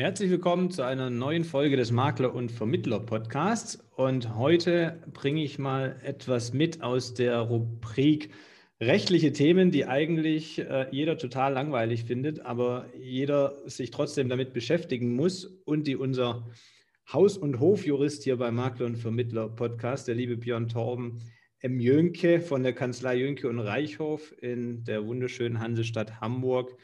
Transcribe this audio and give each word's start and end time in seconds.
Herzlich 0.00 0.30
willkommen 0.30 0.70
zu 0.70 0.82
einer 0.84 1.10
neuen 1.10 1.42
Folge 1.42 1.76
des 1.76 1.90
Makler 1.90 2.32
und 2.32 2.52
Vermittler 2.52 3.00
Podcasts. 3.00 3.84
Und 3.96 4.36
heute 4.36 5.02
bringe 5.12 5.42
ich 5.42 5.58
mal 5.58 5.96
etwas 6.04 6.52
mit 6.52 6.84
aus 6.84 7.14
der 7.14 7.40
Rubrik 7.40 8.30
rechtliche 8.80 9.32
Themen, 9.32 9.72
die 9.72 9.86
eigentlich 9.86 10.60
äh, 10.60 10.86
jeder 10.92 11.18
total 11.18 11.52
langweilig 11.52 12.04
findet, 12.04 12.46
aber 12.46 12.86
jeder 12.96 13.56
sich 13.68 13.90
trotzdem 13.90 14.28
damit 14.28 14.52
beschäftigen 14.52 15.16
muss 15.16 15.44
und 15.44 15.88
die 15.88 15.96
unser 15.96 16.48
Haus- 17.12 17.36
und 17.36 17.58
Hofjurist 17.58 18.22
hier 18.22 18.36
beim 18.36 18.54
Makler 18.54 18.86
und 18.86 18.98
Vermittler 18.98 19.48
Podcast, 19.48 20.06
der 20.06 20.14
liebe 20.14 20.36
Björn 20.36 20.68
Torben 20.68 21.18
M. 21.58 21.80
Jönke 21.80 22.40
von 22.40 22.62
der 22.62 22.72
Kanzlei 22.72 23.16
Jönke 23.16 23.48
und 23.48 23.58
Reichhof 23.58 24.32
in 24.40 24.84
der 24.84 25.04
wunderschönen 25.04 25.58
Hansestadt 25.58 26.20
Hamburg, 26.20 26.76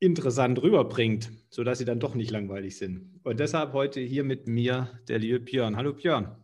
interessant 0.00 0.62
rüberbringt, 0.62 1.30
sodass 1.50 1.78
sie 1.78 1.84
dann 1.84 2.00
doch 2.00 2.14
nicht 2.14 2.30
langweilig 2.30 2.78
sind. 2.78 3.20
Und 3.24 3.40
deshalb 3.40 3.72
heute 3.72 4.00
hier 4.00 4.24
mit 4.24 4.46
mir 4.46 5.00
der 5.08 5.18
liebe 5.18 5.40
Björn. 5.40 5.76
Hallo 5.76 5.92
Björn. 5.92 6.36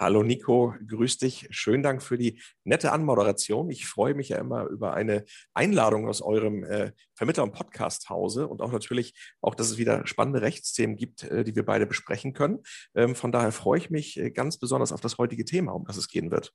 Hallo 0.00 0.22
Nico, 0.22 0.74
grüß 0.86 1.18
dich. 1.18 1.46
Schönen 1.50 1.82
Dank 1.82 2.02
für 2.02 2.16
die 2.16 2.40
nette 2.64 2.90
Anmoderation. 2.90 3.68
Ich 3.68 3.86
freue 3.86 4.14
mich 4.14 4.30
ja 4.30 4.38
immer 4.38 4.64
über 4.64 4.94
eine 4.94 5.26
Einladung 5.52 6.08
aus 6.08 6.22
eurem 6.22 6.64
äh, 6.64 6.92
Vermittler- 7.14 7.42
und 7.42 7.52
Podcast-Hause 7.52 8.48
und 8.48 8.62
auch 8.62 8.72
natürlich 8.72 9.12
auch, 9.42 9.54
dass 9.54 9.70
es 9.70 9.76
wieder 9.76 10.06
spannende 10.06 10.40
Rechtsthemen 10.40 10.96
gibt, 10.96 11.24
äh, 11.24 11.44
die 11.44 11.54
wir 11.54 11.66
beide 11.66 11.84
besprechen 11.84 12.32
können. 12.32 12.60
Ähm, 12.94 13.14
von 13.14 13.30
daher 13.30 13.52
freue 13.52 13.78
ich 13.78 13.90
mich 13.90 14.18
äh, 14.18 14.30
ganz 14.30 14.58
besonders 14.58 14.92
auf 14.92 15.02
das 15.02 15.18
heutige 15.18 15.44
Thema, 15.44 15.72
um 15.72 15.84
das 15.84 15.98
es 15.98 16.08
gehen 16.08 16.30
wird. 16.30 16.54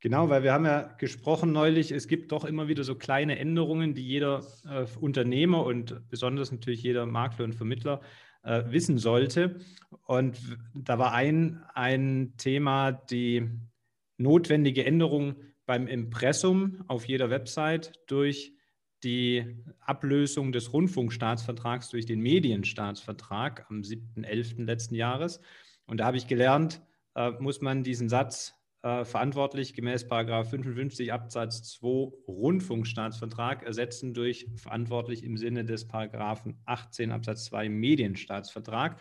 Genau, 0.00 0.28
weil 0.28 0.44
wir 0.44 0.52
haben 0.52 0.64
ja 0.64 0.82
gesprochen 0.98 1.50
neulich, 1.50 1.90
es 1.90 2.06
gibt 2.06 2.30
doch 2.30 2.44
immer 2.44 2.68
wieder 2.68 2.84
so 2.84 2.94
kleine 2.94 3.38
Änderungen, 3.38 3.94
die 3.94 4.06
jeder 4.06 4.46
äh, 4.64 4.86
Unternehmer 5.00 5.64
und 5.64 6.08
besonders 6.08 6.52
natürlich 6.52 6.82
jeder 6.84 7.04
Makler 7.04 7.44
und 7.44 7.54
Vermittler 7.54 8.00
äh, 8.44 8.62
wissen 8.68 8.98
sollte. 8.98 9.56
Und 10.06 10.38
da 10.74 11.00
war 11.00 11.12
ein, 11.12 11.64
ein 11.74 12.34
Thema 12.36 12.92
die 12.92 13.50
notwendige 14.18 14.86
Änderung 14.86 15.34
beim 15.66 15.88
Impressum 15.88 16.84
auf 16.86 17.06
jeder 17.06 17.30
Website 17.30 17.92
durch 18.06 18.52
die 19.02 19.56
Ablösung 19.80 20.52
des 20.52 20.72
Rundfunkstaatsvertrags 20.72 21.88
durch 21.90 22.06
den 22.06 22.20
Medienstaatsvertrag 22.20 23.66
am 23.68 23.80
7.11. 23.80 24.64
letzten 24.64 24.94
Jahres. 24.94 25.40
Und 25.86 25.98
da 25.98 26.06
habe 26.06 26.16
ich 26.16 26.26
gelernt, 26.26 26.82
äh, 27.14 27.32
muss 27.38 27.60
man 27.60 27.82
diesen 27.82 28.08
Satz 28.08 28.57
äh, 28.82 29.04
verantwortlich 29.04 29.74
gemäß 29.74 30.04
55 30.04 31.12
Absatz 31.12 31.72
2 31.78 32.12
Rundfunkstaatsvertrag 32.28 33.64
ersetzen 33.64 34.14
durch 34.14 34.46
verantwortlich 34.56 35.24
im 35.24 35.36
Sinne 35.36 35.64
des 35.64 35.88
Paragraphen 35.88 36.60
18 36.64 37.10
Absatz 37.10 37.46
2 37.46 37.68
Medienstaatsvertrag 37.68 39.00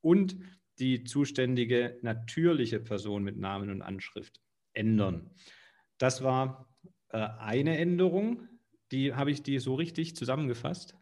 und 0.00 0.38
die 0.78 1.04
zuständige 1.04 1.98
natürliche 2.02 2.80
Person 2.80 3.24
mit 3.24 3.36
Namen 3.36 3.70
und 3.70 3.82
Anschrift 3.82 4.40
ändern. 4.72 5.30
Das 5.98 6.22
war 6.22 6.68
äh, 7.08 7.18
eine 7.18 7.78
Änderung. 7.78 8.48
Die 8.92 9.14
habe 9.14 9.30
ich 9.30 9.42
die 9.42 9.58
so 9.58 9.74
richtig 9.74 10.14
zusammengefasst? 10.14 10.96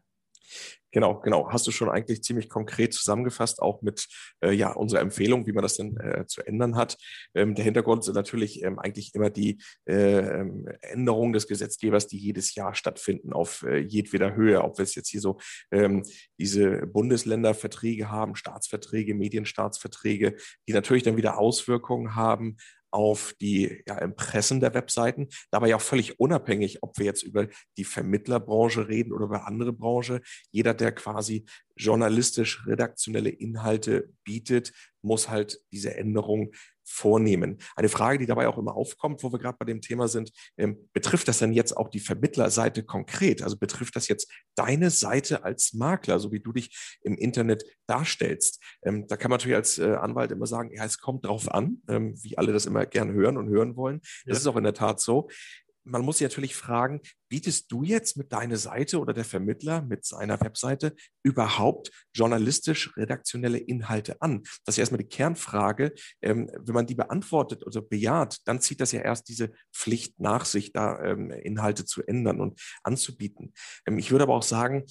Genau, 0.94 1.20
genau. 1.20 1.50
Hast 1.50 1.66
du 1.66 1.72
schon 1.72 1.90
eigentlich 1.90 2.22
ziemlich 2.22 2.48
konkret 2.48 2.94
zusammengefasst, 2.94 3.60
auch 3.60 3.82
mit 3.82 4.06
äh, 4.44 4.52
ja, 4.52 4.72
unserer 4.72 5.00
Empfehlung, 5.00 5.44
wie 5.44 5.52
man 5.52 5.62
das 5.62 5.76
denn 5.76 5.96
äh, 5.96 6.24
zu 6.28 6.40
ändern 6.46 6.76
hat. 6.76 6.96
Ähm, 7.34 7.56
der 7.56 7.64
Hintergrund 7.64 8.04
sind 8.04 8.14
natürlich 8.14 8.62
ähm, 8.62 8.78
eigentlich 8.78 9.12
immer 9.12 9.28
die 9.28 9.58
äh, 9.88 10.20
ähm, 10.20 10.68
Änderungen 10.82 11.32
des 11.32 11.48
Gesetzgebers, 11.48 12.06
die 12.06 12.18
jedes 12.18 12.54
Jahr 12.54 12.76
stattfinden, 12.76 13.32
auf 13.32 13.64
äh, 13.64 13.78
jedweder 13.78 14.36
Höhe. 14.36 14.62
Ob 14.62 14.78
wir 14.78 14.84
es 14.84 14.94
jetzt 14.94 15.08
hier 15.08 15.20
so 15.20 15.38
ähm, 15.72 16.04
diese 16.38 16.86
Bundesländerverträge 16.86 18.12
haben, 18.12 18.36
Staatsverträge, 18.36 19.16
Medienstaatsverträge, 19.16 20.36
die 20.68 20.72
natürlich 20.72 21.02
dann 21.02 21.16
wieder 21.16 21.38
Auswirkungen 21.38 22.14
haben 22.14 22.56
auf 22.94 23.34
die 23.40 23.82
ja, 23.86 23.98
Impressen 23.98 24.60
der 24.60 24.72
Webseiten, 24.72 25.28
dabei 25.50 25.74
auch 25.74 25.80
völlig 25.80 26.20
unabhängig, 26.20 26.82
ob 26.82 26.96
wir 26.96 27.06
jetzt 27.06 27.24
über 27.24 27.48
die 27.77 27.84
Vermittlerbranche 27.84 28.86
reden 28.88 29.12
oder 29.12 29.27
über 29.27 29.46
andere 29.48 29.72
Branche. 29.72 30.20
Jeder, 30.52 30.74
der 30.74 30.92
quasi 30.92 31.44
journalistisch 31.77 32.64
redaktionelle 32.66 33.30
Inhalte 33.30 34.10
bietet, 34.22 34.72
muss 35.02 35.28
halt 35.28 35.60
diese 35.72 35.96
Änderung 35.96 36.52
vornehmen. 36.84 37.58
Eine 37.77 37.89
Frage, 37.89 38.18
die 38.18 38.27
dabei 38.27 38.48
auch 38.48 38.58
immer 38.58 38.74
aufkommt, 38.74 39.22
wo 39.22 39.33
wir 39.33 39.39
gerade 39.39 39.56
bei 39.58 39.64
dem 39.64 39.80
Thema 39.80 40.08
sind, 40.08 40.33
ähm, 40.56 40.89
betrifft 40.92 41.28
das 41.28 41.39
denn 41.39 41.52
jetzt 41.52 41.77
auch 41.77 41.89
die 41.89 42.00
Vermittlerseite 42.00 42.84
konkret? 42.84 43.42
Also 43.42 43.56
betrifft 43.56 43.96
das 43.96 44.08
jetzt 44.08 44.30
deine 44.55 44.90
Seite 44.90 45.45
als 45.45 45.72
Makler, 45.74 46.18
so 46.18 46.33
wie 46.33 46.40
du 46.40 46.52
dich 46.52 46.98
im 47.02 47.17
Internet 47.17 47.64
darstellst? 47.86 48.62
Ähm, 48.83 49.06
da 49.06 49.17
kann 49.17 49.30
man 49.30 49.39
natürlich 49.39 49.56
als 49.56 49.78
äh, 49.78 49.95
Anwalt 49.95 50.30
immer 50.30 50.46
sagen, 50.46 50.70
ja, 50.74 50.84
es 50.84 50.98
kommt 50.98 51.24
drauf 51.24 51.50
an, 51.50 51.83
ähm, 51.89 52.14
wie 52.22 52.39
alle 52.39 52.52
das 52.52 52.67
immer 52.67 52.86
gern 52.86 53.12
hören 53.12 53.36
und 53.36 53.48
hören 53.48 53.77
wollen. 53.77 54.01
Das 54.27 54.36
ja. 54.39 54.40
ist 54.40 54.46
auch 54.46 54.56
in 54.56 54.64
der 54.64 54.74
Tat 54.74 55.01
so 55.01 55.28
man 55.84 56.02
muss 56.02 56.18
sich 56.18 56.28
natürlich 56.28 56.56
fragen, 56.56 57.00
bietest 57.28 57.70
du 57.70 57.83
jetzt 57.83 58.17
mit 58.17 58.33
deiner 58.33 58.56
Seite 58.56 58.98
oder 58.98 59.12
der 59.12 59.24
Vermittler 59.24 59.83
mit 59.83 60.05
seiner 60.05 60.40
Webseite 60.40 60.95
überhaupt 61.22 61.90
journalistisch-redaktionelle 62.14 63.58
Inhalte 63.58 64.20
an? 64.20 64.42
Das 64.64 64.74
ist 64.74 64.78
erstmal 64.78 65.02
die 65.02 65.08
Kernfrage. 65.08 65.92
Ähm, 66.22 66.50
wenn 66.58 66.74
man 66.74 66.86
die 66.86 66.95
beantwortet 66.95 67.67
oder 67.67 67.83
bejaht, 67.83 68.39
dann 68.46 68.61
zieht 68.61 68.80
das 68.80 68.92
ja 68.92 69.00
erst 69.00 69.28
diese 69.28 69.50
Pflicht 69.72 70.20
nach 70.20 70.45
sich, 70.45 70.72
da 70.72 71.02
ähm, 71.02 71.30
Inhalte 71.30 71.84
zu 71.84 72.02
ändern 72.02 72.40
und 72.40 72.61
anzubieten. 72.83 73.52
Ähm, 73.86 73.98
ich 73.98 74.11
würde 74.11 74.24
aber 74.24 74.34
auch 74.34 74.42
sagen, 74.42 74.84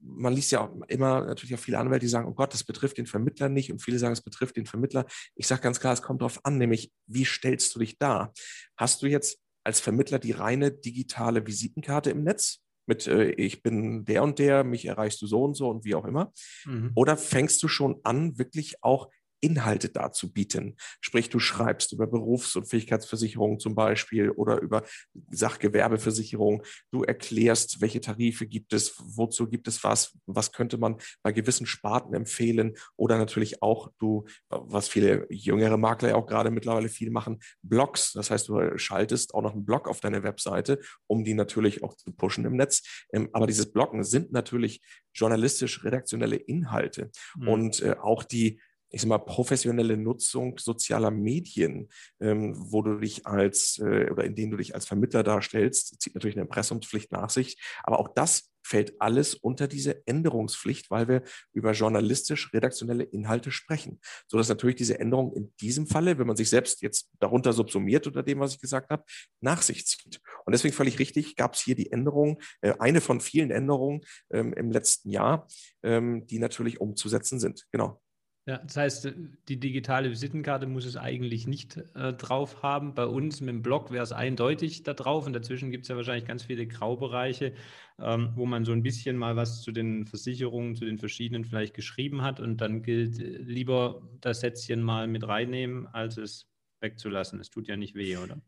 man 0.00 0.32
liest 0.32 0.52
ja 0.52 0.60
auch 0.60 0.76
immer 0.88 1.24
natürlich 1.26 1.54
auch 1.54 1.60
viele 1.60 1.78
Anwälte, 1.78 2.04
die 2.04 2.10
sagen, 2.10 2.28
oh 2.28 2.34
Gott, 2.34 2.52
das 2.52 2.64
betrifft 2.64 2.98
den 2.98 3.06
Vermittler 3.06 3.48
nicht 3.48 3.72
und 3.72 3.82
viele 3.82 3.98
sagen, 3.98 4.12
es 4.12 4.22
betrifft 4.22 4.56
den 4.56 4.66
Vermittler. 4.66 5.06
Ich 5.34 5.46
sage 5.46 5.62
ganz 5.62 5.80
klar, 5.80 5.92
es 5.92 6.02
kommt 6.02 6.20
darauf 6.20 6.44
an, 6.44 6.58
nämlich 6.58 6.92
wie 7.06 7.24
stellst 7.24 7.74
du 7.74 7.78
dich 7.78 7.98
dar? 7.98 8.32
Hast 8.76 9.02
du 9.02 9.06
jetzt 9.06 9.40
als 9.66 9.80
Vermittler 9.80 10.18
die 10.18 10.32
reine 10.32 10.70
digitale 10.70 11.46
Visitenkarte 11.46 12.10
im 12.10 12.22
Netz 12.22 12.62
mit 12.86 13.06
äh, 13.06 13.30
ich 13.30 13.62
bin 13.62 14.04
der 14.04 14.22
und 14.22 14.38
der, 14.38 14.64
mich 14.64 14.86
erreichst 14.86 15.20
du 15.20 15.26
so 15.26 15.42
und 15.42 15.54
so 15.54 15.68
und 15.68 15.84
wie 15.84 15.94
auch 15.94 16.04
immer? 16.04 16.32
Mhm. 16.64 16.92
Oder 16.94 17.16
fängst 17.16 17.62
du 17.62 17.68
schon 17.68 18.00
an, 18.04 18.38
wirklich 18.38 18.82
auch 18.82 19.10
Inhalte 19.46 19.88
dazu 19.88 20.32
bieten. 20.32 20.74
Sprich, 21.00 21.30
du 21.30 21.38
schreibst 21.38 21.92
über 21.92 22.08
Berufs- 22.08 22.56
und 22.56 22.68
Fähigkeitsversicherungen 22.68 23.60
zum 23.60 23.76
Beispiel 23.76 24.30
oder 24.30 24.60
über 24.60 24.82
Sachgewerbeversicherung. 25.30 26.64
Du 26.90 27.04
erklärst, 27.04 27.80
welche 27.80 28.00
Tarife 28.00 28.46
gibt 28.46 28.72
es, 28.72 28.94
wozu 28.98 29.48
gibt 29.48 29.68
es 29.68 29.84
was, 29.84 30.18
was 30.26 30.50
könnte 30.52 30.78
man 30.78 30.96
bei 31.22 31.32
gewissen 31.32 31.66
Sparten 31.66 32.14
empfehlen 32.14 32.74
oder 32.96 33.18
natürlich 33.18 33.62
auch 33.62 33.92
du, 33.98 34.24
was 34.48 34.88
viele 34.88 35.26
jüngere 35.30 35.76
Makler 35.76 36.10
ja 36.10 36.14
auch 36.16 36.26
gerade 36.26 36.50
mittlerweile 36.50 36.88
viel 36.88 37.10
machen, 37.10 37.38
Blogs. 37.62 38.12
Das 38.12 38.30
heißt, 38.30 38.48
du 38.48 38.76
schaltest 38.78 39.34
auch 39.34 39.42
noch 39.42 39.52
einen 39.52 39.64
Blog 39.64 39.88
auf 39.88 40.00
deine 40.00 40.22
Webseite, 40.22 40.80
um 41.06 41.22
die 41.22 41.34
natürlich 41.34 41.84
auch 41.84 41.94
zu 41.94 42.12
pushen 42.12 42.44
im 42.44 42.56
Netz. 42.56 42.82
Ähm, 43.12 43.28
aber 43.32 43.46
dieses 43.46 43.70
Bloggen 43.70 44.02
sind 44.02 44.32
natürlich 44.32 44.80
journalistisch-redaktionelle 45.14 46.36
Inhalte 46.36 47.10
mhm. 47.36 47.48
und 47.48 47.82
äh, 47.82 47.96
auch 48.00 48.22
die 48.22 48.60
ich 48.96 49.02
sag 49.02 49.08
mal, 49.10 49.18
professionelle 49.18 49.98
Nutzung 49.98 50.56
sozialer 50.56 51.10
Medien, 51.10 51.90
ähm, 52.18 52.54
wo 52.56 52.80
du 52.80 52.98
dich 52.98 53.26
als 53.26 53.78
äh, 53.78 54.10
oder 54.10 54.24
in 54.24 54.34
denen 54.34 54.52
du 54.52 54.56
dich 54.56 54.74
als 54.74 54.86
Vermittler 54.86 55.22
darstellst, 55.22 56.00
zieht 56.00 56.14
natürlich 56.14 56.34
eine 56.34 56.44
Impressumspflicht 56.44 57.12
nach 57.12 57.28
sich. 57.28 57.58
Aber 57.82 58.00
auch 58.00 58.08
das 58.14 58.50
fällt 58.62 58.98
alles 58.98 59.34
unter 59.34 59.68
diese 59.68 60.06
Änderungspflicht, 60.06 60.90
weil 60.90 61.08
wir 61.08 61.22
über 61.52 61.72
journalistisch-redaktionelle 61.72 63.04
Inhalte 63.04 63.50
sprechen. 63.50 64.00
So 64.28 64.38
dass 64.38 64.48
natürlich 64.48 64.76
diese 64.76 64.98
Änderung 64.98 65.34
in 65.34 65.52
diesem 65.60 65.86
Falle, 65.86 66.18
wenn 66.18 66.26
man 66.26 66.36
sich 66.36 66.48
selbst 66.48 66.80
jetzt 66.80 67.10
darunter 67.20 67.52
subsumiert 67.52 68.06
unter 68.06 68.22
dem, 68.22 68.40
was 68.40 68.54
ich 68.54 68.60
gesagt 68.62 68.88
habe, 68.88 69.04
nach 69.42 69.60
sich 69.60 69.86
zieht. 69.86 70.22
Und 70.46 70.54
deswegen 70.54 70.74
völlig 70.74 70.98
richtig, 70.98 71.36
gab 71.36 71.52
es 71.52 71.60
hier 71.60 71.74
die 71.74 71.92
Änderung, 71.92 72.40
äh, 72.62 72.72
eine 72.78 73.02
von 73.02 73.20
vielen 73.20 73.50
Änderungen 73.50 74.00
ähm, 74.30 74.54
im 74.54 74.70
letzten 74.70 75.10
Jahr, 75.10 75.46
ähm, 75.82 76.26
die 76.26 76.38
natürlich 76.38 76.80
umzusetzen 76.80 77.38
sind. 77.38 77.66
Genau. 77.72 78.00
Ja, 78.48 78.58
das 78.58 78.76
heißt, 78.76 79.12
die 79.48 79.58
digitale 79.58 80.08
Visitenkarte 80.08 80.68
muss 80.68 80.84
es 80.84 80.96
eigentlich 80.96 81.48
nicht 81.48 81.78
äh, 81.96 82.12
drauf 82.12 82.62
haben. 82.62 82.94
Bei 82.94 83.04
uns 83.04 83.40
mit 83.40 83.48
dem 83.48 83.62
Blog 83.62 83.90
wäre 83.90 84.04
es 84.04 84.12
eindeutig 84.12 84.84
da 84.84 84.94
drauf 84.94 85.26
und 85.26 85.32
dazwischen 85.32 85.72
gibt 85.72 85.82
es 85.82 85.88
ja 85.88 85.96
wahrscheinlich 85.96 86.26
ganz 86.26 86.44
viele 86.44 86.64
Graubereiche, 86.68 87.54
ähm, 87.98 88.30
wo 88.36 88.46
man 88.46 88.64
so 88.64 88.70
ein 88.70 88.84
bisschen 88.84 89.16
mal 89.16 89.34
was 89.34 89.62
zu 89.62 89.72
den 89.72 90.06
Versicherungen, 90.06 90.76
zu 90.76 90.84
den 90.84 90.98
verschiedenen 90.98 91.44
vielleicht 91.44 91.74
geschrieben 91.74 92.22
hat 92.22 92.38
und 92.38 92.60
dann 92.60 92.82
gilt 92.82 93.18
äh, 93.18 93.38
lieber 93.38 94.08
das 94.20 94.40
Sätzchen 94.40 94.80
mal 94.80 95.08
mit 95.08 95.26
reinnehmen, 95.26 95.88
als 95.88 96.16
es 96.16 96.46
wegzulassen. 96.80 97.40
Es 97.40 97.50
tut 97.50 97.66
ja 97.66 97.76
nicht 97.76 97.96
weh, 97.96 98.16
oder? 98.16 98.40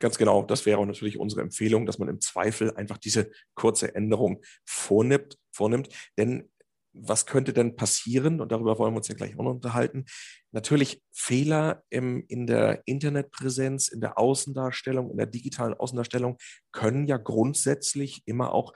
Ganz 0.00 0.18
genau, 0.18 0.42
das 0.42 0.66
wäre 0.66 0.84
natürlich 0.84 1.16
unsere 1.16 1.42
Empfehlung, 1.42 1.86
dass 1.86 2.00
man 2.00 2.08
im 2.08 2.20
Zweifel 2.20 2.72
einfach 2.74 2.98
diese 2.98 3.30
kurze 3.54 3.94
Änderung 3.94 4.42
vornimmt, 4.64 5.38
vornimmt. 5.52 5.90
Denn 6.18 6.48
was 6.92 7.26
könnte 7.26 7.52
denn 7.52 7.76
passieren? 7.76 8.40
Und 8.40 8.52
darüber 8.52 8.78
wollen 8.78 8.92
wir 8.94 8.98
uns 8.98 9.08
ja 9.08 9.14
gleich 9.14 9.38
auch 9.38 9.44
noch 9.44 9.52
unterhalten. 9.52 10.04
Natürlich 10.50 11.02
Fehler 11.12 11.82
im, 11.90 12.24
in 12.28 12.46
der 12.46 12.82
Internetpräsenz, 12.86 13.88
in 13.88 14.00
der 14.00 14.18
Außendarstellung, 14.18 15.10
in 15.10 15.16
der 15.16 15.26
digitalen 15.26 15.74
Außendarstellung 15.74 16.36
können 16.72 17.06
ja 17.06 17.16
grundsätzlich 17.16 18.22
immer 18.26 18.52
auch 18.52 18.72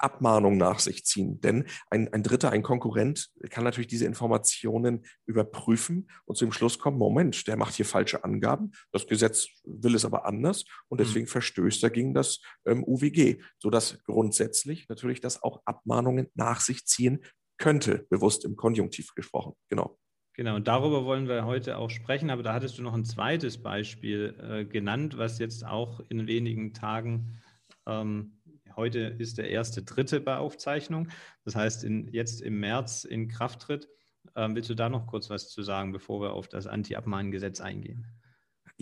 Abmahnung 0.00 0.56
nach 0.56 0.78
sich 0.78 1.04
ziehen. 1.04 1.40
Denn 1.40 1.66
ein, 1.90 2.12
ein 2.12 2.22
Dritter, 2.22 2.50
ein 2.50 2.62
Konkurrent 2.62 3.30
kann 3.50 3.64
natürlich 3.64 3.88
diese 3.88 4.06
Informationen 4.06 5.04
überprüfen 5.26 6.10
und 6.24 6.36
zu 6.36 6.44
dem 6.44 6.52
Schluss 6.52 6.78
kommen, 6.78 6.98
Moment, 6.98 7.46
der 7.46 7.56
macht 7.56 7.74
hier 7.74 7.84
falsche 7.84 8.24
Angaben, 8.24 8.72
das 8.92 9.06
Gesetz 9.06 9.48
will 9.64 9.94
es 9.94 10.04
aber 10.04 10.24
anders 10.24 10.64
und 10.88 10.98
mhm. 10.98 11.04
deswegen 11.04 11.26
mhm. 11.26 11.30
verstößt 11.30 11.82
er 11.82 11.90
gegen 11.90 12.14
das 12.14 12.40
ähm, 12.66 12.82
UWG, 12.84 13.42
sodass 13.58 14.02
grundsätzlich 14.04 14.88
natürlich 14.88 15.20
das 15.20 15.42
auch 15.42 15.60
Abmahnungen 15.64 16.28
nach 16.34 16.60
sich 16.60 16.86
ziehen 16.86 17.22
könnte, 17.60 18.06
bewusst 18.10 18.44
im 18.44 18.56
Konjunktiv 18.56 19.14
gesprochen. 19.14 19.54
Genau. 19.68 19.96
Genau, 20.34 20.56
und 20.56 20.66
darüber 20.66 21.04
wollen 21.04 21.28
wir 21.28 21.44
heute 21.44 21.76
auch 21.76 21.90
sprechen, 21.90 22.30
aber 22.30 22.42
da 22.42 22.54
hattest 22.54 22.78
du 22.78 22.82
noch 22.82 22.94
ein 22.94 23.04
zweites 23.04 23.62
Beispiel 23.62 24.34
äh, 24.40 24.64
genannt, 24.64 25.18
was 25.18 25.38
jetzt 25.38 25.66
auch 25.66 26.00
in 26.08 26.26
wenigen 26.26 26.72
Tagen, 26.72 27.38
ähm, 27.86 28.38
heute 28.76 29.00
ist 29.00 29.38
der 29.38 29.50
erste 29.50 29.82
dritte 29.82 30.20
bei 30.20 30.38
Aufzeichnung, 30.38 31.08
das 31.44 31.56
heißt 31.56 31.84
in, 31.84 32.08
jetzt 32.12 32.40
im 32.40 32.58
März 32.60 33.04
in 33.04 33.28
Kraft 33.28 33.60
tritt. 33.62 33.88
Ähm, 34.36 34.54
willst 34.54 34.70
du 34.70 34.74
da 34.74 34.88
noch 34.88 35.06
kurz 35.06 35.28
was 35.28 35.50
zu 35.50 35.62
sagen, 35.62 35.92
bevor 35.92 36.22
wir 36.22 36.32
auf 36.32 36.48
das 36.48 36.66
Anti-Abmahngesetz 36.66 37.60
eingehen? 37.60 38.06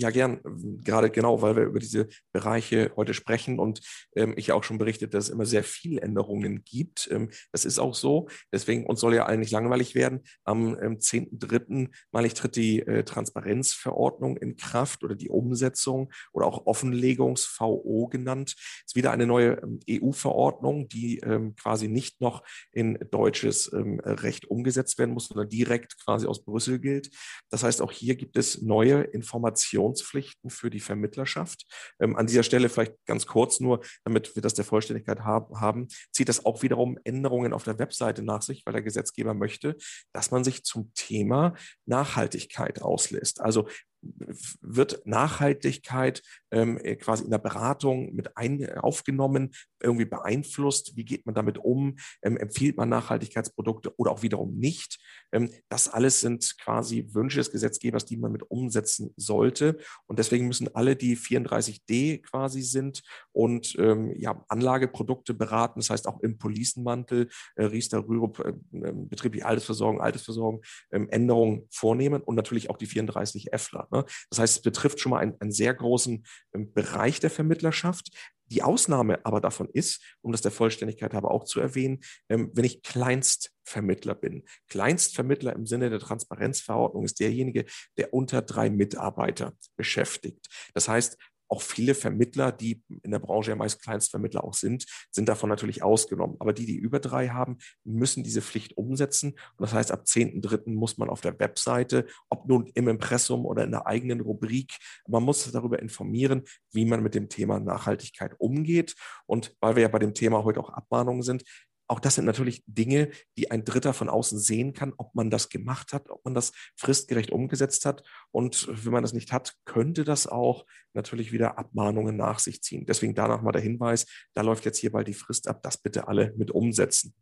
Ja, 0.00 0.11
gern. 0.11 0.41
Gerade 0.85 1.11
genau, 1.11 1.43
weil 1.43 1.56
wir 1.56 1.65
über 1.65 1.81
diese 1.81 2.06
Bereiche 2.33 2.93
heute 2.95 3.15
sprechen 3.15 3.59
und 3.59 3.81
ähm, 4.15 4.33
ich 4.37 4.53
auch 4.53 4.62
schon 4.62 4.79
berichtet, 4.79 5.12
dass 5.12 5.25
es 5.25 5.31
immer 5.31 5.45
sehr 5.45 5.65
viele 5.65 6.03
Änderungen 6.03 6.62
gibt. 6.62 7.09
Ähm, 7.11 7.31
das 7.50 7.65
ist 7.65 7.81
auch 7.81 7.97
so. 7.97 8.29
Deswegen 8.53 8.87
uns 8.87 9.00
soll 9.00 9.17
ja 9.17 9.27
allen 9.27 9.41
nicht 9.41 9.50
langweilig 9.50 9.97
werden. 9.97 10.21
Am 10.45 10.79
ähm, 10.81 10.99
10.3. 10.99 11.89
malig 12.12 12.35
tritt 12.35 12.55
die 12.55 12.79
äh, 12.79 13.03
Transparenzverordnung 13.03 14.37
in 14.37 14.56
Kraft 14.56 15.03
oder 15.03 15.17
die 15.17 15.31
Umsetzung 15.31 16.12
oder 16.33 16.47
auch 16.47 16.67
Offenlegungs-VO 16.67 18.06
genannt. 18.06 18.55
Ist 18.87 18.94
wieder 18.94 19.11
eine 19.11 19.27
neue 19.27 19.61
ähm, 19.61 19.81
EU-Verordnung, 19.91 20.87
die 20.89 21.19
ähm, 21.25 21.56
quasi 21.56 21.89
nicht 21.89 22.21
noch 22.21 22.44
in 22.71 23.01
deutsches 23.11 23.73
ähm, 23.73 23.99
Recht 24.05 24.49
umgesetzt 24.49 24.97
werden 25.01 25.15
muss, 25.15 25.27
sondern 25.27 25.49
direkt 25.49 25.99
quasi 26.05 26.29
aus 26.29 26.44
Brüssel 26.44 26.79
gilt. 26.79 27.11
Das 27.51 27.65
heißt, 27.65 27.83
auch 27.83 27.91
hier 27.91 28.15
gibt 28.15 28.37
es 28.37 28.62
neue 28.62 29.01
Informationen 29.01 29.88
Informationspflichten 29.88 30.50
für 30.50 30.70
die 30.70 30.81
Vermittlerschaft. 30.81 31.67
Ähm, 32.00 32.17
an 32.17 32.26
dieser 32.26 32.43
Stelle 32.43 32.69
vielleicht 32.69 32.94
ganz 33.06 33.26
kurz 33.26 33.61
nur, 33.61 33.81
damit 34.05 34.35
wir 34.35 34.43
das 34.43 34.55
der 34.55 34.64
Vollständigkeit 34.64 35.20
haben, 35.20 35.88
zieht 36.12 36.29
das 36.29 36.44
auch 36.44 36.62
wiederum 36.62 36.99
Änderungen 37.05 37.52
auf 37.52 37.64
der 37.64 37.79
Webseite 37.79 38.23
nach 38.23 38.43
sich, 38.43 38.64
weil 38.64 38.73
der 38.73 38.82
Gesetzgeber 38.82 39.35
möchte, 39.35 39.76
dass 40.12 40.31
man 40.31 40.44
sich 40.44 40.64
zum 40.64 40.93
Thema 40.94 41.55
Nachhaltigkeit 41.87 42.82
auslässt. 42.82 43.40
Also 43.40 43.69
wird 44.00 45.06
Nachhaltigkeit 45.06 46.23
ähm, 46.50 46.79
äh, 46.83 46.97
quasi 46.97 47.25
in 47.25 47.31
der 47.31 47.39
Beratung 47.39 48.15
mit 48.15 48.37
ein, 48.37 48.79
aufgenommen, 48.79 49.50
irgendwie 49.81 50.05
beeinflusst? 50.05 50.97
Wie 50.97 51.05
geht 51.05 51.27
man 51.27 51.35
damit 51.35 51.59
um? 51.59 51.97
Ähm, 52.23 52.37
empfiehlt 52.37 52.77
man 52.77 52.89
Nachhaltigkeitsprodukte 52.89 53.93
oder 53.99 54.12
auch 54.12 54.23
wiederum 54.23 54.56
nicht? 54.56 54.99
Ähm, 55.33 55.50
das 55.69 55.89
alles 55.89 56.21
sind 56.21 56.56
quasi 56.59 57.09
Wünsche 57.12 57.39
des 57.39 57.50
Gesetzgebers, 57.50 58.05
die 58.05 58.17
man 58.17 58.33
mit 58.33 58.50
umsetzen 58.50 59.12
sollte. 59.17 59.79
Und 60.06 60.19
deswegen 60.19 60.47
müssen 60.47 60.75
alle, 60.75 60.97
die 60.97 61.17
34D 61.17 62.23
quasi 62.23 62.62
sind 62.62 63.03
und 63.33 63.75
ähm, 63.79 64.15
ja, 64.17 64.44
Anlageprodukte 64.49 65.35
beraten, 65.35 65.81
das 65.81 65.91
heißt 65.91 66.06
auch 66.06 66.21
im 66.21 66.39
Policenmantel, 66.39 67.29
äh, 67.56 67.65
Riester, 67.65 68.06
Rürup, 68.06 68.39
äh, 68.41 68.53
ähm, 68.73 69.09
betriebliche 69.09 69.47
Altersversorgung, 69.47 70.01
Altersversorgung, 70.01 70.62
ähm, 70.93 71.09
Änderungen 71.11 71.67
vornehmen 71.71 72.23
und 72.23 72.37
natürlich 72.37 72.71
auch 72.71 72.77
die 72.77 72.87
34Fler. 72.87 73.88
Ne? 73.90 74.05
Das 74.31 74.38
heißt, 74.38 74.56
es 74.56 74.62
betrifft 74.62 75.00
schon 75.00 75.11
mal 75.11 75.19
einen, 75.19 75.35
einen 75.40 75.52
sehr 75.52 75.75
großen 75.75 76.25
ähm, 76.55 76.73
Bereich 76.73 77.20
der 77.20 77.31
Vermittlerschaft. 77.31 78.11
Die 78.50 78.62
Ausnahme 78.62 79.25
aber 79.25 79.40
davon 79.40 79.69
ist, 79.73 80.02
um 80.23 80.32
das 80.32 80.40
der 80.40 80.50
Vollständigkeit 80.50 81.14
aber 81.14 81.31
auch 81.31 81.44
zu 81.44 81.61
erwähnen, 81.61 82.00
ähm, 82.29 82.50
wenn 82.55 82.64
ich 82.64 82.82
Kleinstvermittler 82.82 84.14
bin. 84.14 84.44
Kleinstvermittler 84.69 85.55
im 85.55 85.67
Sinne 85.67 85.90
der 85.90 85.99
Transparenzverordnung 85.99 87.05
ist 87.05 87.20
derjenige, 87.20 87.67
der 87.99 88.14
unter 88.14 88.43
drei 88.43 88.70
Mitarbeiter 88.70 89.52
beschäftigt. 89.76 90.46
Das 90.75 90.88
heißt, 90.88 91.19
auch 91.49 91.62
viele 91.62 91.95
Vermittler, 91.95 92.53
die 92.53 92.83
in 93.03 93.11
der 93.11 93.19
Branche 93.19 93.50
ja 93.50 93.56
meist 93.56 93.83
Kleinstvermittler 93.83 94.45
auch 94.45 94.55
sind, 94.55 94.87
sind 95.11 95.29
davon 95.29 95.49
natürlich 95.49 95.83
ausgenommen. 95.83 96.37
Aber 96.39 96.53
die, 96.53 96.67
die 96.67 96.77
über 96.77 97.00
drei 97.00 97.29
haben, 97.29 97.59
müssen 97.85 98.23
diese 98.23 98.43
Pflicht 98.43 98.77
umsetzen. 98.77 99.31
Und 99.31 99.61
das 99.61 99.73
heißt, 99.73 99.93
ab 99.93 100.05
10.3. 100.06 100.71
muss 100.71 100.99
man 100.99 101.09
auf 101.11 101.21
der 101.21 101.39
Webseite, 101.39 102.06
ob 102.29 102.47
nun 102.49 102.71
im 102.75 102.89
Impressum 102.89 103.47
oder 103.47 103.65
in 103.65 103.71
der 103.71 103.87
eigenen 103.87 104.21
Rubrik, 104.21 104.77
man 105.06 105.23
muss 105.23 105.50
darüber 105.50 105.81
informieren, 105.81 106.43
wie 106.73 106.85
man 106.85 107.03
mit 107.03 107.15
dem 107.15 107.29
Thema 107.29 107.59
Nachhaltigkeit 107.61 108.35
umgeht. 108.39 108.94
Und 109.27 109.56
weil 109.61 109.77
wir 109.77 109.83
ja 109.83 109.89
bei 109.89 109.99
dem 109.99 110.15
Thema 110.15 110.44
heute 110.44 110.61
auch 110.61 110.71
Abmahnungen 110.71 111.23
sind, 111.23 111.44
auch 111.88 112.00
das 112.00 112.14
sind 112.14 112.26
natürlich 112.26 112.62
Dinge, 112.67 113.11
die 113.37 113.50
ein 113.50 113.64
Dritter 113.64 113.94
von 113.94 114.08
außen 114.08 114.38
sehen 114.38 114.75
kann, 114.75 114.93
ob 114.99 115.14
man 115.14 115.31
das 115.31 115.49
gemacht 115.49 115.93
hat, 115.93 116.11
ob 116.11 116.25
man 116.25 116.35
das 116.35 116.52
fristgerecht 116.76 117.31
umgesetzt 117.31 117.87
hat. 117.87 118.02
Und 118.31 118.69
wenn 118.70 118.93
man 118.93 119.02
das 119.02 119.14
nicht 119.14 119.32
hat, 119.32 119.55
könnte 119.64 120.05
das 120.05 120.26
auch 120.26 120.67
natürlich 120.93 121.32
wieder 121.32 121.58
Abmahnungen 121.58 122.17
nach 122.17 122.38
sich 122.38 122.62
ziehen. 122.62 122.85
Deswegen 122.87 123.14
danach 123.14 123.40
mal 123.40 123.52
der 123.52 123.62
Hinweis, 123.62 124.06
da 124.35 124.43
läuft 124.43 124.67
jetzt 124.67 124.79
hier 124.79 124.93
bald 124.93 125.08
die 125.08 125.14
Frist 125.14 125.49
ab, 125.49 125.62
das 125.62 125.79
bitte 125.79 126.08
alle 126.08 126.35
mit 126.37 126.50
umsetzen. 126.50 127.14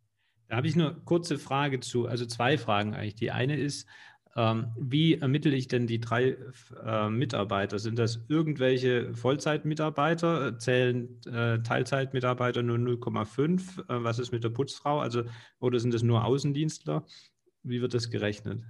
Da 0.49 0.57
habe 0.57 0.67
ich 0.67 0.75
eine 0.75 1.01
kurze 1.05 1.39
Frage 1.39 1.79
zu, 1.79 2.07
also 2.07 2.25
zwei 2.25 2.57
Fragen 2.57 2.93
eigentlich. 2.93 3.15
Die 3.15 3.31
eine 3.31 3.57
ist, 3.57 3.87
wie 4.37 5.15
ermittle 5.15 5.55
ich 5.55 5.67
denn 5.67 5.87
die 5.87 5.99
drei 5.99 6.37
äh, 6.85 7.09
Mitarbeiter? 7.09 7.79
Sind 7.79 7.97
das 7.97 8.23
irgendwelche 8.27 9.15
Vollzeitmitarbeiter? 9.15 10.59
Zählen 10.59 11.19
äh, 11.25 11.63
Teilzeitmitarbeiter 11.63 12.61
nur 12.61 12.77
0,5? 12.77 13.79
Äh, 13.89 14.03
was 14.03 14.19
ist 14.19 14.31
mit 14.31 14.43
der 14.43 14.49
Putzfrau? 14.49 14.99
Also, 14.99 15.23
oder 15.59 15.79
sind 15.79 15.93
das 15.93 16.03
nur 16.03 16.23
Außendienstler? 16.23 17.03
Wie 17.63 17.81
wird 17.81 17.95
das 17.95 18.11
gerechnet? 18.11 18.63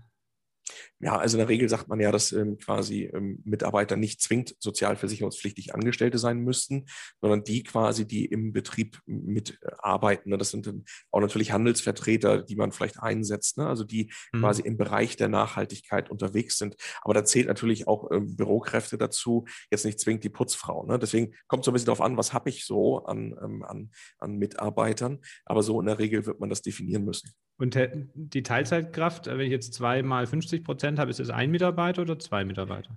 Ja, 1.00 1.18
also 1.18 1.38
in 1.38 1.40
der 1.40 1.50
Regel 1.50 1.70
sagt 1.70 1.88
man 1.90 2.00
ja, 2.00 2.12
dass 2.12 2.32
ähm, 2.32 2.58
quasi 2.58 3.04
ähm, 3.14 3.40
Mitarbeiter 3.44 3.96
nicht 3.96 4.20
zwingend 4.22 4.56
sozialversicherungspflichtig 4.60 5.76
Angestellte 5.76 6.18
sein 6.18 6.40
müssten, 6.40 6.86
sondern 7.22 7.44
die 7.44 7.64
quasi, 7.64 8.08
die 8.08 8.26
im 8.26 8.52
Betrieb 8.52 9.00
mitarbeiten. 9.06 10.32
Ne? 10.32 10.40
Das 10.40 10.50
sind 10.50 10.66
dann 10.66 10.86
auch 11.12 11.22
natürlich 11.22 11.52
Handelsvertreter, 11.52 12.42
die 12.42 12.56
man 12.56 12.72
vielleicht 12.72 13.00
einsetzt, 13.00 13.58
ne? 13.58 13.68
also 13.68 13.84
die 13.84 14.12
mhm. 14.34 14.40
quasi 14.40 14.64
im 14.64 14.78
Bereich 14.78 15.16
der 15.18 15.30
Nachhaltigkeit 15.30 16.10
unterwegs 16.10 16.58
sind. 16.58 16.76
Aber 17.04 17.14
da 17.14 17.24
zählt 17.24 17.48
natürlich 17.48 17.88
auch 17.88 18.10
ähm, 18.12 18.36
Bürokräfte 18.36 18.98
dazu, 18.98 19.46
jetzt 19.70 19.86
nicht 19.86 20.00
zwingend 20.00 20.24
die 20.24 20.30
Putzfrau. 20.30 20.84
Ne? 20.86 20.98
Deswegen 20.98 21.36
kommt 21.48 21.62
es 21.62 21.66
so 21.66 21.72
ein 21.72 21.74
bisschen 21.74 21.88
darauf 21.88 22.02
an, 22.02 22.18
was 22.18 22.34
habe 22.34 22.50
ich 22.50 22.66
so 22.66 23.06
an, 23.06 23.38
ähm, 23.44 23.64
an, 23.64 23.92
an 24.18 24.38
Mitarbeitern. 24.38 25.20
Aber 25.46 25.62
so 25.62 25.80
in 25.80 25.86
der 25.86 26.00
Regel 26.00 26.26
wird 26.26 26.40
man 26.40 26.50
das 26.50 26.64
definieren 26.64 27.06
müssen. 27.06 27.32
Und 27.58 27.78
die 28.14 28.44
Teilzeitkraft, 28.44 29.26
wenn 29.26 29.40
ich 29.40 29.52
jetzt 29.52 29.74
zweimal 29.74 30.28
50 30.28 30.64
Prozent 30.64 31.00
habe, 31.00 31.10
ist 31.10 31.20
es 31.20 31.30
ein 31.30 31.50
Mitarbeiter 31.50 32.04
oder 32.04 32.20
zwei 32.20 32.46
Mitarbeiter? 32.46 32.96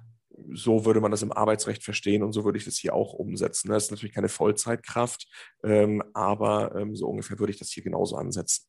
So 0.53 0.85
würde 0.85 1.01
man 1.01 1.11
das 1.11 1.23
im 1.23 1.33
Arbeitsrecht 1.33 1.83
verstehen 1.83 2.23
und 2.23 2.33
so 2.33 2.45
würde 2.45 2.59
ich 2.59 2.65
das 2.65 2.77
hier 2.77 2.95
auch 2.95 3.15
umsetzen. 3.15 3.69
Das 3.69 3.85
ist 3.85 3.91
natürlich 3.91 4.15
keine 4.15 4.29
Vollzeitkraft, 4.29 5.27
ähm, 5.65 6.03
aber 6.13 6.75
ähm, 6.75 6.95
so 6.95 7.09
ungefähr 7.09 7.39
würde 7.39 7.53
ich 7.53 7.59
das 7.59 7.71
hier 7.71 7.83
genauso 7.83 8.17
ansetzen. 8.17 8.67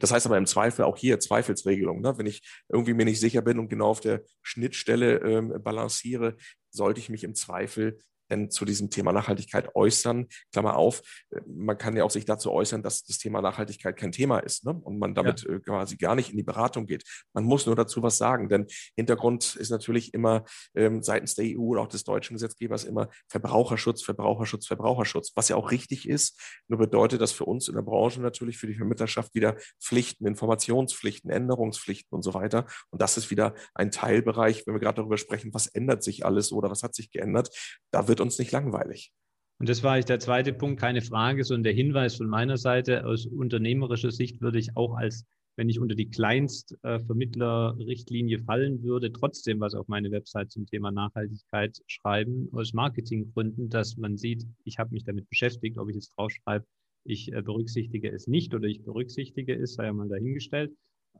Das 0.00 0.12
heißt 0.12 0.26
aber 0.26 0.38
im 0.38 0.46
Zweifel 0.46 0.84
auch 0.84 0.96
hier 0.96 1.18
Zweifelsregelung. 1.18 2.00
Ne? 2.00 2.16
Wenn 2.18 2.26
ich 2.26 2.42
irgendwie 2.68 2.94
mir 2.94 3.04
nicht 3.04 3.20
sicher 3.20 3.42
bin 3.42 3.58
und 3.58 3.68
genau 3.68 3.88
auf 3.88 4.00
der 4.00 4.22
Schnittstelle 4.42 5.18
ähm, 5.18 5.54
balanciere, 5.62 6.36
sollte 6.70 7.00
ich 7.00 7.08
mich 7.08 7.24
im 7.24 7.34
Zweifel 7.34 7.98
denn 8.32 8.50
zu 8.50 8.64
diesem 8.64 8.90
Thema 8.90 9.12
Nachhaltigkeit 9.12 9.74
äußern. 9.74 10.26
Klammer 10.52 10.76
auf, 10.76 11.02
äh, 11.30 11.40
man 11.46 11.78
kann 11.78 11.96
ja 11.96 12.04
auch 12.04 12.10
sich 12.10 12.24
dazu 12.24 12.50
äußern, 12.50 12.82
dass 12.82 13.04
das 13.04 13.18
Thema 13.18 13.40
Nachhaltigkeit 13.42 13.96
kein 13.96 14.12
Thema 14.12 14.38
ist 14.38 14.64
ne? 14.64 14.72
und 14.72 14.98
man 14.98 15.14
damit 15.14 15.42
ja. 15.42 15.54
Äh, 15.54 15.60
quasi 15.60 15.96
gar 15.96 16.14
nicht 16.14 16.30
in 16.30 16.36
die 16.36 16.42
Beratung 16.42 16.86
geht. 16.86 17.04
Man 17.34 17.44
muss 17.44 17.66
nur 17.66 17.76
dazu 17.76 18.02
was 18.02 18.16
sagen, 18.16 18.48
denn 18.48 18.66
Hintergrund 18.96 19.56
ist 19.56 19.70
natürlich 19.70 20.14
immer 20.14 20.44
ähm, 20.74 21.02
seitens 21.02 21.34
der 21.34 21.44
EU 21.44 21.72
oder 21.72 21.82
auch 21.82 21.88
des 21.88 22.04
deutschen 22.04 22.34
Gesetzgebers 22.34 22.84
immer 22.84 23.08
Verbraucherschutz, 23.28 24.02
Verbraucherschutz, 24.02 24.66
Verbraucherschutz, 24.66 25.32
was 25.34 25.48
ja 25.48 25.56
auch 25.56 25.70
richtig 25.70 26.08
ist. 26.08 26.40
Nur 26.68 26.78
bedeutet 26.78 27.20
das 27.20 27.32
für 27.32 27.44
uns 27.44 27.68
in 27.68 27.74
der 27.74 27.82
Branche 27.82 28.20
natürlich, 28.20 28.56
für 28.58 28.66
die 28.66 28.74
Vermittlerschaft 28.74 29.34
wieder 29.34 29.56
Pflichten, 29.80 30.26
Informationspflichten, 30.26 31.30
Änderungspflichten 31.30 32.14
und 32.16 32.22
so 32.22 32.34
weiter. 32.34 32.66
Und 32.90 33.02
das 33.02 33.16
ist 33.16 33.30
wieder 33.30 33.54
ein 33.74 33.90
Teilbereich, 33.90 34.66
wenn 34.66 34.74
wir 34.74 34.80
gerade 34.80 34.96
darüber 34.96 35.18
sprechen, 35.18 35.52
was 35.52 35.66
ändert 35.66 36.02
sich 36.02 36.24
alles 36.24 36.52
oder 36.52 36.70
was 36.70 36.82
hat 36.82 36.94
sich 36.94 37.10
geändert. 37.10 37.50
Da 37.90 38.08
wird 38.08 38.21
uns 38.22 38.38
nicht 38.38 38.52
langweilig. 38.52 39.12
Und 39.58 39.68
das 39.68 39.82
war 39.84 39.98
ich 39.98 40.06
der 40.06 40.18
zweite 40.18 40.52
Punkt, 40.52 40.80
keine 40.80 41.02
Frage, 41.02 41.44
sondern 41.44 41.62
der 41.64 41.74
Hinweis 41.74 42.16
von 42.16 42.26
meiner 42.26 42.56
Seite. 42.56 43.06
Aus 43.06 43.26
unternehmerischer 43.26 44.10
Sicht 44.10 44.40
würde 44.40 44.58
ich 44.58 44.76
auch 44.76 44.96
als, 44.96 45.24
wenn 45.56 45.68
ich 45.68 45.78
unter 45.78 45.94
die 45.94 46.10
Kleinstvermittlerrichtlinie 46.10 48.40
fallen 48.40 48.82
würde, 48.82 49.12
trotzdem 49.12 49.60
was 49.60 49.74
auf 49.74 49.86
meine 49.86 50.10
Website 50.10 50.50
zum 50.50 50.66
Thema 50.66 50.90
Nachhaltigkeit 50.90 51.78
schreiben, 51.86 52.48
aus 52.52 52.72
Marketinggründen, 52.72 53.68
dass 53.68 53.96
man 53.96 54.16
sieht, 54.16 54.44
ich 54.64 54.78
habe 54.78 54.90
mich 54.90 55.04
damit 55.04 55.28
beschäftigt, 55.28 55.78
ob 55.78 55.88
ich 55.90 55.96
es 55.96 56.10
draufschreibe, 56.10 56.66
ich 57.04 57.32
äh, 57.32 57.42
berücksichtige 57.42 58.10
es 58.10 58.26
nicht 58.26 58.52
oder 58.54 58.66
ich 58.66 58.82
berücksichtige 58.82 59.54
es, 59.54 59.74
sei 59.74 59.84
ja 59.84 59.92
mal 59.92 60.08
dahingestellt. 60.08 60.72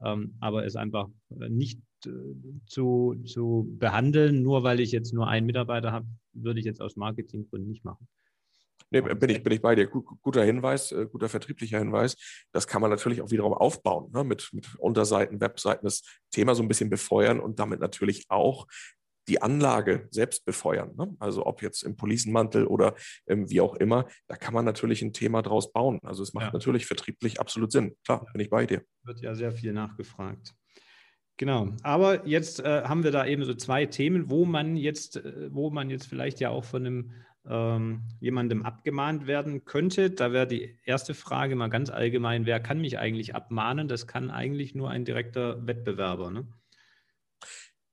Ähm, 0.05 0.37
aber 0.41 0.65
es 0.65 0.77
einfach 0.77 1.09
äh, 1.41 1.49
nicht 1.49 1.81
äh, 2.07 2.11
zu, 2.67 3.17
zu 3.25 3.69
behandeln, 3.79 4.43
nur 4.43 4.63
weil 4.63 4.81
ich 4.81 4.93
jetzt 4.93 5.13
nur 5.13 5.29
einen 5.29 5.47
Mitarbeiter 5.47 5.93
habe, 5.93 6.07
würde 6.33 6.61
ich 6.61 6.67
jetzt 6.67 6.81
aus 6.81 6.97
Marketinggründen 6.97 7.71
nicht 7.71 7.85
machen. 7.85 8.09
Nee, 8.91 9.01
bin 9.01 9.31
ich, 9.31 9.43
bin 9.43 9.53
ich 9.55 9.63
bei 9.63 9.75
dir. 9.75 9.87
Guter 9.87 10.45
Hinweis, 10.45 10.93
äh, 10.93 11.07
guter 11.11 11.31
vertrieblicher 11.31 11.79
Hinweis. 11.79 12.17
Das 12.53 12.67
kann 12.67 12.83
man 12.83 12.91
natürlich 12.91 13.23
auch 13.23 13.31
wiederum 13.31 13.55
aufbauen, 13.55 14.11
ne? 14.13 14.23
mit, 14.23 14.51
mit 14.53 14.75
Unterseiten, 14.77 15.41
Webseiten, 15.41 15.87
das 15.87 16.03
Thema 16.31 16.55
so 16.55 16.63
ein 16.63 16.69
bisschen 16.69 16.91
befeuern 16.91 17.41
und 17.41 17.59
damit 17.59 17.81
natürlich 17.81 18.27
auch 18.29 18.67
die 19.29 19.41
Anlage 19.41 20.09
selbst 20.11 20.45
befeuern. 20.45 20.95
Ne? 20.97 21.15
Also 21.19 21.47
ob 21.47 21.63
jetzt 21.63 21.83
im 21.83 21.97
Policenmantel 21.97 22.67
oder 22.67 22.95
ähm, 23.27 23.49
wie 23.51 23.61
auch 23.61 23.77
immer, 23.77 24.07
da 24.27 24.37
kann 24.37 24.55
man 24.55 24.65
natürlich 24.65 25.03
ein 25.03 25.13
Thema 25.13 25.43
draus 25.43 25.73
bauen. 25.73 26.01
Also 26.03 26.23
es 26.23 26.35
macht 26.35 26.47
ja. 26.47 26.53
natürlich 26.53 26.87
vertrieblich 26.87 27.41
absolut 27.41 27.73
Sinn. 27.73 27.97
Klar, 28.05 28.27
bin 28.33 28.41
ich 28.41 28.51
bei 28.51 28.67
dir. 28.67 28.83
Wird 29.05 29.21
ja 29.21 29.35
sehr 29.35 29.53
viel 29.53 29.73
nachgefragt. 29.73 30.55
Genau, 31.39 31.73
aber 31.83 32.27
jetzt 32.27 32.61
äh, 32.61 32.83
haben 32.85 33.05
wir 33.05 33.11
da 33.11 33.27
eben 33.27 33.45
so 33.45 33.55
zwei 33.55 33.87
Themen, 33.87 34.31
wo 34.31 34.45
man 34.45 34.77
jetzt, 34.77 35.17
äh, 35.17 35.49
wo 35.53 35.71
man 35.71 35.91
jetzt 35.91 36.07
vielleicht 36.07 36.41
ja 36.41 36.51
auch 36.51 36.65
von 36.65 36.87
einem 36.87 37.13
ähm, 37.49 38.03
jemandem 38.21 38.63
abgemahnt 38.63 39.27
werden 39.27 39.65
könnte. 39.65 40.11
Da 40.11 40.33
wäre 40.33 40.47
die 40.47 40.79
erste 40.85 41.15
Frage 41.15 41.57
mal 41.57 41.69
ganz 41.69 41.91
allgemein, 41.91 42.47
wer 42.47 42.61
kann 42.61 42.81
mich 42.81 42.99
eigentlich 42.99 43.35
abmahnen? 43.35 43.89
Das 43.89 44.07
kann 44.07 44.31
eigentlich 44.31 44.75
nur 44.75 44.91
ein 44.91 45.05
direkter 45.05 45.67
Wettbewerber. 45.67 46.31
Ne? 46.31 46.47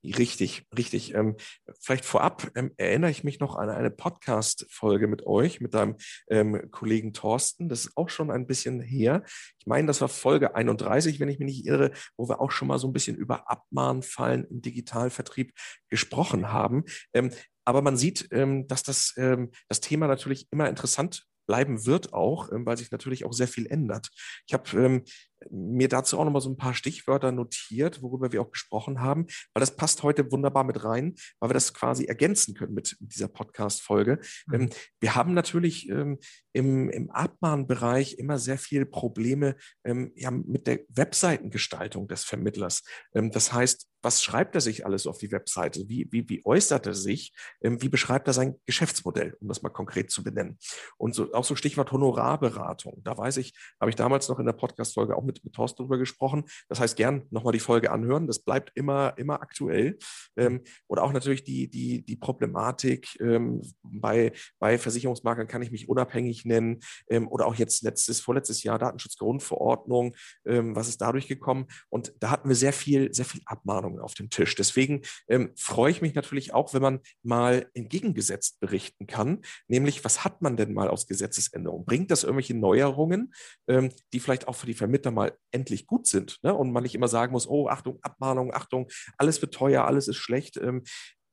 Richtig, 0.03 0.65
richtig. 0.77 1.13
Ähm, 1.13 1.35
vielleicht 1.81 2.05
vorab 2.05 2.49
ähm, 2.55 2.71
erinnere 2.77 3.11
ich 3.11 3.25
mich 3.25 3.41
noch 3.41 3.57
an 3.57 3.69
eine 3.69 3.91
Podcast-Folge 3.91 5.07
mit 5.07 5.25
euch, 5.25 5.59
mit 5.59 5.73
deinem 5.73 5.97
ähm, 6.29 6.71
Kollegen 6.71 7.11
Thorsten. 7.11 7.67
Das 7.67 7.85
ist 7.85 7.97
auch 7.97 8.09
schon 8.09 8.31
ein 8.31 8.47
bisschen 8.47 8.79
her. 8.79 9.23
Ich 9.59 9.67
meine, 9.67 9.87
das 9.87 9.99
war 9.99 10.07
Folge 10.07 10.55
31, 10.55 11.19
wenn 11.19 11.27
ich 11.27 11.39
mich 11.39 11.47
nicht 11.47 11.65
irre, 11.65 11.91
wo 12.15 12.29
wir 12.29 12.39
auch 12.39 12.51
schon 12.51 12.69
mal 12.69 12.79
so 12.79 12.87
ein 12.87 12.93
bisschen 12.93 13.17
über 13.17 13.51
Abmahnfallen 13.51 14.45
im 14.45 14.61
Digitalvertrieb 14.61 15.51
gesprochen 15.89 16.53
haben. 16.53 16.85
Ähm, 17.13 17.31
aber 17.65 17.81
man 17.81 17.97
sieht, 17.97 18.29
ähm, 18.31 18.67
dass 18.67 18.83
das, 18.83 19.13
ähm, 19.17 19.51
das 19.67 19.81
Thema 19.81 20.07
natürlich 20.07 20.47
immer 20.49 20.69
interessant 20.69 21.25
bleiben 21.45 21.85
wird 21.85 22.13
auch, 22.13 22.47
weil 22.51 22.77
sich 22.77 22.91
natürlich 22.91 23.25
auch 23.25 23.33
sehr 23.33 23.47
viel 23.47 23.65
ändert. 23.65 24.09
Ich 24.47 24.53
habe 24.53 25.03
mir 25.49 25.87
dazu 25.87 26.17
auch 26.19 26.25
nochmal 26.25 26.41
so 26.41 26.49
ein 26.49 26.57
paar 26.57 26.73
Stichwörter 26.73 27.31
notiert, 27.31 28.01
worüber 28.01 28.31
wir 28.31 28.41
auch 28.41 28.51
gesprochen 28.51 29.01
haben, 29.01 29.27
weil 29.53 29.61
das 29.61 29.75
passt 29.75 30.03
heute 30.03 30.31
wunderbar 30.31 30.63
mit 30.63 30.83
rein, 30.83 31.15
weil 31.39 31.49
wir 31.49 31.53
das 31.53 31.73
quasi 31.73 32.05
ergänzen 32.05 32.53
können 32.53 32.73
mit, 32.73 32.97
dieser 32.99 33.27
Podcast-Folge. 33.27 34.19
Mhm. 34.47 34.53
Ähm, 34.53 34.69
wir 34.99 35.15
haben 35.15 35.33
natürlich 35.33 35.89
ähm, 35.89 36.19
im, 36.53 36.89
im 36.89 37.09
Abmahnbereich 37.11 38.17
immer 38.17 38.37
sehr 38.37 38.57
viele 38.57 38.85
Probleme 38.85 39.55
ähm, 39.83 40.11
ja, 40.15 40.31
mit 40.31 40.67
der 40.67 40.81
Webseitengestaltung 40.89 42.07
des 42.07 42.23
Vermittlers. 42.23 42.83
Ähm, 43.13 43.31
das 43.31 43.53
heißt, 43.53 43.87
was 44.01 44.23
schreibt 44.23 44.55
er 44.55 44.61
sich 44.61 44.85
alles 44.85 45.07
auf 45.07 45.17
die 45.17 45.31
Webseite? 45.31 45.87
Wie, 45.87 46.07
wie, 46.11 46.27
wie 46.29 46.45
äußert 46.45 46.87
er 46.87 46.93
sich? 46.93 47.33
Ähm, 47.61 47.81
wie 47.81 47.89
beschreibt 47.89 48.27
er 48.27 48.33
sein 48.33 48.55
Geschäftsmodell, 48.65 49.35
um 49.41 49.47
das 49.47 49.61
mal 49.61 49.69
konkret 49.69 50.09
zu 50.09 50.23
benennen? 50.23 50.57
Und 50.97 51.15
so, 51.15 51.33
auch 51.33 51.43
so 51.43 51.55
Stichwort 51.55 51.91
Honorarberatung. 51.91 53.01
Da 53.03 53.17
weiß 53.17 53.37
ich, 53.37 53.53
habe 53.79 53.89
ich 53.89 53.95
damals 53.95 54.29
noch 54.29 54.39
in 54.39 54.45
der 54.45 54.53
Podcast-Folge 54.53 55.15
auch 55.15 55.23
mit, 55.29 55.43
mit 55.43 55.53
Thorsten 55.53 55.83
drüber 55.83 55.97
gesprochen. 55.97 56.45
Das 56.67 56.79
heißt, 56.79 56.97
gern 56.97 57.25
nochmal 57.29 57.53
die 57.53 57.59
Folge 57.59 57.91
anhören. 57.91 58.27
Das 58.27 58.39
bleibt 58.39 58.71
immer, 58.75 59.13
immer 59.17 59.41
aktuell. 59.41 59.97
Ähm, 60.35 60.61
oder 60.87 61.03
auch 61.03 61.13
natürlich 61.13 61.43
die, 61.43 61.69
die, 61.69 62.03
die 62.03 62.15
Problematik 62.15 63.19
ähm, 63.21 63.61
bei, 63.83 64.31
bei 64.59 64.77
Versicherungsmaklern 64.77 65.47
kann 65.47 65.61
ich 65.61 65.71
mich 65.71 65.87
unabhängig 65.87 66.45
nennen. 66.45 66.79
Ähm, 67.09 67.27
oder 67.27 67.45
auch 67.45 67.55
jetzt 67.55 67.83
letztes, 67.83 68.21
vorletztes 68.21 68.63
Jahr 68.63 68.79
Datenschutzgrundverordnung. 68.79 70.15
Ähm, 70.45 70.75
was 70.75 70.87
ist 70.87 71.01
dadurch 71.01 71.27
gekommen? 71.27 71.67
Und 71.89 72.13
da 72.19 72.31
hatten 72.31 72.49
wir 72.49 72.55
sehr 72.55 72.73
viel, 72.73 73.13
sehr 73.13 73.25
viel 73.25 73.41
Abmahnungen 73.45 73.99
auf 73.99 74.15
dem 74.15 74.29
Tisch. 74.29 74.55
Deswegen 74.55 75.01
ähm, 75.27 75.51
freue 75.55 75.91
ich 75.91 76.01
mich 76.01 76.15
natürlich 76.15 76.53
auch, 76.53 76.73
wenn 76.73 76.81
man 76.81 76.99
mal 77.21 77.69
entgegengesetzt 77.73 78.59
berichten 78.59 79.07
kann. 79.07 79.41
Nämlich, 79.67 80.03
was 80.03 80.23
hat 80.23 80.41
man 80.41 80.57
denn 80.57 80.73
mal 80.73 80.87
aus 80.87 81.07
Gesetzesänderungen? 81.07 81.85
Bringt 81.85 82.11
das 82.11 82.23
irgendwelche 82.23 82.55
Neuerungen, 82.55 83.33
ähm, 83.67 83.89
die 84.13 84.19
vielleicht 84.19 84.47
auch 84.47 84.55
für 84.55 84.65
die 84.65 84.73
Vermittler 84.73 85.11
mal 85.19 85.37
endlich 85.51 85.85
gut 85.85 86.07
sind 86.07 86.39
ne? 86.43 86.53
und 86.53 86.71
man 86.71 86.83
nicht 86.83 86.95
immer 86.95 87.07
sagen 87.07 87.33
muss, 87.33 87.47
oh, 87.47 87.67
Achtung, 87.67 87.99
Abmahnung, 88.01 88.53
Achtung, 88.53 88.87
alles 89.17 89.41
wird 89.41 89.53
teuer, 89.53 89.85
alles 89.85 90.07
ist 90.07 90.17
schlecht. 90.17 90.57
Ähm, 90.57 90.83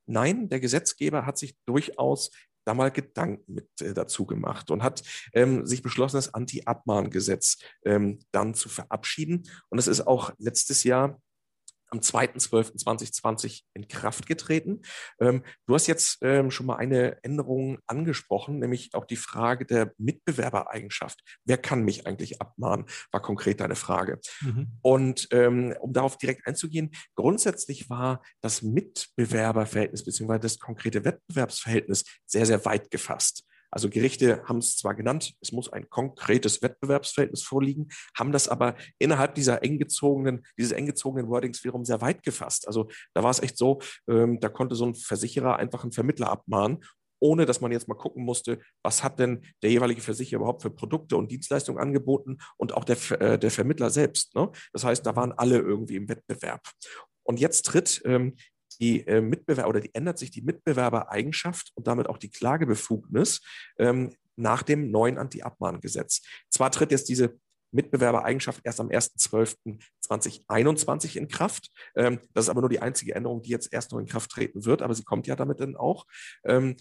nein, 0.07 0.49
der 0.49 0.61
Gesetzgeber 0.61 1.25
hat 1.25 1.38
sich 1.38 1.57
durchaus 1.66 2.31
da 2.66 2.75
mal 2.75 2.90
Gedanken 2.90 3.55
mit 3.55 3.69
äh, 3.81 3.95
dazu 3.95 4.26
gemacht 4.26 4.71
und 4.71 4.83
hat 4.83 5.02
ähm, 5.33 5.64
sich 5.66 5.83
beschlossen, 5.83 6.16
das 6.16 6.35
Anti-Abmahngesetz 6.35 7.59
ähm, 7.85 8.19
dann 8.33 8.55
zu 8.55 8.69
verabschieden. 8.69 9.45
Und 9.69 9.78
es 9.78 9.87
ist 9.87 10.07
auch 10.07 10.33
letztes 10.38 10.83
Jahr 10.83 11.21
am 11.88 12.00
2.12.2020 12.00 13.62
in 13.75 13.88
Kraft 13.88 14.26
getreten. 14.26 14.83
Ähm, 15.21 15.43
du 15.66 15.75
hast 15.75 15.87
jetzt 15.87 16.19
ähm, 16.23 16.50
schon 16.50 16.66
mal 16.66 16.76
eine 16.76 17.23
Änderung 17.23 17.78
angesprochen, 17.87 18.59
nämlich 18.59 18.95
auch 18.95 19.05
die 19.05 19.16
Frage 19.16 19.66
der 19.66 19.93
Mitbewerbereigenschaft. 19.99 21.21
Wer 21.45 21.59
kann 21.59 21.83
mich 21.83 22.07
eigentlich 22.07 22.40
abmahnen, 22.40 22.87
war 23.12 23.23
konkret 23.23 23.61
deine 23.61 23.76
Frage. 23.76 24.21
Mhm. 24.40 24.78
Und 24.83 25.28
ähm, 25.31 25.75
um 25.81 25.93
darauf 25.93 26.19
direkt 26.19 26.47
einzugehen, 26.47 26.90
grundsätzlich 27.14 27.88
war 27.88 28.23
das 28.40 28.62
Mitbewerberverhältnis 28.62 30.05
bzw. 30.05 30.38
das 30.38 30.59
konkrete 30.59 31.05
Wettbewerbsverhältnis 31.05 32.05
sehr, 32.26 32.47
sehr 32.47 32.64
weit 32.64 32.90
gefasst. 32.90 33.45
Also 33.76 33.90
Gerichte 33.90 34.42
haben 34.45 34.56
es 34.56 34.78
zwar 34.78 34.95
genannt, 34.95 35.35
es 35.42 35.52
muss 35.52 35.71
ein 35.71 35.90
konkretes 35.90 36.62
Wettbewerbsverhältnis 36.62 37.42
vorliegen, 37.42 37.88
haben 38.16 38.33
das 38.33 38.49
aber 38.49 38.75
innerhalb 38.99 39.35
dieser 39.35 39.62
eng 39.62 39.78
gezogenen, 39.78 40.47
dieses 40.59 40.73
eng 40.73 40.87
gezogenen 40.87 41.28
Wordings 41.28 41.62
wiederum 41.62 41.85
sehr 41.85 42.00
weit 42.00 42.23
gefasst. 42.23 42.66
Also 42.66 42.88
da 43.12 43.23
war 43.23 43.30
es 43.30 43.40
echt 43.40 43.59
so, 43.59 43.80
ähm, 44.09 44.40
da 44.40 44.49
konnte 44.49 44.76
so 44.76 44.87
ein 44.87 44.95
Versicherer 44.95 45.56
einfach 45.56 45.83
einen 45.83 45.92
Vermittler 45.92 46.30
abmahnen 46.30 46.83
ohne 47.18 47.47
dass 47.47 47.62
man 47.62 47.73
jetzt 47.73 47.88
mal 47.88 47.95
gucken 47.95 48.25
musste, 48.25 48.61
was 48.83 49.02
hat 49.02 49.18
denn 49.18 49.42
der 49.62 49.71
jeweilige 49.71 50.02
Versicherer 50.02 50.40
überhaupt 50.40 50.61
für 50.61 50.71
Produkte 50.71 51.16
und 51.16 51.30
Dienstleistungen 51.30 51.80
angeboten 51.80 52.38
und 52.59 52.75
auch 52.75 52.85
der, 52.85 52.97
äh, 53.21 53.38
der 53.38 53.50
Vermittler 53.50 53.88
selbst. 53.88 54.35
Ne? 54.35 54.50
Das 54.73 54.85
heißt, 54.85 55.04
da 55.06 55.16
waren 55.16 55.33
alle 55.33 55.59
irgendwie 55.59 55.97
im 55.97 56.11
Wettbewerb. 56.11 56.61
Und 57.23 57.40
jetzt 57.40 57.64
tritt 57.66 58.02
ähm, 58.04 58.37
die 58.78 59.06
äh, 59.06 59.21
Mitbewerber 59.21 59.68
oder 59.68 59.80
die 59.80 59.95
ändert 59.95 60.18
sich 60.18 60.30
die 60.30 60.42
Mitbewerbereigenschaft 60.42 61.73
und 61.75 61.87
damit 61.87 62.09
auch 62.09 62.18
die 62.18 62.30
Klagebefugnis 62.30 63.42
ähm, 63.78 64.14
nach 64.37 64.62
dem 64.62 64.90
neuen 64.90 65.18
Anti-Abmahngesetz. 65.18 66.23
Zwar 66.50 66.71
tritt 66.71 66.92
jetzt 66.92 67.09
diese 67.09 67.38
Mitbewerbereigenschaft 67.73 68.61
erst 68.64 68.80
am 68.80 68.88
1.12.2021 68.88 71.16
in 71.16 71.26
Kraft. 71.28 71.71
Ähm, 71.95 72.21
das 72.35 72.47
ist 72.47 72.50
aber 72.50 72.61
nur 72.61 72.71
die 72.71 72.80
einzige 72.80 73.14
Änderung, 73.14 73.42
die 73.42 73.50
jetzt 73.50 73.73
erst 73.73 73.92
noch 73.92 73.99
in 73.99 74.06
Kraft 74.06 74.30
treten 74.30 74.64
wird, 74.64 74.83
aber 74.83 74.95
sie 74.95 75.04
kommt 75.04 75.26
ja 75.26 75.35
damit 75.37 75.61
dann 75.61 75.76
auch. 75.76 76.06
Ähm, 76.45 76.76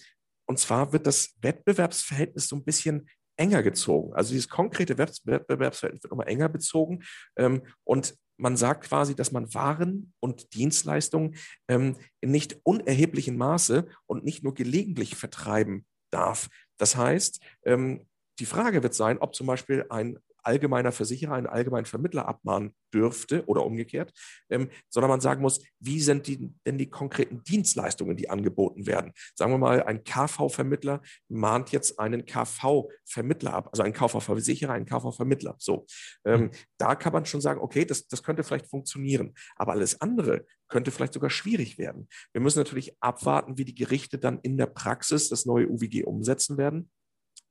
und 0.47 0.59
zwar 0.59 0.93
wird 0.93 1.07
das 1.07 1.33
Wettbewerbsverhältnis 1.41 2.47
so 2.47 2.55
ein 2.55 2.63
bisschen 2.63 3.09
enger 3.37 3.63
gezogen. 3.63 4.13
Also 4.13 4.31
dieses 4.31 4.47
konkrete 4.47 4.97
Wettbewerbsverhältnis 4.97 6.03
wird 6.03 6.11
nochmal 6.11 6.29
enger 6.29 6.47
bezogen. 6.49 7.03
Ähm, 7.35 7.63
und 7.83 8.15
man 8.37 8.57
sagt 8.57 8.85
quasi, 8.85 9.15
dass 9.15 9.31
man 9.31 9.53
Waren 9.53 10.13
und 10.19 10.53
Dienstleistungen 10.53 11.35
ähm, 11.67 11.95
in 12.21 12.31
nicht 12.31 12.59
unerheblichem 12.63 13.37
Maße 13.37 13.87
und 14.05 14.23
nicht 14.23 14.43
nur 14.43 14.53
gelegentlich 14.53 15.15
vertreiben 15.15 15.85
darf. 16.11 16.49
Das 16.77 16.95
heißt, 16.95 17.39
ähm, 17.65 18.05
die 18.39 18.45
Frage 18.45 18.83
wird 18.83 18.93
sein, 18.93 19.17
ob 19.19 19.35
zum 19.35 19.47
Beispiel 19.47 19.85
ein 19.89 20.19
allgemeiner 20.45 20.91
Versicherer 20.91 21.33
einen 21.33 21.47
allgemeinen 21.47 21.85
Vermittler 21.85 22.27
abmahnen 22.27 22.75
dürfte 22.93 23.45
oder 23.45 23.65
umgekehrt, 23.65 24.13
ähm, 24.49 24.69
sondern 24.89 25.09
man 25.09 25.21
sagen 25.21 25.41
muss, 25.41 25.61
wie 25.79 25.99
sind 25.99 26.27
die, 26.27 26.53
denn 26.65 26.77
die 26.77 26.89
konkreten 26.89 27.43
Dienstleistungen, 27.43 28.15
die 28.15 28.29
angeboten 28.29 28.85
werden? 28.85 29.11
Sagen 29.35 29.51
wir 29.51 29.57
mal, 29.57 29.83
ein 29.83 30.03
KV-Vermittler 30.03 31.01
mahnt 31.27 31.71
jetzt 31.71 31.99
einen 31.99 32.25
KV-Vermittler 32.25 33.53
ab, 33.53 33.69
also 33.71 33.83
ein 33.83 33.93
KV-Versicherer, 33.93 34.73
einen 34.73 34.85
KV-Vermittler. 34.85 35.55
So, 35.59 35.85
ähm, 36.25 36.41
mhm. 36.41 36.51
da 36.77 36.95
kann 36.95 37.13
man 37.13 37.25
schon 37.25 37.41
sagen, 37.41 37.59
okay, 37.59 37.85
das, 37.85 38.07
das 38.07 38.23
könnte 38.23 38.43
vielleicht 38.43 38.67
funktionieren, 38.67 39.33
aber 39.55 39.73
alles 39.73 39.99
andere 40.01 40.45
könnte 40.67 40.91
vielleicht 40.91 41.13
sogar 41.13 41.29
schwierig 41.29 41.77
werden. 41.77 42.07
Wir 42.33 42.41
müssen 42.41 42.59
natürlich 42.59 42.95
abwarten, 43.01 43.57
wie 43.57 43.65
die 43.65 43.75
Gerichte 43.75 44.17
dann 44.17 44.39
in 44.41 44.57
der 44.57 44.65
Praxis 44.65 45.29
das 45.29 45.45
neue 45.45 45.67
UWG 45.67 46.03
umsetzen 46.03 46.57
werden. 46.57 46.89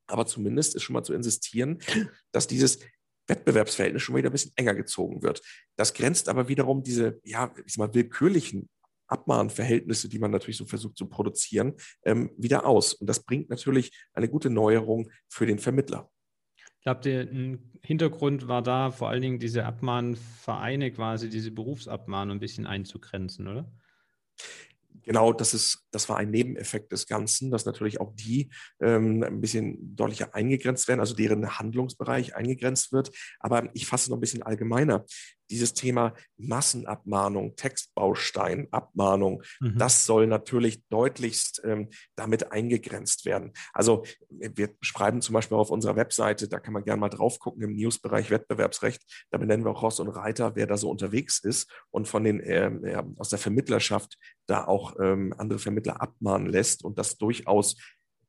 Aber 0.07 0.25
zumindest 0.25 0.75
ist 0.75 0.83
schon 0.83 0.93
mal 0.93 1.03
zu 1.03 1.13
insistieren, 1.13 1.79
dass 2.31 2.47
dieses 2.47 2.79
Wettbewerbsverhältnis 3.27 4.03
schon 4.03 4.15
wieder 4.15 4.29
ein 4.29 4.33
bisschen 4.33 4.53
enger 4.55 4.75
gezogen 4.75 5.23
wird. 5.23 5.41
Das 5.75 5.93
grenzt 5.93 6.29
aber 6.29 6.47
wiederum 6.47 6.83
diese, 6.83 7.19
ja, 7.23 7.53
ich 7.65 7.77
mal, 7.77 7.93
willkürlichen 7.93 8.69
Abmahnverhältnisse, 9.07 10.09
die 10.09 10.19
man 10.19 10.31
natürlich 10.31 10.57
so 10.57 10.65
versucht 10.65 10.97
zu 10.97 11.07
produzieren, 11.07 11.73
ähm, 12.03 12.31
wieder 12.37 12.65
aus. 12.65 12.93
Und 12.93 13.07
das 13.07 13.23
bringt 13.23 13.49
natürlich 13.49 13.91
eine 14.13 14.29
gute 14.29 14.49
Neuerung 14.49 15.09
für 15.27 15.45
den 15.45 15.59
Vermittler. 15.59 16.09
Ich 16.55 16.81
glaube, 16.81 17.01
der 17.01 17.27
Hintergrund 17.83 18.47
war 18.47 18.61
da 18.61 18.91
vor 18.91 19.09
allen 19.09 19.21
Dingen 19.21 19.39
diese 19.39 19.65
Abmahnvereine 19.65 20.91
quasi, 20.91 21.29
diese 21.29 21.51
Berufsabmahnung 21.51 22.37
ein 22.37 22.39
bisschen 22.39 22.67
einzugrenzen, 22.67 23.47
oder? 23.47 23.71
Genau, 25.03 25.33
das 25.33 25.53
ist, 25.53 25.85
das 25.91 26.09
war 26.09 26.17
ein 26.17 26.31
Nebeneffekt 26.31 26.91
des 26.91 27.07
Ganzen, 27.07 27.51
dass 27.51 27.65
natürlich 27.65 27.99
auch 27.99 28.13
die 28.15 28.49
ähm, 28.81 29.23
ein 29.23 29.41
bisschen 29.41 29.95
deutlicher 29.95 30.33
eingegrenzt 30.33 30.87
werden, 30.87 30.99
also 30.99 31.15
deren 31.15 31.57
Handlungsbereich 31.57 32.35
eingegrenzt 32.35 32.91
wird. 32.91 33.11
Aber 33.39 33.69
ich 33.73 33.85
fasse 33.87 34.09
noch 34.09 34.17
ein 34.17 34.21
bisschen 34.21 34.43
allgemeiner. 34.43 35.05
Dieses 35.49 35.73
Thema 35.73 36.13
Massenabmahnung, 36.37 37.55
Textbaustein, 37.55 38.67
Abmahnung, 38.71 39.43
mhm. 39.59 39.77
das 39.77 40.05
soll 40.05 40.27
natürlich 40.27 40.83
deutlichst 40.89 41.61
ähm, 41.65 41.89
damit 42.15 42.51
eingegrenzt 42.51 43.25
werden. 43.25 43.53
Also 43.73 44.03
wir 44.29 44.69
schreiben 44.81 45.21
zum 45.21 45.33
Beispiel 45.33 45.57
auf 45.57 45.69
unserer 45.69 45.95
Webseite, 45.95 46.47
da 46.47 46.59
kann 46.59 46.73
man 46.73 46.83
gerne 46.83 46.99
mal 46.99 47.09
drauf 47.09 47.39
gucken 47.39 47.63
im 47.63 47.75
Newsbereich 47.75 48.29
Wettbewerbsrecht, 48.31 49.27
da 49.31 49.37
benennen 49.37 49.65
wir 49.65 49.71
auch 49.71 49.81
Ross 49.81 49.99
und 49.99 50.09
Reiter, 50.09 50.55
wer 50.55 50.67
da 50.67 50.77
so 50.77 50.89
unterwegs 50.89 51.39
ist 51.39 51.71
und 51.91 52.07
von 52.07 52.23
den 52.23 52.39
äh, 52.39 53.03
aus 53.17 53.29
der 53.29 53.39
Vermittlerschaft 53.39 54.17
da 54.47 54.65
auch 54.65 54.95
ähm, 54.99 55.33
andere 55.37 55.59
Vermittler 55.59 56.01
abmahnen 56.01 56.47
lässt 56.47 56.83
und 56.83 56.97
das 56.97 57.17
durchaus 57.17 57.75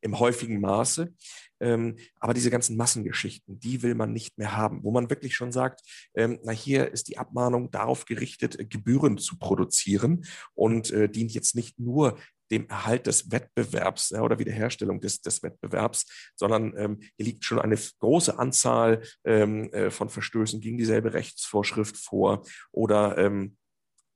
im 0.07 0.19
häufigen 0.19 0.61
Maße. 0.61 1.13
Ähm, 1.61 1.97
aber 2.21 2.35
diese 2.35 2.51
ganzen 2.51 2.77
Massengeschichten, 2.77 3.59
die 3.61 3.83
will 3.83 3.95
man 3.95 4.13
nicht 4.13 4.37
mehr 4.39 4.57
haben, 4.57 4.83
wo 4.83 4.91
man 4.91 5.09
wirklich 5.09 5.35
schon 5.35 5.53
sagt, 5.53 5.81
ähm, 6.15 6.39
na 6.45 6.53
hier 6.53 6.93
ist 6.93 7.09
die 7.09 7.19
Abmahnung 7.19 7.71
darauf 7.71 8.05
gerichtet, 8.05 8.59
äh, 8.59 8.65
Gebühren 8.67 9.19
zu 9.19 9.39
produzieren 9.39 10.27
und 10.55 10.91
äh, 10.91 11.09
dient 11.09 11.33
jetzt 11.33 11.55
nicht 11.55 11.79
nur 11.79 12.19
dem 12.51 12.69
Erhalt 12.69 13.07
des 13.07 13.31
Wettbewerbs 13.33 14.11
ja, 14.11 14.23
oder 14.23 14.39
Wiederherstellung 14.39 15.01
des, 15.01 15.21
des 15.21 15.43
Wettbewerbs, 15.43 16.33
sondern 16.37 16.75
ähm, 16.77 17.01
hier 17.17 17.27
liegt 17.27 17.45
schon 17.45 17.59
eine 17.59 17.77
große 17.99 18.39
Anzahl 18.39 19.03
ähm, 19.25 19.73
äh, 19.73 19.91
von 19.91 20.09
Verstößen 20.09 20.61
gegen 20.61 20.79
dieselbe 20.79 21.13
Rechtsvorschrift 21.15 21.97
vor 21.97 22.45
oder 22.71 23.19
ähm, 23.19 23.57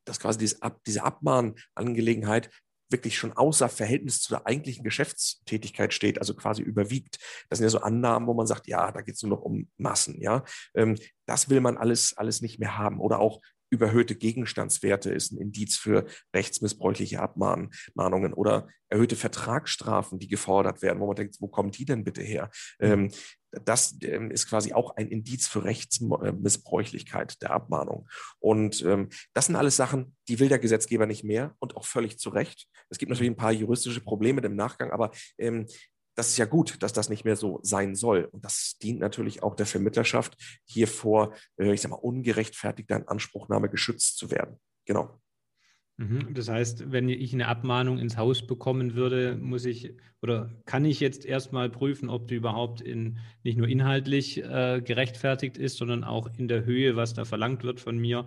dass 0.04 0.20
quasi 0.20 0.38
diese, 0.38 0.62
Ab 0.62 0.80
diese 0.86 1.02
Abmahnangelegenheit 1.04 2.50
wirklich 2.90 3.16
schon 3.16 3.32
außer 3.32 3.68
Verhältnis 3.68 4.20
zu 4.20 4.34
der 4.34 4.46
eigentlichen 4.46 4.84
Geschäftstätigkeit 4.84 5.94
steht, 5.94 6.18
also 6.18 6.34
quasi 6.34 6.62
überwiegt. 6.62 7.18
Das 7.48 7.58
sind 7.58 7.64
ja 7.64 7.70
so 7.70 7.80
Annahmen, 7.80 8.26
wo 8.26 8.34
man 8.34 8.46
sagt, 8.46 8.66
ja, 8.66 8.90
da 8.92 9.00
geht 9.02 9.14
es 9.14 9.22
nur 9.22 9.30
noch 9.30 9.42
um 9.42 9.68
Massen, 9.76 10.20
ja. 10.20 10.44
Ähm, 10.74 10.96
das 11.26 11.48
will 11.48 11.60
man 11.60 11.76
alles, 11.76 12.16
alles 12.16 12.40
nicht 12.42 12.58
mehr 12.58 12.76
haben. 12.76 13.00
Oder 13.00 13.20
auch 13.20 13.40
überhöhte 13.70 14.16
Gegenstandswerte 14.16 15.10
ist 15.10 15.32
ein 15.32 15.38
Indiz 15.38 15.76
für 15.76 16.06
rechtsmissbräuchliche 16.34 17.20
Abmahnungen 17.20 18.34
oder 18.34 18.68
erhöhte 18.88 19.16
Vertragsstrafen, 19.16 20.18
die 20.18 20.28
gefordert 20.28 20.82
werden, 20.82 21.00
wo 21.00 21.06
man 21.06 21.16
denkt, 21.16 21.36
wo 21.40 21.48
kommen 21.48 21.70
die 21.70 21.84
denn 21.84 22.04
bitte 22.04 22.22
her? 22.22 22.50
Ähm, 22.80 23.10
das 23.64 23.96
ähm, 24.02 24.30
ist 24.30 24.48
quasi 24.48 24.72
auch 24.72 24.96
ein 24.96 25.08
Indiz 25.08 25.48
für 25.48 25.64
Rechtsmissbräuchlichkeit 25.64 27.40
der 27.42 27.50
Abmahnung. 27.50 28.08
Und 28.38 28.84
ähm, 28.84 29.08
das 29.32 29.46
sind 29.46 29.56
alles 29.56 29.76
Sachen, 29.76 30.16
die 30.28 30.38
will 30.38 30.48
der 30.48 30.58
Gesetzgeber 30.58 31.06
nicht 31.06 31.24
mehr 31.24 31.54
und 31.58 31.76
auch 31.76 31.86
völlig 31.86 32.18
zu 32.18 32.30
Recht. 32.30 32.68
Es 32.90 32.98
gibt 32.98 33.10
natürlich 33.10 33.30
ein 33.30 33.36
paar 33.36 33.52
juristische 33.52 34.00
Probleme 34.00 34.40
im 34.42 34.56
Nachgang, 34.56 34.90
aber 34.90 35.10
ähm, 35.38 35.66
das 36.20 36.28
ist 36.28 36.36
ja 36.36 36.44
gut, 36.44 36.82
dass 36.82 36.92
das 36.92 37.08
nicht 37.08 37.24
mehr 37.24 37.34
so 37.34 37.60
sein 37.62 37.94
soll. 37.94 38.28
Und 38.30 38.44
das 38.44 38.76
dient 38.82 39.00
natürlich 39.00 39.42
auch 39.42 39.56
der 39.56 39.64
Vermittlerschaft, 39.64 40.36
hier 40.66 40.86
vor, 40.86 41.34
äh, 41.56 41.72
ich 41.72 41.80
sag 41.80 41.90
mal, 41.90 41.96
ungerechtfertigter 41.96 42.96
Inanspruchnahme 42.96 43.70
geschützt 43.70 44.18
zu 44.18 44.30
werden. 44.30 44.60
Genau. 44.84 45.18
Mhm. 45.96 46.34
Das 46.34 46.50
heißt, 46.50 46.92
wenn 46.92 47.08
ich 47.08 47.32
eine 47.32 47.48
Abmahnung 47.48 47.98
ins 47.98 48.18
Haus 48.18 48.46
bekommen 48.46 48.94
würde, 48.96 49.34
muss 49.36 49.64
ich 49.64 49.94
oder 50.20 50.50
kann 50.66 50.84
ich 50.84 51.00
jetzt 51.00 51.24
erstmal 51.24 51.70
prüfen, 51.70 52.10
ob 52.10 52.28
die 52.28 52.34
überhaupt 52.34 52.82
in, 52.82 53.18
nicht 53.42 53.56
nur 53.56 53.66
inhaltlich 53.66 54.44
äh, 54.44 54.82
gerechtfertigt 54.84 55.56
ist, 55.56 55.78
sondern 55.78 56.04
auch 56.04 56.28
in 56.36 56.48
der 56.48 56.66
Höhe, 56.66 56.96
was 56.96 57.14
da 57.14 57.24
verlangt 57.24 57.64
wird 57.64 57.80
von 57.80 57.96
mir 57.96 58.26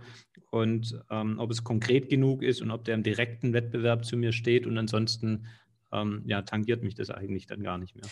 und 0.49 0.99
ähm, 1.11 1.37
ob 1.37 1.51
es 1.51 1.63
konkret 1.63 2.09
genug 2.09 2.41
ist 2.41 2.61
und 2.61 2.71
ob 2.71 2.85
der 2.85 2.95
im 2.95 3.03
direkten 3.03 3.53
Wettbewerb 3.53 4.05
zu 4.05 4.17
mir 4.17 4.31
steht 4.31 4.65
und 4.65 4.79
ansonsten 4.79 5.45
ähm, 5.93 6.23
ja, 6.25 6.41
tangiert 6.41 6.83
mich 6.83 6.95
das 6.95 7.09
eigentlich 7.09 7.47
dann 7.47 7.63
gar 7.63 7.77
nicht 7.77 7.95
mehr. 7.95 8.05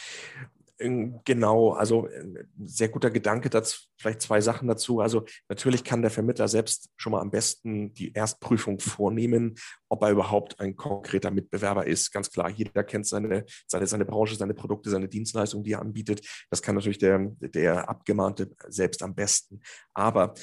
Ähm, 0.82 1.20
genau, 1.26 1.72
also 1.74 2.08
äh, 2.08 2.46
sehr 2.66 2.90
guter 2.90 3.12
Gedanke, 3.12 3.50
dazu, 3.50 3.82
vielleicht 3.98 4.22
zwei 4.22 4.42
Sachen 4.42 4.68
dazu. 4.68 5.00
Also 5.00 5.26
natürlich 5.48 5.84
kann 5.84 6.02
der 6.02 6.12
Vermittler 6.12 6.48
selbst 6.48 6.90
schon 6.98 7.12
mal 7.12 7.22
am 7.22 7.30
besten 7.30 7.94
die 7.94 8.14
Erstprüfung 8.14 8.80
vornehmen, 8.80 9.56
ob 9.90 10.02
er 10.04 10.12
überhaupt 10.12 10.60
ein 10.60 10.76
konkreter 10.76 11.32
Mitbewerber 11.32 11.86
ist. 11.86 12.12
Ganz 12.12 12.32
klar, 12.32 12.50
jeder 12.50 12.84
kennt 12.84 13.06
seine, 13.06 13.46
seine, 13.68 13.88
seine 13.88 14.06
Branche, 14.06 14.36
seine 14.36 14.54
Produkte, 14.54 14.90
seine 14.90 15.08
Dienstleistungen, 15.08 15.64
die 15.64 15.74
er 15.74 15.82
anbietet. 15.82 16.26
Das 16.50 16.62
kann 16.62 16.76
natürlich 16.76 16.98
der, 16.98 17.20
der 17.40 17.88
Abgemahnte 17.88 18.50
selbst 18.68 19.04
am 19.04 19.14
besten. 19.14 19.62
Aber 19.94 20.34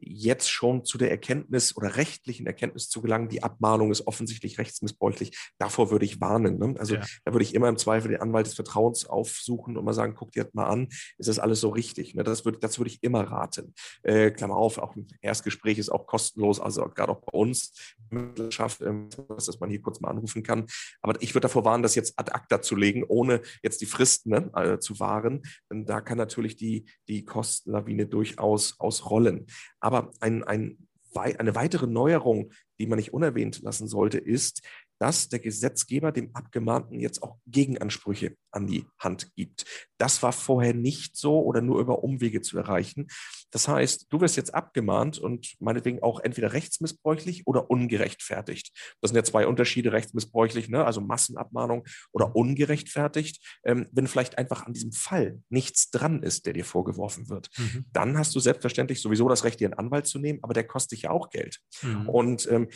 jetzt 0.00 0.50
schon 0.50 0.84
zu 0.84 0.98
der 0.98 1.10
Erkenntnis 1.10 1.76
oder 1.76 1.96
rechtlichen 1.96 2.46
Erkenntnis 2.46 2.88
zu 2.88 3.02
gelangen, 3.02 3.28
die 3.28 3.42
Abmahnung 3.42 3.90
ist 3.90 4.06
offensichtlich 4.06 4.58
rechtsmissbräuchlich, 4.58 5.36
davor 5.58 5.90
würde 5.90 6.04
ich 6.04 6.20
warnen. 6.20 6.58
Ne? 6.58 6.74
Also 6.78 6.96
ja. 6.96 7.04
da 7.24 7.32
würde 7.32 7.44
ich 7.44 7.54
immer 7.54 7.68
im 7.68 7.78
Zweifel 7.78 8.10
den 8.10 8.20
Anwalt 8.20 8.46
des 8.46 8.54
Vertrauens 8.54 9.06
aufsuchen 9.06 9.76
und 9.76 9.84
mal 9.84 9.92
sagen, 9.92 10.14
guck 10.14 10.32
dir 10.32 10.44
das 10.44 10.54
mal 10.54 10.66
an, 10.66 10.88
ist 11.18 11.28
das 11.28 11.38
alles 11.38 11.60
so 11.60 11.70
richtig? 11.70 12.14
Ne? 12.14 12.24
Das, 12.24 12.44
würde, 12.44 12.58
das 12.58 12.78
würde 12.78 12.90
ich 12.90 13.02
immer 13.02 13.22
raten. 13.22 13.74
Äh, 14.02 14.30
Klammer 14.30 14.56
auf, 14.56 14.78
auch 14.78 14.96
ein 14.96 15.06
Erstgespräch 15.20 15.78
ist 15.78 15.90
auch 15.90 16.06
kostenlos, 16.06 16.60
also 16.60 16.88
gerade 16.88 17.12
auch 17.12 17.20
bei 17.20 17.38
uns, 17.38 17.72
Mittelschaft, 18.10 18.80
ähm, 18.80 19.08
dass 19.28 19.60
man 19.60 19.70
hier 19.70 19.82
kurz 19.82 20.00
mal 20.00 20.10
anrufen 20.10 20.42
kann. 20.42 20.66
Aber 21.02 21.20
ich 21.22 21.34
würde 21.34 21.46
davor 21.46 21.64
warnen, 21.64 21.82
das 21.82 21.94
jetzt 21.94 22.18
ad 22.18 22.32
acta 22.32 22.62
zu 22.62 22.76
legen, 22.76 23.04
ohne 23.04 23.40
jetzt 23.62 23.80
die 23.80 23.86
Fristen 23.86 24.30
ne, 24.30 24.50
äh, 24.54 24.78
zu 24.78 24.98
wahren. 25.00 25.42
Denn 25.70 25.84
da 25.84 26.00
kann 26.00 26.18
natürlich 26.18 26.56
die, 26.56 26.86
die 27.08 27.24
Kostenlawine 27.24 28.06
durchaus 28.06 28.78
ausrollen. 28.78 29.46
Aber 29.80 29.87
ein, 30.20 30.44
ein, 30.44 30.88
eine 31.14 31.54
weitere 31.54 31.86
Neuerung, 31.86 32.52
die 32.78 32.86
man 32.86 32.98
nicht 32.98 33.12
unerwähnt 33.12 33.60
lassen 33.62 33.88
sollte, 33.88 34.18
ist, 34.18 34.62
dass 34.98 35.28
der 35.28 35.38
Gesetzgeber 35.38 36.12
dem 36.12 36.34
Abgemahnten 36.34 37.00
jetzt 37.00 37.22
auch 37.22 37.38
Gegenansprüche 37.46 38.36
an 38.50 38.66
die 38.66 38.86
Hand 38.98 39.34
gibt. 39.34 39.64
Das 39.98 40.22
war 40.22 40.32
vorher 40.32 40.74
nicht 40.74 41.16
so 41.16 41.40
oder 41.40 41.60
nur 41.60 41.80
über 41.80 42.02
Umwege 42.02 42.40
zu 42.40 42.58
erreichen. 42.58 43.08
Das 43.50 43.66
heißt, 43.68 44.06
du 44.10 44.20
wirst 44.20 44.36
jetzt 44.36 44.54
abgemahnt 44.54 45.18
und 45.18 45.54
meinetwegen 45.58 46.02
auch 46.02 46.20
entweder 46.20 46.52
rechtsmissbräuchlich 46.52 47.46
oder 47.46 47.70
ungerechtfertigt. 47.70 48.70
Das 49.00 49.10
sind 49.10 49.16
ja 49.16 49.24
zwei 49.24 49.46
Unterschiede, 49.46 49.92
rechtsmissbräuchlich, 49.92 50.68
ne? 50.68 50.84
also 50.84 51.00
Massenabmahnung 51.00 51.86
oder 52.12 52.36
ungerechtfertigt. 52.36 53.58
Ähm, 53.64 53.86
wenn 53.92 54.06
vielleicht 54.06 54.38
einfach 54.38 54.66
an 54.66 54.72
diesem 54.72 54.92
Fall 54.92 55.40
nichts 55.48 55.90
dran 55.90 56.22
ist, 56.22 56.46
der 56.46 56.52
dir 56.52 56.64
vorgeworfen 56.64 57.28
wird, 57.28 57.48
mhm. 57.56 57.86
dann 57.92 58.18
hast 58.18 58.34
du 58.34 58.40
selbstverständlich 58.40 59.00
sowieso 59.00 59.28
das 59.28 59.44
Recht, 59.44 59.60
dir 59.60 59.68
einen 59.68 59.78
Anwalt 59.78 60.06
zu 60.06 60.18
nehmen, 60.18 60.40
aber 60.42 60.54
der 60.54 60.64
kostet 60.64 60.92
dich 60.92 61.02
ja 61.02 61.10
auch 61.10 61.30
Geld. 61.30 61.58
Mhm. 61.82 62.08
Und 62.08 62.48
ähm, 62.50 62.68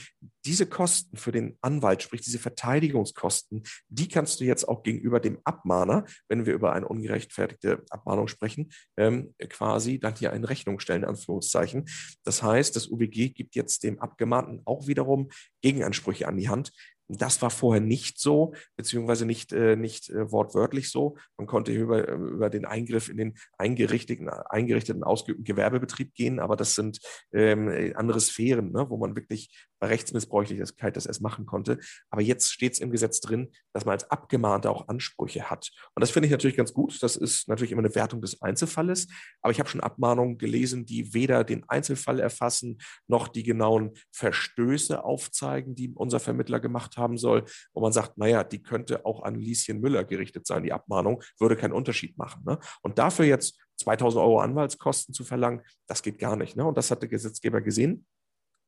diese 0.45 0.67
Kosten 0.67 1.17
für 1.17 1.33
den 1.33 1.59
Anwalt, 1.61 2.03
sprich 2.03 2.23
diese 2.23 2.39
Verteidigungskosten, 2.39 3.63
die 3.89 4.09
kannst 4.09 4.41
du 4.41 4.45
jetzt 4.45 4.69
auch 4.69 4.83
gegenüber 4.83 5.21
dem 5.21 5.39
Abmahner, 5.63 6.05
wenn 6.29 6.47
wir 6.47 6.55
über 6.55 6.73
eine 6.73 6.89
ungerechtfertigte 6.89 7.85
Abmahnung 7.91 8.29
sprechen, 8.29 8.71
ähm, 8.97 9.35
quasi 9.49 9.99
dann 9.99 10.15
hier 10.17 10.33
in 10.33 10.45
Rechnung 10.45 10.81
stellen, 10.81 11.05
Anführungszeichen. 11.05 11.87
Das 12.25 12.43
heißt, 12.43 12.75
das 12.77 12.89
UWG 12.89 13.31
gibt 13.31 13.55
jetzt 13.55 13.85
dem 13.85 14.01
Abgemahnten 14.01 14.63
auch 14.65 14.87
wiederum 14.87 15.31
Gegenansprüche 15.63 16.27
an 16.27 16.37
die 16.37 16.49
Hand, 16.49 16.73
das 17.09 17.43
war 17.43 17.51
vorher 17.51 17.83
nicht 17.83 18.19
so, 18.19 18.55
beziehungsweise 18.77 19.27
nicht, 19.27 19.53
äh, 19.53 19.77
nicht 19.77 20.09
äh, 20.11 20.31
wortwörtlich 20.31 20.91
so. 20.91 21.17
Man 21.37 21.47
konnte 21.47 21.73
über, 21.73 22.09
über 22.09 22.49
den 22.49 22.65
Eingriff 22.65 23.09
in 23.09 23.17
den 23.17 23.35
eingerichteten, 23.59 24.29
eingerichteten 24.29 25.03
ausgeübten 25.05 25.45
Gewerbebetrieb 25.45 26.15
gehen, 26.15 26.41
aber 26.41 26.57
das 26.57 26.75
sind 26.75 27.01
ähm, 27.33 27.93
andere 27.97 28.21
Sphären, 28.21 28.73
ne, 28.73 28.89
wo 28.89 28.97
man 28.97 29.15
wirklich 29.15 29.69
bei 29.83 29.89
Rechtsmissbräuchlichkeit 29.89 30.97
das 30.97 31.07
erst 31.07 31.23
machen 31.23 31.45
konnte. 31.45 31.81
Aber 32.09 32.23
jetzt 32.23 32.53
steht 32.53 32.75
es 32.75 32.79
im 32.79 32.93
Gesetz 32.93 33.21
drin, 33.21 33.51
dass 33.73 33.85
man 33.85 33.95
als 33.95 34.09
Abgemahnter 34.13 34.71
auch 34.71 34.87
Ansprüche 34.87 35.51
hat. 35.51 35.73
Und 35.97 36.01
das 36.03 36.13
finde 36.13 36.27
ich 36.29 36.31
natürlich 36.31 36.57
ganz 36.57 36.73
gut. 36.73 37.03
Das 37.03 37.17
ist 37.17 37.49
natürlich 37.49 37.73
immer 37.73 37.81
eine 37.81 37.93
Wertung 37.97 38.21
des 38.21 38.41
Einzelfalles. 38.43 39.09
Aber 39.41 39.51
ich 39.51 39.59
habe 39.59 39.69
schon 39.69 39.81
Abmahnungen 39.81 40.39
gelesen, 40.39 40.87
die 40.87 41.13
weder 41.15 41.43
den 41.43 41.69
Einzelfall 41.69 42.21
erfassen, 42.21 42.79
noch 43.09 43.27
die 43.27 43.43
genauen 43.43 43.95
Verstöße 44.13 45.03
aufzeigen, 45.03 45.75
die 45.75 45.91
unser 45.93 46.21
Vermittler 46.21 46.61
gemacht 46.61 46.97
haben 46.97 47.19
soll, 47.19 47.45
wo 47.75 47.81
man 47.81 47.93
sagt, 47.93 48.19
naja, 48.19 48.45
die 48.45 48.63
könnte 48.63 49.05
auch 49.05 49.25
an 49.25 49.35
Lieschen 49.35 49.81
Müller 49.81 50.05
gerichtet 50.05 50.47
sein, 50.47 50.63
die 50.63 50.73
Abmahnung, 50.73 51.25
würde 51.41 51.57
keinen 51.57 51.73
Unterschied 51.73 52.17
machen. 52.17 52.45
Ne? 52.47 52.61
Und 52.83 53.01
dafür 53.01 53.25
jetzt 53.25 53.59
2000 53.81 54.23
Euro 54.23 54.39
Anwaltskosten 54.39 55.13
zu 55.13 55.25
verlangen, 55.25 55.63
das 55.89 56.05
geht 56.05 56.21
gar 56.21 56.37
nicht. 56.37 56.57
Ne? 56.57 56.65
Und 56.65 56.79
das 56.79 56.93
hat 56.93 57.03
der 57.03 57.09
Gesetzgeber 57.09 57.61
gesehen 57.61 58.07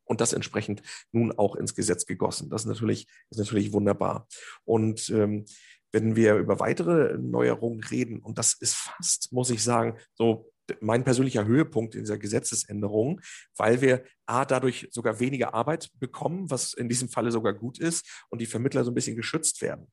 und 0.04 0.20
das 0.20 0.32
entsprechend 0.32 0.82
nun 1.12 1.32
auch 1.32 1.56
ins 1.56 1.74
Gesetz 1.74 2.06
gegossen. 2.06 2.50
Das 2.50 2.62
ist 2.62 2.68
natürlich, 2.68 3.06
ist 3.30 3.38
natürlich 3.38 3.72
wunderbar. 3.72 4.26
Und 4.64 5.10
ähm, 5.10 5.44
wenn 5.92 6.16
wir 6.16 6.36
über 6.36 6.58
weitere 6.58 7.16
Neuerungen 7.18 7.82
reden, 7.84 8.18
und 8.18 8.38
das 8.38 8.54
ist 8.54 8.74
fast, 8.74 9.32
muss 9.32 9.50
ich 9.50 9.62
sagen, 9.62 9.96
so 10.14 10.50
mein 10.80 11.04
persönlicher 11.04 11.44
Höhepunkt 11.44 11.94
in 11.94 12.00
dieser 12.00 12.18
Gesetzesänderung, 12.18 13.20
weil 13.56 13.80
wir 13.80 14.04
A, 14.26 14.44
dadurch 14.44 14.88
sogar 14.90 15.20
weniger 15.20 15.54
Arbeit 15.54 15.90
bekommen, 15.98 16.50
was 16.50 16.72
in 16.72 16.88
diesem 16.88 17.08
Falle 17.08 17.30
sogar 17.30 17.52
gut 17.52 17.78
ist, 17.78 18.24
und 18.30 18.40
die 18.40 18.46
Vermittler 18.46 18.84
so 18.84 18.90
ein 18.90 18.94
bisschen 18.94 19.16
geschützt 19.16 19.62
werden. 19.62 19.86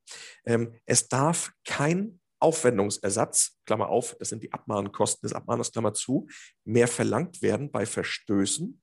Ähm, 0.46 0.74
es 0.86 1.08
darf 1.08 1.52
kein 1.66 2.20
Aufwendungsersatz, 2.40 3.60
Klammer 3.66 3.90
auf, 3.90 4.16
das 4.18 4.30
sind 4.30 4.42
die 4.42 4.52
Abmahnkosten 4.52 5.28
des 5.28 5.34
Abmahners, 5.34 5.72
Klammer 5.72 5.94
zu, 5.94 6.28
mehr 6.64 6.88
verlangt 6.88 7.42
werden 7.42 7.70
bei 7.72 7.86
Verstößen, 7.86 8.82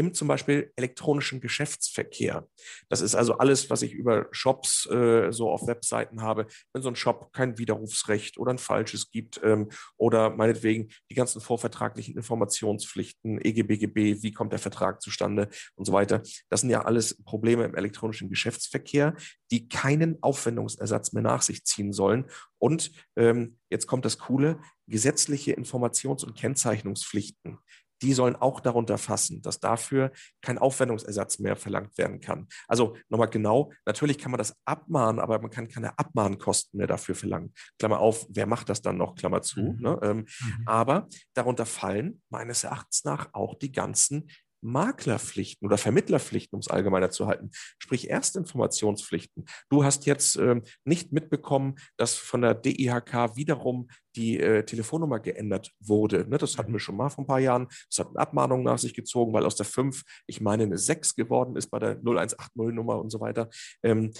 im 0.00 0.14
zum 0.14 0.28
Beispiel 0.28 0.72
elektronischen 0.76 1.42
Geschäftsverkehr. 1.42 2.48
Das 2.88 3.02
ist 3.02 3.14
also 3.14 3.36
alles, 3.36 3.68
was 3.68 3.82
ich 3.82 3.92
über 3.92 4.28
Shops 4.30 4.86
äh, 4.86 5.30
so 5.30 5.50
auf 5.50 5.66
Webseiten 5.66 6.22
habe. 6.22 6.46
Wenn 6.72 6.82
so 6.82 6.88
ein 6.88 6.96
Shop 6.96 7.34
kein 7.34 7.58
Widerrufsrecht 7.58 8.38
oder 8.38 8.50
ein 8.50 8.58
falsches 8.58 9.10
gibt 9.10 9.38
ähm, 9.44 9.68
oder 9.98 10.30
meinetwegen 10.30 10.88
die 11.10 11.14
ganzen 11.14 11.42
vorvertraglichen 11.42 12.16
Informationspflichten, 12.16 13.38
EGBGB, 13.42 14.22
wie 14.22 14.32
kommt 14.32 14.52
der 14.52 14.58
Vertrag 14.58 15.02
zustande 15.02 15.48
und 15.74 15.84
so 15.84 15.92
weiter. 15.92 16.22
Das 16.48 16.62
sind 16.62 16.70
ja 16.70 16.82
alles 16.86 17.22
Probleme 17.22 17.64
im 17.64 17.74
elektronischen 17.74 18.30
Geschäftsverkehr, 18.30 19.14
die 19.50 19.68
keinen 19.68 20.22
Aufwendungsersatz 20.22 21.12
mehr 21.12 21.22
nach 21.22 21.42
sich 21.42 21.64
ziehen 21.64 21.92
sollen. 21.92 22.24
Und 22.58 22.92
ähm, 23.16 23.58
jetzt 23.68 23.86
kommt 23.86 24.06
das 24.06 24.16
Coole, 24.16 24.60
gesetzliche 24.86 25.52
Informations- 25.52 26.24
und 26.24 26.36
Kennzeichnungspflichten 26.36 27.58
die 28.02 28.12
sollen 28.12 28.36
auch 28.36 28.60
darunter 28.60 28.98
fassen, 28.98 29.42
dass 29.42 29.60
dafür 29.60 30.12
kein 30.40 30.58
Aufwendungsersatz 30.58 31.38
mehr 31.38 31.56
verlangt 31.56 31.96
werden 31.98 32.20
kann. 32.20 32.48
Also 32.68 32.96
nochmal 33.08 33.28
genau, 33.28 33.72
natürlich 33.84 34.18
kann 34.18 34.30
man 34.30 34.38
das 34.38 34.56
abmahnen, 34.64 35.20
aber 35.20 35.40
man 35.40 35.50
kann 35.50 35.68
keine 35.68 35.98
Abmahnkosten 35.98 36.78
mehr 36.78 36.86
dafür 36.86 37.14
verlangen. 37.14 37.52
Klammer 37.78 38.00
auf, 38.00 38.26
wer 38.30 38.46
macht 38.46 38.68
das 38.68 38.82
dann 38.82 38.96
noch, 38.96 39.14
Klammer 39.14 39.42
zu. 39.42 39.60
Mhm. 39.60 39.80
Ne? 39.80 39.98
Ähm, 40.02 40.16
mhm. 40.16 40.62
Aber 40.66 41.08
darunter 41.34 41.66
fallen 41.66 42.22
meines 42.30 42.64
Erachtens 42.64 43.04
nach 43.04 43.32
auch 43.32 43.54
die 43.54 43.72
ganzen 43.72 44.28
Maklerpflichten 44.62 45.66
oder 45.66 45.78
Vermittlerpflichten, 45.78 46.56
um 46.56 46.60
es 46.60 46.68
allgemeiner 46.68 47.10
zu 47.10 47.26
halten, 47.26 47.50
sprich 47.78 48.10
Erstinformationspflichten. 48.10 49.44
Du 49.68 49.84
hast 49.84 50.06
jetzt 50.06 50.36
äh, 50.36 50.60
nicht 50.84 51.12
mitbekommen, 51.12 51.76
dass 51.96 52.14
von 52.14 52.42
der 52.42 52.54
DIHK 52.54 53.36
wiederum 53.36 53.88
die 54.16 54.38
äh, 54.38 54.64
Telefonnummer 54.64 55.20
geändert 55.20 55.72
wurde. 55.80 56.28
Ne, 56.28 56.38
das 56.38 56.58
hatten 56.58 56.72
wir 56.72 56.80
schon 56.80 56.96
mal 56.96 57.10
vor 57.10 57.24
ein 57.24 57.26
paar 57.26 57.40
Jahren. 57.40 57.68
Das 57.88 57.98
hat 58.00 58.08
eine 58.08 58.18
Abmahnung 58.18 58.62
nach 58.62 58.78
sich 58.78 58.94
gezogen, 58.94 59.32
weil 59.32 59.46
aus 59.46 59.56
der 59.56 59.66
5, 59.66 60.02
ich 60.26 60.40
meine, 60.40 60.64
eine 60.64 60.78
6 60.78 61.14
geworden 61.14 61.56
ist 61.56 61.70
bei 61.70 61.78
der 61.78 62.00
0180-Nummer 62.00 62.98
und 63.00 63.10
so 63.10 63.20
weiter. 63.20 63.48
Ähm, 63.82 64.12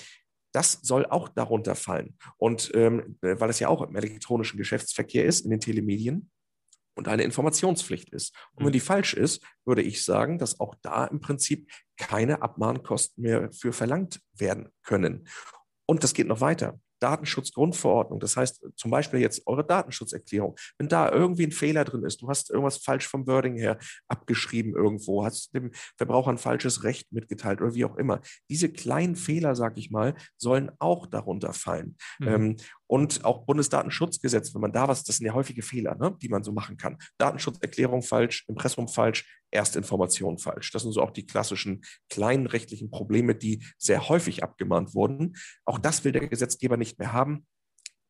das 0.52 0.80
soll 0.82 1.06
auch 1.06 1.28
darunter 1.28 1.74
fallen. 1.74 2.16
Und 2.36 2.72
ähm, 2.74 3.16
weil 3.20 3.50
es 3.50 3.60
ja 3.60 3.68
auch 3.68 3.82
im 3.82 3.94
elektronischen 3.94 4.58
Geschäftsverkehr 4.58 5.24
ist, 5.24 5.44
in 5.44 5.50
den 5.50 5.60
Telemedien, 5.60 6.30
und 6.94 7.08
eine 7.08 7.22
Informationspflicht 7.22 8.10
ist. 8.10 8.34
Und 8.52 8.64
wenn 8.64 8.70
mhm. 8.70 8.74
die 8.74 8.80
falsch 8.80 9.14
ist, 9.14 9.42
würde 9.64 9.82
ich 9.82 10.04
sagen, 10.04 10.38
dass 10.38 10.60
auch 10.60 10.74
da 10.82 11.06
im 11.06 11.20
Prinzip 11.20 11.70
keine 11.96 12.42
Abmahnkosten 12.42 13.22
mehr 13.22 13.50
für 13.52 13.72
verlangt 13.72 14.20
werden 14.34 14.68
können. 14.82 15.28
Und 15.86 16.04
das 16.04 16.14
geht 16.14 16.26
noch 16.26 16.40
weiter. 16.40 16.78
Datenschutzgrundverordnung, 17.00 18.20
das 18.20 18.36
heißt 18.36 18.64
zum 18.76 18.90
Beispiel 18.90 19.20
jetzt 19.20 19.46
eure 19.46 19.64
Datenschutzerklärung, 19.64 20.56
wenn 20.78 20.88
da 20.88 21.10
irgendwie 21.10 21.46
ein 21.46 21.52
Fehler 21.52 21.84
drin 21.84 22.04
ist, 22.04 22.22
du 22.22 22.28
hast 22.28 22.50
irgendwas 22.50 22.78
falsch 22.78 23.08
vom 23.08 23.26
Wording 23.26 23.56
her 23.56 23.78
abgeschrieben 24.06 24.74
irgendwo, 24.76 25.24
hast 25.24 25.54
dem 25.54 25.72
Verbraucher 25.96 26.30
ein 26.30 26.38
falsches 26.38 26.84
Recht 26.84 27.10
mitgeteilt 27.10 27.60
oder 27.60 27.74
wie 27.74 27.84
auch 27.84 27.96
immer. 27.96 28.20
Diese 28.50 28.70
kleinen 28.70 29.16
Fehler, 29.16 29.56
sag 29.56 29.78
ich 29.78 29.90
mal, 29.90 30.14
sollen 30.36 30.70
auch 30.78 31.06
darunter 31.06 31.52
fallen. 31.52 31.96
Mhm. 32.18 32.28
Ähm, 32.28 32.56
und 32.90 33.24
auch 33.24 33.46
Bundesdatenschutzgesetz, 33.46 34.52
wenn 34.52 34.62
man 34.62 34.72
da 34.72 34.88
was, 34.88 35.04
das 35.04 35.18
sind 35.18 35.26
ja 35.26 35.32
häufige 35.32 35.62
Fehler, 35.62 35.94
ne, 35.94 36.16
die 36.20 36.28
man 36.28 36.42
so 36.42 36.50
machen 36.50 36.76
kann. 36.76 36.98
Datenschutzerklärung 37.18 38.02
falsch, 38.02 38.44
Impressum 38.48 38.88
falsch, 38.88 39.40
Erstinformation 39.52 40.38
falsch. 40.38 40.72
Das 40.72 40.82
sind 40.82 40.90
so 40.90 41.00
auch 41.00 41.12
die 41.12 41.24
klassischen 41.24 41.82
kleinen 42.08 42.46
rechtlichen 42.46 42.90
Probleme, 42.90 43.36
die 43.36 43.64
sehr 43.78 44.08
häufig 44.08 44.42
abgemahnt 44.42 44.92
wurden. 44.92 45.36
Auch 45.64 45.78
das 45.78 46.02
will 46.04 46.10
der 46.10 46.26
Gesetzgeber 46.26 46.76
nicht 46.76 46.98
mehr 46.98 47.12
haben. 47.12 47.46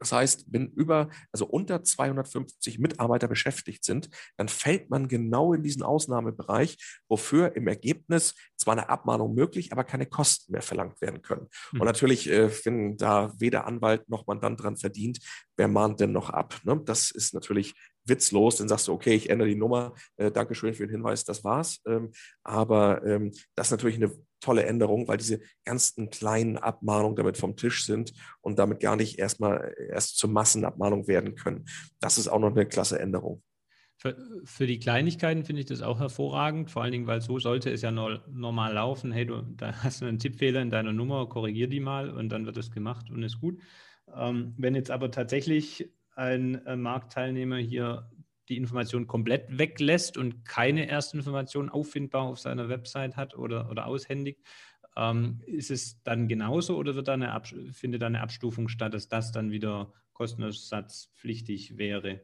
Das 0.01 0.13
heißt, 0.13 0.47
wenn 0.49 0.69
über, 0.69 1.11
also 1.31 1.47
unter 1.47 1.85
250 1.85 2.79
Mitarbeiter 2.79 3.29
beschäftigt 3.29 3.85
sind, 3.85 4.09
dann 4.37 4.49
fällt 4.49 4.91
man 4.91 5.09
genau 5.09 5.53
in 5.53 5.63
diesen 5.63 5.83
Ausnahmebereich, 5.83 6.77
wofür 7.09 7.55
im 7.55 7.69
Ergebnis 7.69 8.35
zwar 8.57 8.73
eine 8.73 8.89
Abmahnung 8.89 9.35
möglich, 9.35 9.73
aber 9.73 9.85
keine 9.85 10.07
Kosten 10.07 10.53
mehr 10.53 10.63
verlangt 10.63 11.01
werden 11.01 11.23
können. 11.23 11.49
Mhm. 11.73 11.81
Und 11.81 11.87
natürlich, 11.87 12.31
äh, 12.31 12.51
wenn 12.65 12.97
da 12.97 13.33
weder 13.39 13.67
Anwalt 13.67 14.09
noch 14.09 14.27
Mandant 14.27 14.63
dran 14.63 14.77
verdient, 14.77 15.19
wer 15.57 15.69
mahnt 15.69 16.01
denn 16.01 16.13
noch 16.13 16.31
ab? 16.31 16.59
Ne? 16.65 16.81
Das 16.85 17.11
ist 17.11 17.35
natürlich 17.35 17.75
witzlos, 18.05 18.57
dann 18.57 18.69
sagst 18.69 18.89
du, 18.89 18.93
okay, 18.93 19.15
ich 19.15 19.29
ändere 19.29 19.49
die 19.49 19.55
Nummer, 19.55 19.95
äh, 20.17 20.31
Dankeschön 20.31 20.75
für 20.75 20.87
den 20.87 20.93
Hinweis, 20.93 21.25
das 21.25 21.45
war's. 21.45 21.81
Ähm, 21.87 22.11
aber 22.43 23.05
ähm, 23.05 23.33
das 23.55 23.69
ist 23.69 23.73
natürlich 23.73 23.97
eine 23.97 24.11
tolle 24.41 24.65
Änderung, 24.65 25.09
weil 25.09 25.19
diese 25.19 25.41
ganzen 25.65 26.11
kleinen 26.11 26.59
Abmahnungen 26.59 27.17
damit 27.17 27.37
vom 27.37 27.57
Tisch 27.57 27.85
sind 27.85 28.13
und 28.41 28.59
damit 28.59 28.81
gar 28.81 28.97
nicht 28.97 29.19
erstmal 29.19 29.75
erst 29.89 30.19
zur 30.19 30.31
Massenabmahnung 30.31 31.07
werden 31.07 31.35
können. 31.35 31.67
Das 32.01 32.19
ist 32.19 32.29
auch 32.29 32.41
noch 32.41 32.51
eine 32.51 32.67
klasse 32.67 32.99
Änderung. 32.99 33.43
Für, 33.97 34.17
für 34.45 34.67
die 34.67 34.79
Kleinigkeiten 34.79 35.45
finde 35.45 35.61
ich 35.61 35.67
das 35.67 35.83
auch 35.83 36.01
hervorragend, 36.01 36.71
vor 36.71 36.83
allen 36.83 36.93
Dingen, 36.93 37.07
weil 37.07 37.21
so 37.21 37.39
sollte 37.39 37.71
es 37.71 37.83
ja 37.83 37.91
no, 37.91 38.19
normal 38.31 38.73
laufen. 38.73 39.13
Hey, 39.13 39.27
du 39.27 39.43
da 39.43 39.75
hast 39.83 40.01
du 40.01 40.07
einen 40.07 40.19
Tippfehler 40.19 40.63
in 40.63 40.71
deiner 40.71 40.95
Nummer, 40.95 41.29
korrigier 41.29 41.69
die 41.69 41.81
mal 41.81 42.09
und 42.09 42.31
dann 42.31 42.47
wird 42.47 42.57
es 42.57 42.71
gemacht 42.71 43.11
und 43.11 43.23
ist 43.23 43.41
gut. 43.41 43.61
Ähm, 44.17 44.55
wenn 44.57 44.75
jetzt 44.75 44.91
aber 44.91 45.11
tatsächlich 45.11 45.93
ein 46.17 46.65
äh, 46.65 46.77
Marktteilnehmer 46.77 47.59
hier 47.59 48.11
die 48.51 48.57
Information 48.57 49.07
komplett 49.07 49.59
weglässt 49.59 50.19
und 50.19 50.45
keine 50.45 50.89
Erstinformation 50.89 51.71
auffindbar 51.71 52.25
auf 52.25 52.39
seiner 52.39 52.69
Website 52.69 53.17
hat 53.17 53.37
oder, 53.37 53.71
oder 53.71 53.87
aushändigt, 53.87 54.41
ähm, 54.97 55.41
ist 55.47 55.71
es 55.71 56.03
dann 56.03 56.29
genauso 56.29 56.77
oder 56.77 56.95
wird 56.95 57.09
da 57.09 57.15
eine 57.15 57.41
findet 57.73 58.03
da 58.03 58.07
eine 58.07 58.21
Abstufung 58.21 58.69
statt, 58.69 58.93
dass 58.93 59.09
das 59.09 59.33
dann 59.33 59.51
wieder 59.51 59.93
kostenersatzpflichtig 60.13 61.79
wäre? 61.79 62.21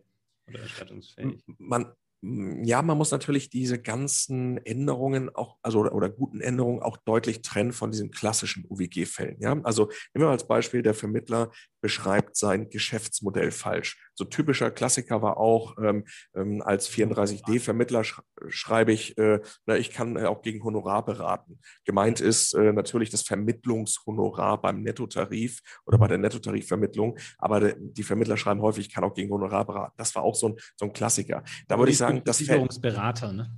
Man, 1.59 1.93
ja, 2.23 2.83
man 2.83 2.97
muss 2.97 3.11
natürlich 3.11 3.51
diese 3.51 3.81
ganzen 3.81 4.59
Änderungen 4.65 5.35
auch, 5.35 5.59
also 5.63 5.81
oder, 5.81 5.95
oder 5.95 6.09
guten 6.09 6.41
Änderungen 6.41 6.83
auch 6.83 6.97
deutlich 6.97 7.43
trennen 7.43 7.73
von 7.73 7.91
diesen 7.91 8.11
klassischen 8.11 8.65
UWG-Fällen. 8.69 9.37
Ja, 9.41 9.61
also 9.63 9.91
wir 10.15 10.27
als 10.27 10.47
Beispiel, 10.47 10.83
der 10.83 10.95
Vermittler 10.95 11.51
beschreibt 11.81 12.37
sein 12.37 12.71
Geschäftsmodell 12.71 13.51
falsch. 13.51 14.11
So 14.15 14.25
typischer 14.25 14.71
Klassiker 14.71 15.23
war 15.23 15.37
auch, 15.37 15.77
ähm, 15.79 16.05
ähm, 16.35 16.63
als 16.63 16.91
34D-Vermittler 16.91 18.03
sch 18.03 18.21
schreibe 18.49 18.93
ich, 18.93 19.17
äh, 19.19 19.41
na, 19.67 19.77
ich 19.77 19.93
kann 19.93 20.17
äh, 20.17 20.25
auch 20.25 20.43
gegen 20.43 20.65
Honorar 20.65 21.05
beraten. 21.05 21.61
Gemeint 21.85 22.21
ist 22.21 22.55
äh, 22.55 22.73
natürlich 22.73 23.11
das 23.11 23.23
Vermittlungshonorar 23.23 24.61
beim 24.61 24.83
Nettotarif 24.83 25.61
oder 25.85 25.99
bei 25.99 26.09
der 26.09 26.19
Nettotarifvermittlung, 26.19 27.19
aber 27.39 27.73
die 27.75 28.03
Vermittler 28.03 28.37
schreiben 28.37 28.63
häufig, 28.63 28.87
ich 28.89 28.93
kann 28.93 29.05
auch 29.05 29.15
gegen 29.15 29.31
Honorar 29.31 29.67
beraten. 29.67 29.95
Das 29.97 30.15
war 30.15 30.23
auch 30.23 30.35
so 30.35 30.49
ein, 30.49 30.57
so 30.77 30.87
ein 30.87 30.93
Klassiker. 30.93 31.45
Da 31.69 31.79
würde 31.79 31.93
ich 31.93 31.99
sagen, 31.99 32.06
das 32.12 32.38
Versicherungsberater, 32.38 33.33
ne? 33.33 33.51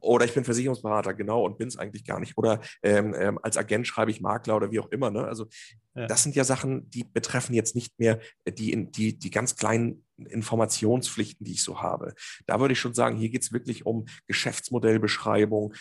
Oder 0.00 0.26
ich 0.26 0.34
bin 0.34 0.44
Versicherungsberater, 0.44 1.14
genau, 1.14 1.44
und 1.44 1.58
bin 1.58 1.68
es 1.68 1.78
eigentlich 1.78 2.04
gar 2.04 2.20
nicht. 2.20 2.36
Oder 2.36 2.60
ähm, 2.82 3.14
ähm, 3.18 3.38
als 3.42 3.56
Agent 3.56 3.86
schreibe 3.86 4.10
ich 4.10 4.20
Makler 4.20 4.56
oder 4.56 4.70
wie 4.70 4.80
auch 4.80 4.90
immer. 4.90 5.10
Ne? 5.10 5.24
Also 5.24 5.46
ja. 5.94 6.06
das 6.06 6.22
sind 6.22 6.36
ja 6.36 6.44
Sachen, 6.44 6.90
die 6.90 7.04
betreffen 7.04 7.54
jetzt 7.54 7.74
nicht 7.74 7.98
mehr 7.98 8.20
die, 8.46 8.90
die, 8.90 9.18
die 9.18 9.30
ganz 9.30 9.56
kleinen 9.56 10.04
Informationspflichten, 10.18 11.44
die 11.44 11.52
ich 11.52 11.62
so 11.62 11.80
habe. 11.80 12.14
Da 12.46 12.60
würde 12.60 12.72
ich 12.72 12.80
schon 12.80 12.94
sagen, 12.94 13.16
hier 13.16 13.30
geht 13.30 13.42
es 13.42 13.52
wirklich 13.52 13.86
um 13.86 14.04
Geschäftsmodellbeschreibung, 14.26 15.74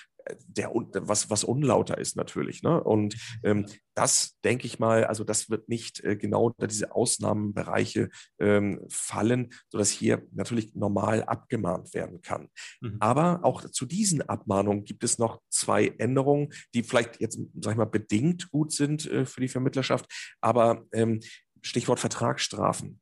der, 0.48 0.72
was, 0.74 1.30
was 1.30 1.44
unlauter 1.44 1.98
ist 1.98 2.16
natürlich. 2.16 2.64
Ne? 2.64 2.84
Und 2.84 3.16
ähm, 3.44 3.66
das 3.94 4.38
denke 4.44 4.66
ich 4.68 4.80
mal, 4.80 5.06
also 5.06 5.24
das 5.24 5.50
wird 5.50 5.68
nicht 5.68 6.04
äh, 6.04 6.16
genau 6.16 6.46
unter 6.46 6.68
diese 6.68 6.96
Ausnahmenbereiche 6.96 8.10
ähm, 8.40 8.82
fallen, 8.90 9.50
sodass 9.70 9.90
hier 9.90 10.24
natürlich 10.32 10.76
normal 10.76 11.24
abgemahnt 11.24 11.94
werden 11.94 12.22
kann. 12.22 12.50
Mhm. 12.82 12.98
Aber 13.00 13.44
auch 13.44 13.70
zu 13.70 13.86
diesen 13.86 14.22
Abmahnungen 14.22 14.86
gibt 14.86 15.04
es 15.04 15.20
noch 15.20 15.42
zwei 15.50 15.88
Änderungen, 15.98 16.54
die 16.74 16.84
vielleicht 16.84 17.20
jetzt, 17.20 17.40
sag 17.60 17.72
ich 17.72 17.78
mal, 17.78 17.86
bedingt 17.86 18.50
gut 18.52 18.72
sind 18.72 19.06
äh, 19.10 19.26
für 19.26 19.42
die 19.42 19.50
Vermittlerschaft, 19.50 20.06
aber 20.42 20.86
ähm, 20.94 21.20
Stichwort 21.62 22.00
Vertragsstrafen. 22.00 23.00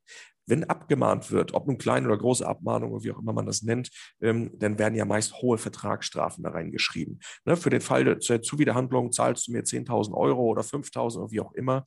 Wenn 0.50 0.64
abgemahnt 0.64 1.32
wird, 1.32 1.54
ob 1.54 1.68
nun 1.68 1.78
kleine 1.78 2.08
oder 2.08 2.18
große 2.18 2.46
Abmahnungen, 2.46 3.04
wie 3.04 3.12
auch 3.12 3.20
immer 3.20 3.34
man 3.34 3.46
das 3.46 3.62
nennt, 3.62 3.90
ähm, 4.22 4.52
dann 4.58 4.80
werden 4.80 4.96
ja 4.96 5.06
meist 5.06 5.42
hohe 5.42 5.58
Vertragsstrafen 5.58 6.44
da 6.44 6.50
reingeschrieben. 6.50 7.20
Ne, 7.46 7.56
für 7.56 7.70
den 7.70 7.82
Fall 7.82 8.04
der 8.04 8.42
Zuwiderhandlung 8.42 9.12
zahlst 9.12 9.48
du 9.48 9.52
mir 9.52 9.64
10.000 9.64 10.14
Euro 10.14 10.46
oder 10.48 10.64
5.000 10.64 11.20
oder 11.20 11.32
wie 11.32 11.42
auch 11.42 11.54
immer. 11.54 11.84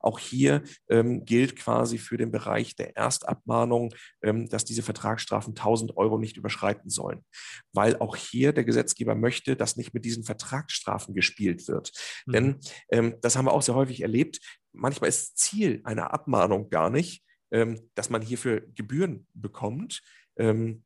Auch 0.00 0.18
hier 0.18 0.62
ähm, 0.88 1.24
gilt 1.24 1.56
quasi 1.56 1.98
für 1.98 2.16
den 2.16 2.30
Bereich 2.30 2.74
der 2.76 2.96
Erstabmahnung, 2.96 3.94
ähm, 4.22 4.48
dass 4.48 4.64
diese 4.64 4.82
Vertragsstrafen 4.82 5.54
1.000 5.54 5.96
Euro 5.96 6.18
nicht 6.18 6.36
überschreiten 6.36 6.90
sollen. 6.90 7.22
Weil 7.72 7.98
auch 7.98 8.16
hier 8.16 8.52
der 8.52 8.64
Gesetzgeber 8.64 9.14
möchte, 9.14 9.56
dass 9.56 9.76
nicht 9.76 9.94
mit 9.94 10.04
diesen 10.04 10.24
Vertragsstrafen 10.24 11.14
gespielt 11.14 11.68
wird. 11.68 11.92
Mhm. 12.26 12.32
Denn 12.32 12.56
ähm, 12.90 13.14
das 13.20 13.36
haben 13.36 13.46
wir 13.46 13.52
auch 13.52 13.62
sehr 13.62 13.74
häufig 13.74 14.00
erlebt. 14.00 14.40
Manchmal 14.72 15.08
ist 15.08 15.38
Ziel 15.38 15.80
einer 15.84 16.12
Abmahnung 16.12 16.68
gar 16.70 16.90
nicht, 16.90 17.25
ähm, 17.50 17.90
dass 17.94 18.10
man 18.10 18.22
hierfür 18.22 18.60
Gebühren 18.74 19.26
bekommt 19.34 20.02
ähm, 20.36 20.84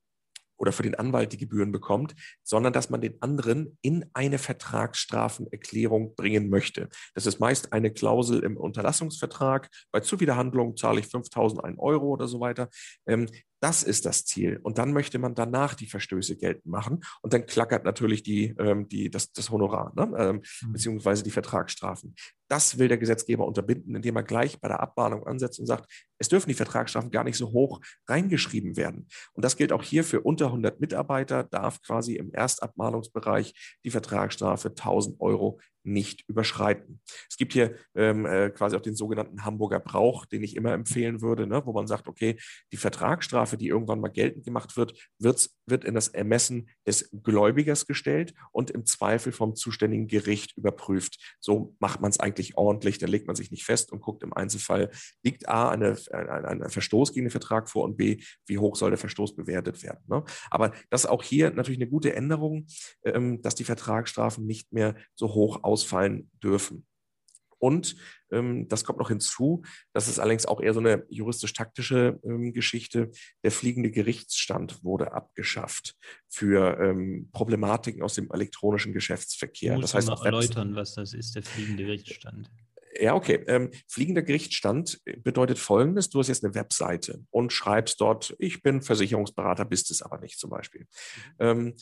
oder 0.61 0.73
für 0.73 0.83
den 0.83 0.95
Anwalt 0.95 1.33
die 1.33 1.39
Gebühren 1.39 1.73
bekommt, 1.73 2.15
sondern 2.43 2.73
dass 2.73 2.91
man 2.91 3.01
den 3.01 3.21
anderen 3.23 3.79
in 3.81 4.05
eine 4.13 4.39
Vertragsstrafenerklärung 4.39 6.15
bringen 6.15 6.51
möchte. 6.51 6.89
Das 7.15 7.27
ist 7.27 7.41
meist 7.41 7.73
eine 7.73 7.91
Klausel 7.93 8.43
im 8.45 8.59
Unterlassungsvertrag. 8.59 9.71
Bei 9.91 10.01
Zuwiderhandlung 10.01 10.77
zahle 10.77 11.01
ich 11.01 11.07
5.001 11.07 11.79
Euro 11.79 12.09
oder 12.09 12.29
so 12.29 12.41
weiter. 12.41 12.69
Ähm, 13.07 13.27
Das 13.61 13.83
ist 13.83 14.07
das 14.07 14.25
Ziel. 14.25 14.59
Und 14.63 14.79
dann 14.79 14.93
möchte 14.93 15.19
man 15.19 15.35
danach 15.35 15.75
die 15.75 15.87
Verstöße 15.87 16.37
geltend 16.37 16.67
machen. 16.67 17.01
Und 17.21 17.35
dann 17.35 17.45
klackert 17.45 17.85
natürlich 17.85 18.23
die, 18.23 18.55
ähm, 18.59 18.89
die, 18.89 19.11
das, 19.11 19.33
das 19.33 19.51
Honorar, 19.51 19.93
ne? 19.95 20.11
ähm, 20.19 20.43
mhm. 20.63 20.73
beziehungsweise 20.73 21.23
die 21.23 21.31
Vertragsstrafen. 21.31 22.15
Das 22.49 22.79
will 22.79 22.89
der 22.89 22.99
Gesetzgeber 22.99 23.47
unterbinden, 23.47 23.95
indem 23.95 24.17
er 24.17 24.23
gleich 24.23 24.59
bei 24.61 24.69
der 24.69 24.81
Abmahnung 24.81 25.27
ansetzt 25.27 25.61
und 25.61 25.67
sagt, 25.67 25.89
es 26.19 26.29
dürfen 26.29 26.49
die 26.49 26.55
Vertragsstrafen 26.55 27.11
gar 27.11 27.23
nicht 27.23 27.37
so 27.37 27.53
hoch 27.53 27.81
reingeschrieben 28.09 28.77
werden. 28.77 29.07
Und 29.35 29.45
das 29.45 29.57
gilt 29.57 29.73
auch 29.73 29.83
hier 29.83 30.05
für 30.05 30.23
unter 30.23 30.47
100 30.47 30.81
Mitarbeiter, 30.81 31.45
darf 31.45 31.81
quasi 31.83 32.17
im 32.17 32.33
Erstabmahnungsbereich 32.33 33.79
die 33.85 33.91
Vertragsstrafe 33.91 34.69
1000 34.71 35.21
Euro 35.21 35.61
nicht 35.83 36.25
überschreiten. 36.29 37.01
Es 37.29 37.37
gibt 37.37 37.53
hier 37.53 37.75
ähm, 37.95 38.27
äh, 38.27 38.51
quasi 38.51 38.77
auch 38.77 38.81
den 38.81 38.97
sogenannten 38.97 39.45
Hamburger 39.45 39.81
Brauch, 39.81 40.27
den 40.27 40.43
ich 40.43 40.57
immer 40.57 40.73
empfehlen 40.73 41.23
würde, 41.23 41.47
ne, 41.47 41.63
wo 41.65 41.73
man 41.73 41.87
sagt, 41.87 42.09
okay, 42.09 42.39
die 42.73 42.77
Vertragsstrafe, 42.77 43.57
die 43.57 43.69
irgendwann 43.69 44.01
mal 44.01 44.09
geltend 44.09 44.45
gemacht 44.45 44.77
wird, 44.77 44.99
wird, 45.19 45.51
wird 45.67 45.85
in 45.85 45.95
das 45.95 46.09
Ermessen 46.09 46.69
des 46.87 47.11
Gläubigers 47.23 47.87
gestellt 47.87 48.35
und 48.53 48.71
im 48.71 48.85
Zweifel 48.87 49.33
vom 49.33 49.55
zuständigen 49.55 50.09
Gericht 50.09 50.57
überprüft. 50.57 51.37
So 51.41 51.75
macht 51.79 52.01
man 52.01 52.11
es 52.11 52.21
eigentlich 52.21 52.57
ordentlich, 52.57 52.99
da 52.99 53.07
legt 53.07 53.27
man 53.27 53.37
sich 53.37 53.51
nicht 53.51 53.65
fest 53.65 53.93
und 53.93 54.01
guckt 54.01 54.23
im 54.23 54.33
Einzelfall, 54.33 54.91
liegt 55.23 55.49
A, 55.49 55.71
eine, 55.71 55.97
ein, 56.13 56.63
ein 56.63 56.71
Verstoß 56.71 57.13
gegen 57.13 57.27
den 57.27 57.31
Vertrag 57.31 57.69
vor 57.71 57.85
und 57.85 57.97
B, 57.97 58.23
wie 58.47 58.59
hoch 58.59 58.77
soll 58.77 58.91
der 58.91 58.99
Verstoß 58.99 59.35
bewertet 59.35 59.83
werden. 59.83 60.05
Ne? 60.09 60.25
Aber 60.51 60.73
das 60.91 61.05
ist 61.05 61.11
auch 61.11 61.23
hier 61.23 61.51
natürlich 61.51 61.81
eine 61.81 61.91
gute 61.91 62.15
Änderung, 62.15 62.67
ähm, 63.05 63.41
dass 63.43 63.55
die 63.55 63.65
Vertragsstrafen 63.65 64.47
nicht 64.47 64.73
mehr 64.73 64.95
so 65.15 65.35
hoch 65.35 65.63
ausfallen 65.71 66.31
dürfen. 66.43 66.87
Und 67.61 67.95
ähm, 68.33 68.69
das 68.69 68.85
kommt 68.85 68.99
noch 68.99 69.09
hinzu, 69.09 69.63
das 69.93 70.09
ist 70.09 70.19
allerdings 70.19 70.47
auch 70.47 70.61
eher 70.63 70.73
so 70.73 70.81
eine 70.81 71.05
juristisch-taktische 71.11 72.19
ähm, 72.25 72.53
Geschichte. 72.53 73.11
Der 73.45 73.53
fliegende 73.53 73.91
Gerichtsstand 73.91 74.83
wurde 74.83 75.13
abgeschafft 75.13 75.95
für 76.29 76.79
ähm, 76.81 77.29
Problematiken 77.33 78.03
aus 78.03 78.15
dem 78.15 78.31
elektronischen 78.33 78.95
Geschäftsverkehr. 78.95 79.75
Muss 79.75 79.83
das 79.83 79.95
heißt, 79.95 80.09
noch 80.09 80.25
erläutern, 80.25 80.75
was 80.75 80.95
das 80.95 81.13
ist, 81.13 81.37
der 81.37 81.43
fliegende 81.43 81.85
Gerichtsstand. 81.85 82.51
Ja, 82.99 83.15
okay. 83.15 83.45
Ähm, 83.47 83.71
fliegender 83.87 84.23
Gerichtsstand 84.23 85.01
bedeutet 85.23 85.59
folgendes: 85.59 86.09
Du 86.11 86.19
hast 86.19 86.29
jetzt 86.29 86.45
eine 86.45 86.55
Webseite 86.55 87.25
und 87.31 87.53
schreibst 87.53 88.01
dort, 88.01 88.35
ich 88.39 88.63
bin 88.63 88.83
Versicherungsberater, 88.83 89.65
bist 89.65 89.91
es 89.91 90.03
aber 90.03 90.19
nicht 90.19 90.39
zum 90.39 90.51
Beispiel. 90.51 90.83
Mhm. 90.83 91.35
Ähm, 91.39 91.75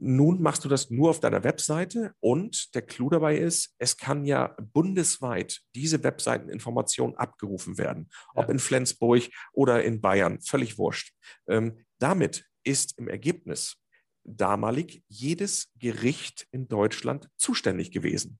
nun 0.00 0.40
machst 0.40 0.64
du 0.64 0.68
das 0.68 0.90
nur 0.90 1.10
auf 1.10 1.20
deiner 1.20 1.44
Webseite 1.44 2.14
und 2.20 2.74
der 2.74 2.82
Clou 2.82 3.10
dabei 3.10 3.36
ist, 3.36 3.74
es 3.78 3.96
kann 3.96 4.24
ja 4.24 4.56
bundesweit 4.72 5.60
diese 5.74 6.02
Webseiteninformation 6.02 7.16
abgerufen 7.16 7.78
werden, 7.78 8.08
ja. 8.34 8.42
ob 8.42 8.50
in 8.50 8.58
Flensburg 8.58 9.28
oder 9.52 9.84
in 9.84 10.00
Bayern, 10.00 10.40
völlig 10.40 10.78
wurscht. 10.78 11.14
Ähm, 11.48 11.84
damit 11.98 12.46
ist 12.64 12.98
im 12.98 13.08
Ergebnis 13.08 13.76
damalig 14.24 15.02
jedes 15.08 15.70
Gericht 15.78 16.46
in 16.50 16.68
Deutschland 16.68 17.28
zuständig 17.36 17.90
gewesen. 17.90 18.38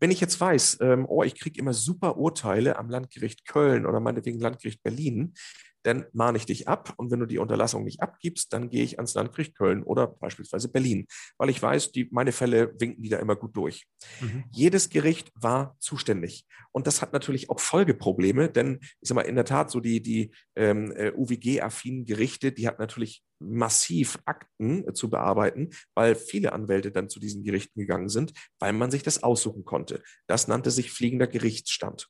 Wenn 0.00 0.10
ich 0.10 0.20
jetzt 0.20 0.40
weiß, 0.40 0.78
ähm, 0.80 1.06
oh, 1.06 1.22
ich 1.22 1.34
kriege 1.34 1.60
immer 1.60 1.74
super 1.74 2.16
Urteile 2.16 2.76
am 2.76 2.88
Landgericht 2.88 3.46
Köln 3.46 3.86
oder 3.86 4.00
meinetwegen 4.00 4.40
Landgericht 4.40 4.82
Berlin, 4.82 5.34
dann 5.82 6.06
mahne 6.12 6.38
ich 6.38 6.46
dich 6.46 6.68
ab. 6.68 6.94
Und 6.96 7.10
wenn 7.10 7.20
du 7.20 7.26
die 7.26 7.38
Unterlassung 7.38 7.84
nicht 7.84 8.02
abgibst, 8.02 8.52
dann 8.52 8.70
gehe 8.70 8.84
ich 8.84 8.98
ans 8.98 9.14
Landgericht 9.14 9.56
Köln 9.56 9.82
oder 9.82 10.06
beispielsweise 10.06 10.68
Berlin, 10.68 11.06
weil 11.38 11.50
ich 11.50 11.62
weiß, 11.62 11.92
die, 11.92 12.08
meine 12.10 12.32
Fälle 12.32 12.74
winken 12.78 13.02
die 13.02 13.08
da 13.08 13.18
immer 13.18 13.36
gut 13.36 13.56
durch. 13.56 13.86
Mhm. 14.20 14.44
Jedes 14.50 14.90
Gericht 14.90 15.30
war 15.34 15.76
zuständig. 15.78 16.46
Und 16.72 16.86
das 16.86 17.02
hat 17.02 17.12
natürlich 17.12 17.50
auch 17.50 17.60
Folgeprobleme, 17.60 18.48
denn 18.48 18.78
ich 18.82 19.08
sage 19.08 19.16
mal, 19.16 19.22
in 19.22 19.34
der 19.34 19.44
Tat, 19.44 19.70
so 19.70 19.80
die, 19.80 20.00
die 20.02 20.32
ähm, 20.56 20.92
äh, 20.92 21.12
UWG-affinen 21.12 22.04
Gerichte, 22.04 22.52
die 22.52 22.68
hat 22.68 22.78
natürlich 22.78 23.24
massiv 23.40 24.18
Akten 24.24 24.86
äh, 24.86 24.92
zu 24.92 25.10
bearbeiten, 25.10 25.70
weil 25.94 26.14
viele 26.14 26.52
Anwälte 26.52 26.92
dann 26.92 27.08
zu 27.08 27.18
diesen 27.18 27.42
Gerichten 27.42 27.80
gegangen 27.80 28.08
sind, 28.08 28.32
weil 28.58 28.72
man 28.72 28.90
sich 28.90 29.02
das 29.02 29.22
aussuchen 29.22 29.64
konnte. 29.64 30.02
Das 30.26 30.46
nannte 30.46 30.70
sich 30.70 30.92
fliegender 30.92 31.26
Gerichtsstand. 31.26 32.08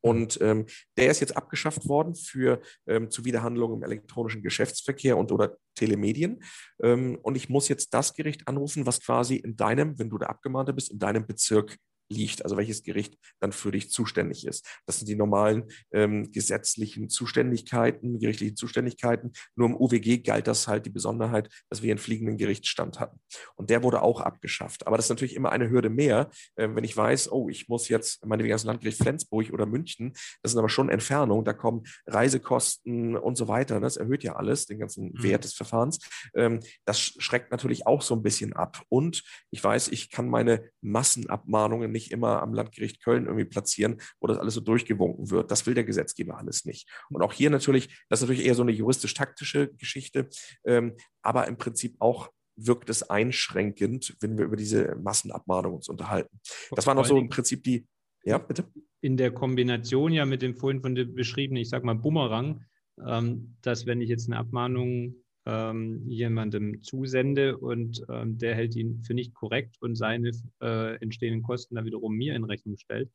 Und 0.00 0.38
ähm, 0.40 0.66
der 0.96 1.10
ist 1.10 1.20
jetzt 1.20 1.36
abgeschafft 1.36 1.88
worden 1.88 2.14
für 2.14 2.60
ähm, 2.86 3.10
Zuwiderhandlungen 3.10 3.78
im 3.78 3.82
elektronischen 3.82 4.42
Geschäftsverkehr 4.42 5.16
und 5.16 5.32
oder 5.32 5.56
Telemedien. 5.74 6.42
Ähm, 6.82 7.18
und 7.22 7.36
ich 7.36 7.48
muss 7.48 7.68
jetzt 7.68 7.94
das 7.94 8.14
Gericht 8.14 8.46
anrufen, 8.46 8.86
was 8.86 9.00
quasi 9.00 9.36
in 9.36 9.56
deinem, 9.56 9.98
wenn 9.98 10.10
du 10.10 10.18
der 10.18 10.30
Abgemahnte 10.30 10.72
bist, 10.72 10.90
in 10.90 10.98
deinem 10.98 11.26
Bezirk 11.26 11.76
liegt, 12.08 12.44
also 12.44 12.56
welches 12.56 12.82
Gericht 12.82 13.18
dann 13.40 13.52
für 13.52 13.70
dich 13.70 13.90
zuständig 13.90 14.46
ist. 14.46 14.66
Das 14.86 14.98
sind 14.98 15.08
die 15.08 15.14
normalen 15.14 15.64
ähm, 15.92 16.30
gesetzlichen 16.32 17.08
Zuständigkeiten, 17.08 18.18
gerichtlichen 18.18 18.56
Zuständigkeiten. 18.56 19.32
Nur 19.56 19.68
im 19.68 19.76
UWG 19.76 20.18
galt 20.18 20.46
das 20.46 20.68
halt 20.68 20.86
die 20.86 20.90
Besonderheit, 20.90 21.48
dass 21.68 21.82
wir 21.82 21.90
einen 21.90 21.98
fliegenden 21.98 22.36
Gerichtsstand 22.36 23.00
hatten. 23.00 23.20
Und 23.56 23.70
der 23.70 23.82
wurde 23.82 24.02
auch 24.02 24.20
abgeschafft. 24.20 24.86
Aber 24.86 24.96
das 24.96 25.06
ist 25.06 25.10
natürlich 25.10 25.36
immer 25.36 25.52
eine 25.52 25.70
Hürde 25.70 25.90
mehr, 25.90 26.30
äh, 26.56 26.68
wenn 26.72 26.84
ich 26.84 26.96
weiß, 26.96 27.30
oh, 27.32 27.48
ich 27.48 27.68
muss 27.68 27.88
jetzt, 27.88 28.24
meinetwegen 28.24 28.52
das 28.52 28.64
Landgericht 28.64 28.98
Flensburg 28.98 29.52
oder 29.52 29.66
München, 29.66 30.12
das 30.42 30.52
sind 30.52 30.58
aber 30.58 30.68
schon 30.68 30.88
Entfernungen, 30.88 31.44
da 31.44 31.52
kommen 31.52 31.84
Reisekosten 32.06 33.16
und 33.16 33.36
so 33.36 33.48
weiter. 33.48 33.80
Das 33.80 33.96
erhöht 33.96 34.24
ja 34.24 34.36
alles, 34.36 34.66
den 34.66 34.78
ganzen 34.78 35.12
mhm. 35.12 35.22
Wert 35.22 35.44
des 35.44 35.54
Verfahrens. 35.54 35.98
Ähm, 36.34 36.60
das 36.84 37.00
schreckt 37.00 37.50
natürlich 37.50 37.86
auch 37.86 38.02
so 38.02 38.14
ein 38.14 38.22
bisschen 38.22 38.52
ab. 38.54 38.82
Und 38.88 39.22
ich 39.50 39.62
weiß, 39.62 39.88
ich 39.88 40.10
kann 40.10 40.28
meine 40.28 40.70
Massenabmahnungen 40.80 41.90
nicht 41.90 41.97
immer 42.10 42.42
am 42.42 42.54
Landgericht 42.54 43.02
Köln 43.02 43.26
irgendwie 43.26 43.44
platzieren, 43.44 44.00
wo 44.20 44.26
das 44.26 44.38
alles 44.38 44.54
so 44.54 44.60
durchgewunken 44.60 45.30
wird. 45.30 45.50
Das 45.50 45.66
will 45.66 45.74
der 45.74 45.84
Gesetzgeber 45.84 46.38
alles 46.38 46.64
nicht. 46.64 46.88
Und 47.10 47.22
auch 47.22 47.32
hier 47.32 47.50
natürlich, 47.50 47.88
das 48.08 48.20
ist 48.20 48.28
natürlich 48.28 48.46
eher 48.46 48.54
so 48.54 48.62
eine 48.62 48.72
juristisch-taktische 48.72 49.68
Geschichte, 49.74 50.28
ähm, 50.64 50.94
aber 51.22 51.46
im 51.46 51.58
Prinzip 51.58 51.96
auch 51.98 52.30
wirkt 52.56 52.90
es 52.90 53.08
einschränkend, 53.08 54.16
wenn 54.20 54.36
wir 54.36 54.44
über 54.44 54.56
diese 54.56 54.96
Massenabmahnung 54.96 55.74
uns 55.74 55.88
unterhalten. 55.88 56.40
Das 56.72 56.86
waren 56.86 56.98
auch 56.98 57.04
so 57.04 57.16
im 57.16 57.28
Prinzip 57.28 57.62
die, 57.62 57.86
ja, 58.24 58.38
bitte? 58.38 58.64
In 59.00 59.16
der 59.16 59.30
Kombination 59.30 60.12
ja 60.12 60.24
mit 60.24 60.42
dem 60.42 60.56
vorhin 60.56 60.80
von 60.80 60.94
dir 60.94 61.06
beschriebenen, 61.06 61.62
ich 61.62 61.68
sag 61.68 61.84
mal, 61.84 61.94
Bumerang, 61.94 62.64
ähm, 63.06 63.56
dass 63.62 63.86
wenn 63.86 64.00
ich 64.00 64.08
jetzt 64.08 64.28
eine 64.28 64.38
Abmahnung 64.38 65.14
ähm, 65.46 66.02
jemandem 66.08 66.82
zusende 66.82 67.56
und 67.56 68.02
ähm, 68.08 68.38
der 68.38 68.54
hält 68.54 68.76
ihn 68.76 69.02
für 69.02 69.14
nicht 69.14 69.34
korrekt 69.34 69.76
und 69.80 69.96
seine 69.96 70.30
äh, 70.60 70.96
entstehenden 71.00 71.42
Kosten 71.42 71.74
dann 71.74 71.84
wiederum 71.84 72.14
mir 72.14 72.34
in 72.34 72.44
Rechnung 72.44 72.76
stellt, 72.76 73.10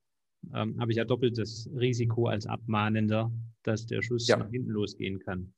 ähm, 0.53 0.79
habe 0.79 0.91
ich 0.91 0.97
ja 0.97 1.05
doppelt 1.05 1.37
das 1.37 1.69
Risiko 1.75 2.27
als 2.27 2.45
Abmahnender, 2.45 3.31
dass 3.63 3.85
der 3.85 4.01
Schuss 4.01 4.27
ja. 4.27 4.37
nach 4.37 4.49
hinten 4.49 4.71
losgehen 4.71 5.19
kann. 5.19 5.53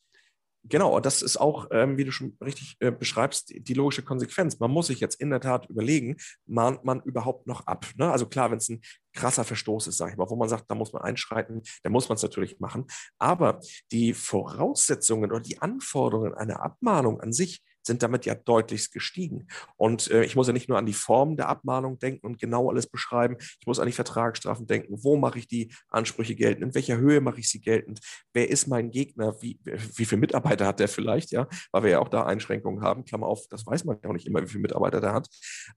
Genau, 0.68 1.00
das 1.00 1.22
ist 1.22 1.38
auch, 1.38 1.68
ähm, 1.72 1.98
wie 1.98 2.06
du 2.06 2.12
schon 2.12 2.36
richtig 2.44 2.76
äh, 2.80 2.92
beschreibst, 2.92 3.50
die, 3.50 3.62
die, 3.62 3.76
logische 3.76 4.02
Konsequenz. 4.02 4.60
Man 4.60 4.72
muss 4.72 4.88
sich 4.88 5.00
jetzt 5.00 5.22
in 5.22 5.30
der 5.30 5.40
Tat 5.40 5.70
überlegen, 5.70 6.18
mahnt 6.48 6.84
man 6.84 7.02
überhaupt 7.02 7.46
noch 7.46 7.68
ab? 7.68 7.86
Ne? 7.98 8.12
Also 8.12 8.26
klar, 8.26 8.50
wenn 8.50 8.58
es 8.58 8.70
ein 8.70 8.82
krasser 9.14 9.44
Verstoß 9.44 9.88
ist, 9.88 9.98
sage 9.98 10.12
ich 10.12 10.18
mal, 10.18 10.30
wo 10.30 10.36
man 10.36 10.50
sagt, 10.50 10.66
da 10.70 10.74
muss 10.74 10.92
man 10.92 11.04
einschreiten, 11.04 11.62
dann 11.84 11.92
muss 11.92 12.10
man 12.10 12.16
es 12.16 12.24
natürlich 12.24 12.60
machen. 12.60 12.86
Aber 13.20 13.60
die 13.92 14.14
Voraussetzungen 14.14 15.32
oder 15.32 15.42
die 15.42 15.62
Anforderungen 15.62 16.34
einer 16.34 16.64
Abmahnung 16.64 17.22
an 17.22 17.32
sich 17.32 17.62
sind 17.86 18.04
damit 18.04 18.26
ja 18.26 18.36
deutlichst 18.36 18.92
gestiegen. 18.92 19.48
Und 19.78 20.10
äh, 20.12 20.24
ich 20.24 20.36
muss 20.36 20.48
ja 20.48 20.54
nicht 20.54 20.70
nur 20.70 20.78
an 20.78 20.86
die 20.86 20.94
Form 20.94 21.38
der 21.38 21.50
Abmahnung 21.50 22.00
denken 22.00 22.26
und 22.26 22.40
genau 22.40 22.70
alles 22.70 22.88
beschreiben, 22.88 23.38
ich 23.40 23.68
muss 23.68 23.80
an 23.80 23.86
die 23.86 23.92
Vertragsstrafen 23.92 24.68
denken, 24.68 24.96
wo 25.04 25.18
mache 25.18 25.40
ich 25.40 25.48
die 25.48 25.74
Ansprüche 25.90 26.36
geltend, 26.36 26.64
in 26.64 26.76
welcher 26.76 26.98
Höhe 26.98 27.22
mache 27.22 27.40
ich 27.40 27.50
sie 27.50 27.62
geltend, 27.62 28.00
wer 28.34 28.50
ist 28.50 28.68
mein 28.68 28.92
Gegner, 28.92 29.36
wie, 29.42 29.60
wie 29.64 30.06
viele 30.06 30.22
Mitarbeiter 30.22 30.66
hat 30.66 30.80
der 30.80 30.88
vielleicht, 30.88 31.32
ja, 31.32 31.48
weil 31.72 31.84
wir 31.84 31.92
ja 31.92 32.00
auch 32.00 32.10
da 32.10 32.26
Einschränkungen 32.26 32.82
haben, 32.82 33.06
Klammer 33.06 33.28
auf, 33.28 33.48
das 33.50 33.66
weiß 33.66 33.86
man 33.86 33.98
ja 34.04 34.10
auch 34.10 34.14
nicht 34.14 34.28
immer, 34.28 34.42
wie 34.42 34.48
viele 34.48 34.62
Mitarbeiter 34.62 35.02
der 35.02 35.14
hat. 35.14 35.28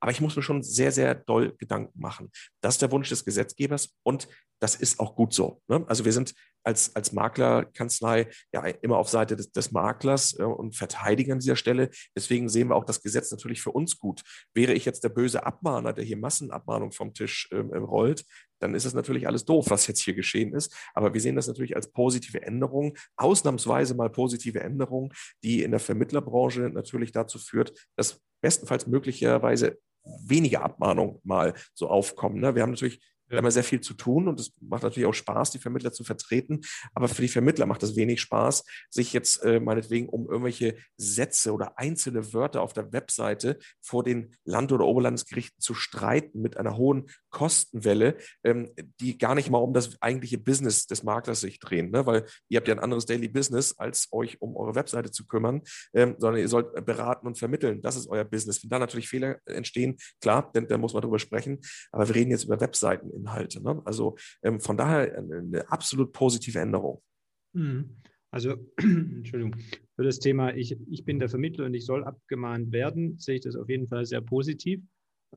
Aber 0.01 0.11
ich 0.11 0.21
muss 0.21 0.37
mir 0.37 0.43
schon 0.43 0.63
sehr, 0.63 0.93
sehr 0.93 1.15
doll 1.15 1.55
Gedanken 1.59 2.01
machen. 2.01 2.31
Das 2.61 2.75
ist 2.75 2.83
der 2.83 2.93
Wunsch 2.93 3.09
des 3.09 3.25
Gesetzgebers 3.25 3.95
und 4.03 4.29
das 4.61 4.75
ist 4.75 4.99
auch 5.01 5.15
gut 5.15 5.33
so. 5.33 5.63
Ne? 5.69 5.85
Also 5.89 6.05
wir 6.05 6.13
sind 6.13 6.35
als, 6.69 6.95
als 6.95 7.13
Maklerkanzlei 7.13 8.29
ja 8.53 8.67
immer 8.67 8.99
auf 8.99 9.09
Seite 9.09 9.37
des, 9.37 9.51
des 9.53 9.73
Maklers 9.73 10.39
äh, 10.39 10.43
und 10.43 10.77
verteidigen 10.77 11.33
an 11.33 11.39
dieser 11.39 11.57
Stelle. 11.57 11.89
Deswegen 12.15 12.51
sehen 12.51 12.69
wir 12.69 12.77
auch 12.77 12.85
das 12.85 13.03
Gesetz 13.03 13.31
natürlich 13.31 13.63
für 13.63 13.71
uns 13.71 13.99
gut. 13.99 14.21
Wäre 14.53 14.75
ich 14.75 14.85
jetzt 14.85 15.03
der 15.03 15.09
böse 15.09 15.47
Abmahner, 15.47 15.95
der 15.95 16.05
hier 16.05 16.19
Massenabmahnung 16.19 16.93
vom 16.93 17.15
Tisch 17.15 17.49
ähm, 17.53 17.71
rollt, 17.73 18.27
dann 18.61 18.75
ist 18.75 18.85
es 18.85 18.93
natürlich 18.93 19.27
alles 19.27 19.47
doof, 19.47 19.67
was 19.71 19.87
jetzt 19.87 20.03
hier 20.03 20.15
geschehen 20.15 20.53
ist. 20.53 20.77
Aber 20.93 21.15
wir 21.15 21.23
sehen 21.23 21.37
das 21.37 21.47
natürlich 21.47 21.75
als 21.75 21.91
positive 21.91 22.43
Änderung, 22.43 22.99
ausnahmsweise 23.17 23.95
mal 23.95 24.11
positive 24.11 24.61
Änderung, 24.61 25.15
die 25.43 25.63
in 25.63 25.71
der 25.71 25.81
Vermittlerbranche 25.81 26.69
natürlich 26.69 27.13
dazu 27.13 27.39
führt, 27.39 27.73
dass 27.97 28.21
bestenfalls 28.43 28.87
möglicherweise 28.87 29.79
weniger 30.27 30.63
Abmahnungen 30.65 31.19
mal 31.25 31.55
so 31.75 31.89
aufkommen. 31.89 32.41
Ne? 32.41 32.55
Wir 32.55 32.63
haben 32.63 32.73
natürlich 32.73 33.01
Da 33.29 33.37
haben 33.37 33.45
wir 33.45 33.51
sehr 33.51 33.65
viel 33.65 33.81
zu 33.81 33.95
tun 33.95 34.29
und 34.29 34.41
es 34.41 34.53
macht 34.61 34.83
natürlich 34.83 35.07
auch 35.07 35.15
Spaß, 35.15 35.51
die 35.51 35.59
Vermittler 35.59 35.93
zu 35.93 36.05
vertreten. 36.05 36.61
Aber 36.95 37.09
für 37.09 37.23
die 37.23 37.29
Vermittler 37.29 37.67
macht 37.67 37.83
es 37.83 37.97
wenig 37.97 38.21
Spaß, 38.21 38.65
sich 38.91 39.13
jetzt 39.13 39.43
äh, 39.45 39.61
meinetwegen 39.61 40.09
um 40.09 40.29
irgendwelche 40.29 40.77
Sätze 40.97 41.53
oder 41.53 41.79
einzelne 41.79 42.33
Wörter 42.33 42.63
auf 42.63 42.73
der 42.73 42.93
Webseite 42.93 43.59
vor 43.81 44.03
den 44.03 44.37
Land- 44.45 44.73
oder 44.73 44.87
Oberlandesgerichten 44.87 45.61
zu 45.61 45.75
streiten 45.75 46.41
mit 46.41 46.57
einer 46.57 46.77
hohen 46.77 47.11
Kostenwelle, 47.31 48.17
ähm, 48.45 48.71
die 49.01 49.19
gar 49.19 49.35
nicht 49.35 49.51
mal 49.51 49.59
um 49.59 49.75
das 49.75 50.01
eigentliche 50.01 50.39
Business 50.39 50.87
des 50.87 51.03
Maklers 51.03 51.41
sich 51.41 51.59
drehen. 51.59 51.91
Ne? 51.91 52.07
Weil 52.07 52.27
ihr 52.49 52.59
habt 52.59 52.69
ja 52.69 52.75
ein 52.75 52.81
anderes 52.81 53.07
Daily 53.07 53.29
Business, 53.29 53.77
als 53.79 54.09
euch 54.13 54.41
um 54.41 54.57
eure 54.57 54.75
Webseite 54.75 55.11
zu 55.11 55.27
kümmern, 55.27 55.63
ähm, 55.93 56.17
sondern 56.19 56.41
ihr 56.41 56.49
sollt 56.49 56.85
beraten 56.85 57.27
und 57.27 57.39
vermitteln. 57.39 57.83
Das 57.83 57.97
ist 57.97 58.09
euer 58.09 58.25
Business. 58.25 58.63
Wenn 58.63 58.71
da 58.71 58.79
natürlich 58.79 59.09
Fehler 59.09 59.39
entstehen, 59.47 59.97
klar, 60.21 60.51
denn 60.55 60.67
da 60.69 60.79
muss 60.79 60.95
man 60.95 61.03
drüber 61.03 61.19
sprechen. 61.19 61.61
Aber 61.93 62.09
wir 62.09 62.15
reden 62.15 62.31
jetzt 62.31 62.45
über 62.45 62.61
Webseiteninhalte. 63.19 63.63
Ne? 63.63 63.83
Also 63.85 64.17
ähm, 64.43 64.61
von 64.61 64.77
daher 64.77 65.17
eine, 65.19 65.39
eine 65.39 65.71
absolut 65.71 66.13
positive 66.13 66.59
Änderung. 66.59 67.03
Mhm. 67.53 67.97
Also, 68.31 68.57
Entschuldigung, 68.77 69.57
für 69.97 70.05
das 70.05 70.19
Thema, 70.19 70.55
ich, 70.55 70.77
ich 70.91 71.05
bin 71.05 71.19
der 71.19 71.29
Vermittler 71.29 71.67
und 71.67 71.75
ich 71.75 71.87
soll 71.87 72.05
abgemahnt 72.05 72.73
werden, 72.73 73.19
sehe 73.19 73.37
ich 73.37 73.41
das 73.41 73.57
auf 73.57 73.69
jeden 73.69 73.89
Fall 73.89 74.05
sehr 74.05 74.21
positiv. 74.21 74.83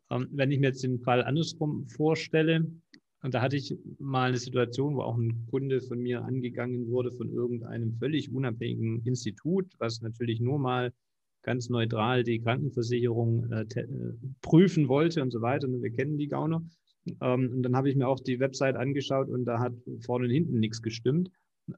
Ähm, 0.10 0.28
wenn 0.32 0.52
ich 0.52 0.60
mir 0.60 0.68
jetzt 0.68 0.84
den 0.84 1.00
Fall 1.00 1.24
andersrum 1.24 1.88
vorstelle, 1.88 2.70
und 3.24 3.36
da 3.36 3.42
hatte 3.42 3.56
ich 3.56 3.78
mal 4.00 4.30
eine 4.30 4.38
Situation, 4.38 4.96
wo 4.96 5.02
auch 5.02 5.16
ein 5.16 5.46
Kunde 5.52 5.80
von 5.82 6.00
mir 6.00 6.24
angegangen 6.24 6.90
wurde 6.90 7.12
von 7.12 7.32
irgendeinem 7.32 7.94
völlig 7.94 8.32
unabhängigen 8.32 9.06
Institut, 9.06 9.72
was 9.78 10.02
natürlich 10.02 10.40
nur 10.40 10.58
mal 10.58 10.92
ganz 11.44 11.70
neutral 11.70 12.24
die 12.24 12.40
Krankenversicherung 12.40 13.52
äh, 13.52 13.62
äh, 13.62 13.88
prüfen 14.42 14.88
wollte 14.88 15.22
und 15.22 15.32
so 15.32 15.42
weiter. 15.42 15.68
Und 15.68 15.82
wir 15.82 15.92
kennen 15.92 16.18
die 16.18 16.28
Gauner. 16.28 16.64
Ähm, 17.22 17.52
und 17.56 17.64
dann 17.64 17.76
habe 17.76 17.90
ich 17.90 17.96
mir 17.96 18.08
auch 18.08 18.20
die 18.20 18.40
Website 18.40 18.76
angeschaut 18.76 19.30
und 19.30 19.46
da 19.46 19.60
hat 19.60 19.74
vorne 20.02 20.26
und 20.26 20.32
hinten 20.32 20.60
nichts 20.60 20.82
gestimmt. 20.82 21.32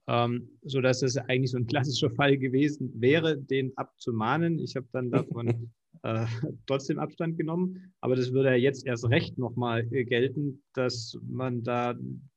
Ähm, 0.07 0.49
so 0.63 0.81
dass 0.81 1.01
es 1.01 1.17
eigentlich 1.17 1.51
so 1.51 1.57
ein 1.57 1.67
klassischer 1.67 2.09
Fall 2.09 2.38
gewesen 2.38 2.91
wäre, 2.95 3.38
den 3.38 3.77
abzumahnen. 3.77 4.59
Ich 4.59 4.75
habe 4.75 4.88
dann 4.91 5.12
davon 5.12 5.71
äh, 6.03 6.25
trotzdem 6.65 6.99
Abstand 6.99 7.38
genommen, 7.38 7.93
aber 8.01 8.15
das 8.15 8.31
würde 8.31 8.49
ja 8.49 8.55
jetzt 8.55 8.86
erst 8.86 9.09
recht 9.09 9.38
nochmal 9.38 9.88
äh, 9.91 10.03
gelten, 10.03 10.63
dass 10.73 11.17
man 11.27 11.63
da 11.63 11.95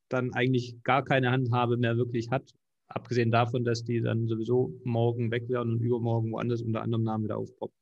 dann 0.09 0.33
eigentlich 0.35 0.83
gar 0.85 1.05
keine 1.05 1.33
Handhabe 1.33 1.77
mehr 1.77 1.97
wirklich 1.97 2.31
hat, 2.31 2.53
Abgesehen 2.89 3.31
davon, 3.31 3.65
dass 3.65 3.85
die 3.85 4.01
dann 4.01 4.29
sowieso 4.29 4.73
morgen 4.85 5.31
weg 5.31 5.49
werden 5.49 5.75
und 5.75 5.81
übermorgen 5.81 6.31
woanders 6.33 6.63
unter 6.63 6.83
anderem 6.83 7.05
Namen 7.05 7.25
wieder 7.25 7.37
aufpoppen. 7.37 7.77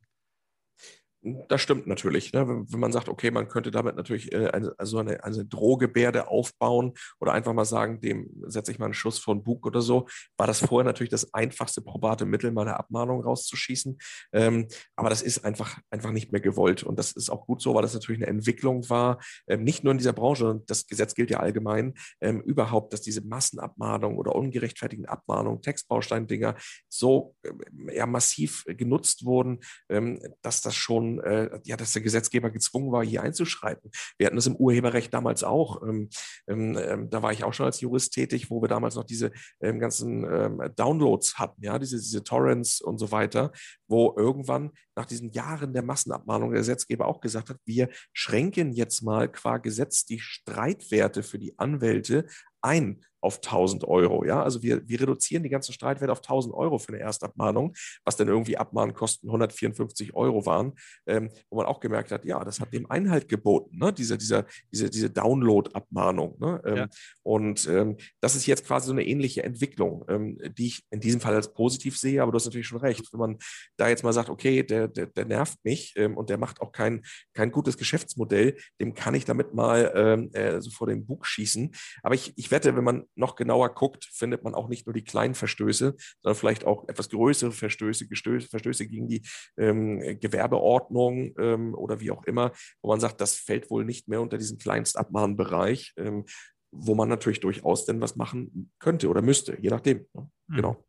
Das 1.48 1.62
stimmt 1.62 1.86
natürlich. 1.86 2.34
Ne? 2.34 2.46
Wenn, 2.46 2.80
man 2.80 2.92
sagt, 2.92 3.08
okay, 3.08 3.30
man 3.30 3.48
könnte 3.48 3.70
damit 3.70 3.96
natürlich 3.96 4.30
äh, 4.32 4.48
eine, 4.48 4.74
also 4.76 4.98
eine, 4.98 5.24
eine 5.24 5.46
Drohgebärde 5.46 6.28
aufbauen 6.28 6.92
oder 7.18 7.32
einfach 7.32 7.54
mal 7.54 7.64
sagen, 7.64 7.98
dem 8.02 8.30
setze 8.46 8.70
ich 8.72 8.78
mal 8.78 8.86
einen 8.86 8.94
Schuss 8.94 9.18
von 9.18 9.42
Bug 9.42 9.64
oder 9.66 9.80
so, 9.80 10.06
war 10.36 10.46
das 10.46 10.60
vorher 10.60 10.84
natürlich 10.84 11.10
das 11.10 11.32
einfachste 11.32 11.80
probate 11.80 12.26
Mittel, 12.26 12.52
mal 12.52 12.62
eine 12.62 12.78
Abmahnung 12.78 13.22
rauszuschießen. 13.22 13.96
Ähm, 14.34 14.68
aber 14.96 15.08
das 15.08 15.22
ist 15.22 15.46
einfach, 15.46 15.78
einfach 15.88 16.12
nicht 16.12 16.30
mehr 16.30 16.42
gewollt. 16.42 16.82
Und 16.82 16.98
das 16.98 17.12
ist 17.12 17.30
auch 17.30 17.46
gut 17.46 17.62
so, 17.62 17.74
weil 17.74 17.82
das 17.82 17.94
natürlich 17.94 18.20
eine 18.20 18.30
Entwicklung 18.30 18.90
war, 18.90 19.18
ähm, 19.48 19.64
nicht 19.64 19.82
nur 19.82 19.92
in 19.92 19.98
dieser 19.98 20.12
Branche, 20.12 20.62
das 20.66 20.86
Gesetz 20.86 21.14
gilt 21.14 21.30
ja 21.30 21.40
allgemein, 21.40 21.94
ähm, 22.20 22.42
überhaupt, 22.42 22.92
dass 22.92 23.00
diese 23.00 23.22
Massenabmahnung 23.22 24.18
oder 24.18 24.34
ungerechtfertigten 24.34 25.06
Abmahnungen, 25.06 25.62
Textbausteindinger 25.62 26.54
so 26.90 27.34
äh, 27.44 27.96
ja, 27.96 28.04
massiv 28.04 28.64
genutzt 28.66 29.24
wurden, 29.24 29.60
ähm, 29.88 30.20
dass 30.42 30.60
das 30.60 30.74
schon 30.74 31.13
äh, 31.20 31.60
ja, 31.64 31.76
dass 31.76 31.92
der 31.92 32.02
Gesetzgeber 32.02 32.50
gezwungen 32.50 32.92
war, 32.92 33.04
hier 33.04 33.22
einzuschreiten. 33.22 33.90
Wir 34.18 34.26
hatten 34.26 34.36
das 34.36 34.46
im 34.46 34.56
Urheberrecht 34.56 35.12
damals 35.12 35.44
auch. 35.44 35.82
Ähm, 35.82 36.08
ähm, 36.46 36.78
ähm, 36.78 37.10
da 37.10 37.22
war 37.22 37.32
ich 37.32 37.44
auch 37.44 37.54
schon 37.54 37.66
als 37.66 37.80
Jurist 37.80 38.12
tätig, 38.12 38.50
wo 38.50 38.62
wir 38.62 38.68
damals 38.68 38.94
noch 38.94 39.04
diese 39.04 39.32
ähm, 39.60 39.78
ganzen 39.78 40.24
ähm, 40.24 40.62
Downloads 40.76 41.38
hatten, 41.38 41.62
ja, 41.62 41.78
diese, 41.78 41.96
diese 41.96 42.24
Torrents 42.24 42.80
und 42.80 42.98
so 42.98 43.10
weiter, 43.12 43.52
wo 43.88 44.14
irgendwann 44.16 44.70
nach 44.96 45.06
diesen 45.06 45.30
Jahren 45.32 45.72
der 45.72 45.82
Massenabmahnung 45.82 46.50
der 46.50 46.60
Gesetzgeber 46.60 47.06
auch 47.06 47.20
gesagt 47.20 47.50
hat, 47.50 47.58
wir 47.64 47.88
schränken 48.12 48.72
jetzt 48.72 49.02
mal 49.02 49.30
qua 49.30 49.58
Gesetz 49.58 50.04
die 50.04 50.20
Streitwerte 50.20 51.22
für 51.22 51.38
die 51.38 51.58
Anwälte 51.58 52.26
ein 52.60 53.04
auf 53.24 53.36
1000 53.36 53.84
Euro. 53.84 54.24
Ja, 54.24 54.42
also 54.42 54.62
wir, 54.62 54.86
wir 54.88 55.00
reduzieren 55.00 55.42
die 55.42 55.48
ganzen 55.48 55.72
Streitwerte 55.72 56.12
auf 56.12 56.18
1000 56.18 56.54
Euro 56.54 56.78
für 56.78 56.92
eine 56.92 57.00
Erstabmahnung, 57.00 57.74
was 58.04 58.16
dann 58.16 58.28
irgendwie 58.28 58.56
Abmahnkosten 58.56 59.28
154 59.28 60.14
Euro 60.14 60.46
waren, 60.46 60.74
ähm, 61.06 61.30
wo 61.50 61.56
man 61.56 61.66
auch 61.66 61.80
gemerkt 61.80 62.12
hat, 62.12 62.24
ja, 62.24 62.44
das 62.44 62.60
hat 62.60 62.72
dem 62.72 62.90
Einhalt 62.90 63.28
geboten, 63.28 63.78
ne? 63.78 63.92
diese, 63.92 64.18
diese, 64.18 64.46
diese, 64.72 64.90
diese 64.90 65.10
Download-Abmahnung. 65.10 66.36
Ne? 66.38 66.62
Ähm, 66.64 66.76
ja. 66.76 66.88
Und 67.22 67.66
ähm, 67.68 67.96
das 68.20 68.34
ist 68.36 68.46
jetzt 68.46 68.66
quasi 68.66 68.86
so 68.86 68.92
eine 68.92 69.06
ähnliche 69.06 69.42
Entwicklung, 69.42 70.04
ähm, 70.08 70.38
die 70.56 70.66
ich 70.66 70.84
in 70.90 71.00
diesem 71.00 71.20
Fall 71.20 71.34
als 71.34 71.52
positiv 71.52 71.98
sehe, 71.98 72.22
aber 72.22 72.32
du 72.32 72.36
hast 72.36 72.44
natürlich 72.44 72.66
schon 72.66 72.80
recht. 72.80 73.12
Wenn 73.12 73.20
man 73.20 73.38
da 73.76 73.88
jetzt 73.88 74.04
mal 74.04 74.12
sagt, 74.12 74.28
okay, 74.28 74.62
der, 74.62 74.88
der, 74.88 75.06
der 75.06 75.24
nervt 75.24 75.58
mich 75.64 75.94
ähm, 75.96 76.16
und 76.16 76.30
der 76.30 76.38
macht 76.38 76.60
auch 76.60 76.72
kein, 76.72 77.02
kein 77.32 77.50
gutes 77.50 77.78
Geschäftsmodell, 77.78 78.56
dem 78.80 78.94
kann 78.94 79.14
ich 79.14 79.24
damit 79.24 79.54
mal 79.54 79.92
ähm, 79.94 80.30
äh, 80.32 80.60
so 80.60 80.70
vor 80.70 80.86
dem 80.86 81.06
Bug 81.06 81.26
schießen. 81.26 81.72
Aber 82.02 82.14
ich, 82.14 82.32
ich 82.36 82.50
wette, 82.50 82.76
wenn 82.76 82.84
man 82.84 83.04
noch 83.16 83.36
genauer 83.36 83.74
guckt, 83.74 84.04
findet 84.12 84.44
man 84.44 84.54
auch 84.54 84.68
nicht 84.68 84.86
nur 84.86 84.94
die 84.94 85.04
kleinen 85.04 85.34
Verstöße, 85.34 85.94
sondern 86.22 86.38
vielleicht 86.38 86.64
auch 86.64 86.88
etwas 86.88 87.10
größere 87.10 87.52
Verstöße, 87.52 88.08
Gestöße, 88.08 88.48
Verstöße 88.48 88.86
gegen 88.86 89.08
die 89.08 89.22
ähm, 89.56 90.00
Gewerbeordnung 90.20 91.34
ähm, 91.38 91.74
oder 91.74 92.00
wie 92.00 92.10
auch 92.10 92.24
immer, 92.24 92.52
wo 92.82 92.90
man 92.90 93.00
sagt, 93.00 93.20
das 93.20 93.34
fällt 93.36 93.70
wohl 93.70 93.84
nicht 93.84 94.08
mehr 94.08 94.20
unter 94.20 94.38
diesen 94.38 94.58
Kleinstabmahnbereich, 94.58 95.94
ähm, 95.96 96.24
wo 96.70 96.94
man 96.94 97.08
natürlich 97.08 97.40
durchaus 97.40 97.86
denn 97.86 98.00
was 98.00 98.16
machen 98.16 98.72
könnte 98.78 99.08
oder 99.08 99.22
müsste, 99.22 99.56
je 99.60 99.70
nachdem. 99.70 100.06
Ne? 100.12 100.30
Mhm. 100.48 100.56
Genau. 100.56 100.84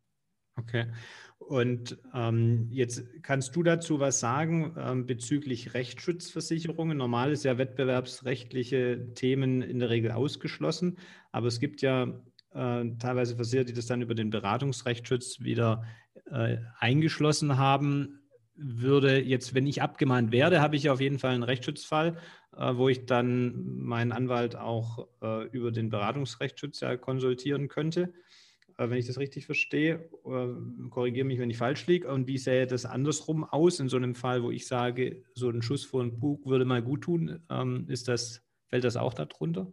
Okay. 0.58 0.86
Und 1.46 1.96
ähm, 2.12 2.66
jetzt 2.72 3.04
kannst 3.22 3.54
du 3.54 3.62
dazu 3.62 4.00
was 4.00 4.18
sagen 4.18 4.74
ähm, 4.76 5.06
bezüglich 5.06 5.74
Rechtsschutzversicherungen. 5.74 6.98
Normal 6.98 7.30
ist 7.30 7.44
ja 7.44 7.56
wettbewerbsrechtliche 7.56 9.12
Themen 9.14 9.62
in 9.62 9.78
der 9.78 9.90
Regel 9.90 10.10
ausgeschlossen, 10.10 10.98
aber 11.30 11.46
es 11.46 11.60
gibt 11.60 11.82
ja 11.82 12.20
äh, 12.52 12.84
teilweise 12.98 13.36
Versicherer, 13.36 13.64
die 13.64 13.74
das 13.74 13.86
dann 13.86 14.02
über 14.02 14.16
den 14.16 14.30
Beratungsrechtsschutz 14.30 15.38
wieder 15.40 15.84
äh, 16.32 16.56
eingeschlossen 16.80 17.56
haben. 17.56 18.18
Würde 18.56 19.20
jetzt, 19.20 19.54
wenn 19.54 19.68
ich 19.68 19.82
abgemahnt 19.82 20.32
werde, 20.32 20.60
habe 20.60 20.74
ich 20.74 20.90
auf 20.90 21.00
jeden 21.00 21.20
Fall 21.20 21.34
einen 21.34 21.44
Rechtsschutzfall, 21.44 22.16
äh, 22.56 22.74
wo 22.74 22.88
ich 22.88 23.06
dann 23.06 23.76
meinen 23.84 24.10
Anwalt 24.10 24.56
auch 24.56 25.06
äh, 25.22 25.46
über 25.50 25.70
den 25.70 25.90
Beratungsrechtsschutz 25.90 26.80
ja 26.80 26.96
konsultieren 26.96 27.68
könnte. 27.68 28.12
Äh, 28.78 28.90
wenn 28.90 28.98
ich 28.98 29.06
das 29.06 29.18
richtig 29.18 29.46
verstehe. 29.46 30.08
Äh, 30.24 30.88
korrigiere 30.90 31.26
mich, 31.26 31.38
wenn 31.38 31.50
ich 31.50 31.56
falsch 31.56 31.86
liege. 31.86 32.12
Und 32.12 32.26
wie 32.26 32.38
sähe 32.38 32.66
das 32.66 32.84
andersrum 32.84 33.44
aus 33.44 33.80
in 33.80 33.88
so 33.88 33.96
einem 33.96 34.14
Fall, 34.14 34.42
wo 34.42 34.50
ich 34.50 34.66
sage, 34.66 35.22
so 35.34 35.48
ein 35.48 35.62
Schuss 35.62 35.84
vor 35.84 36.02
den 36.02 36.18
Bug 36.18 36.46
würde 36.46 36.64
mal 36.64 36.82
gut 36.82 37.02
tun? 37.02 37.40
Ähm, 37.50 37.86
ist 37.88 38.08
das, 38.08 38.42
fällt 38.68 38.84
das 38.84 38.96
auch 38.96 39.14
darunter? 39.14 39.72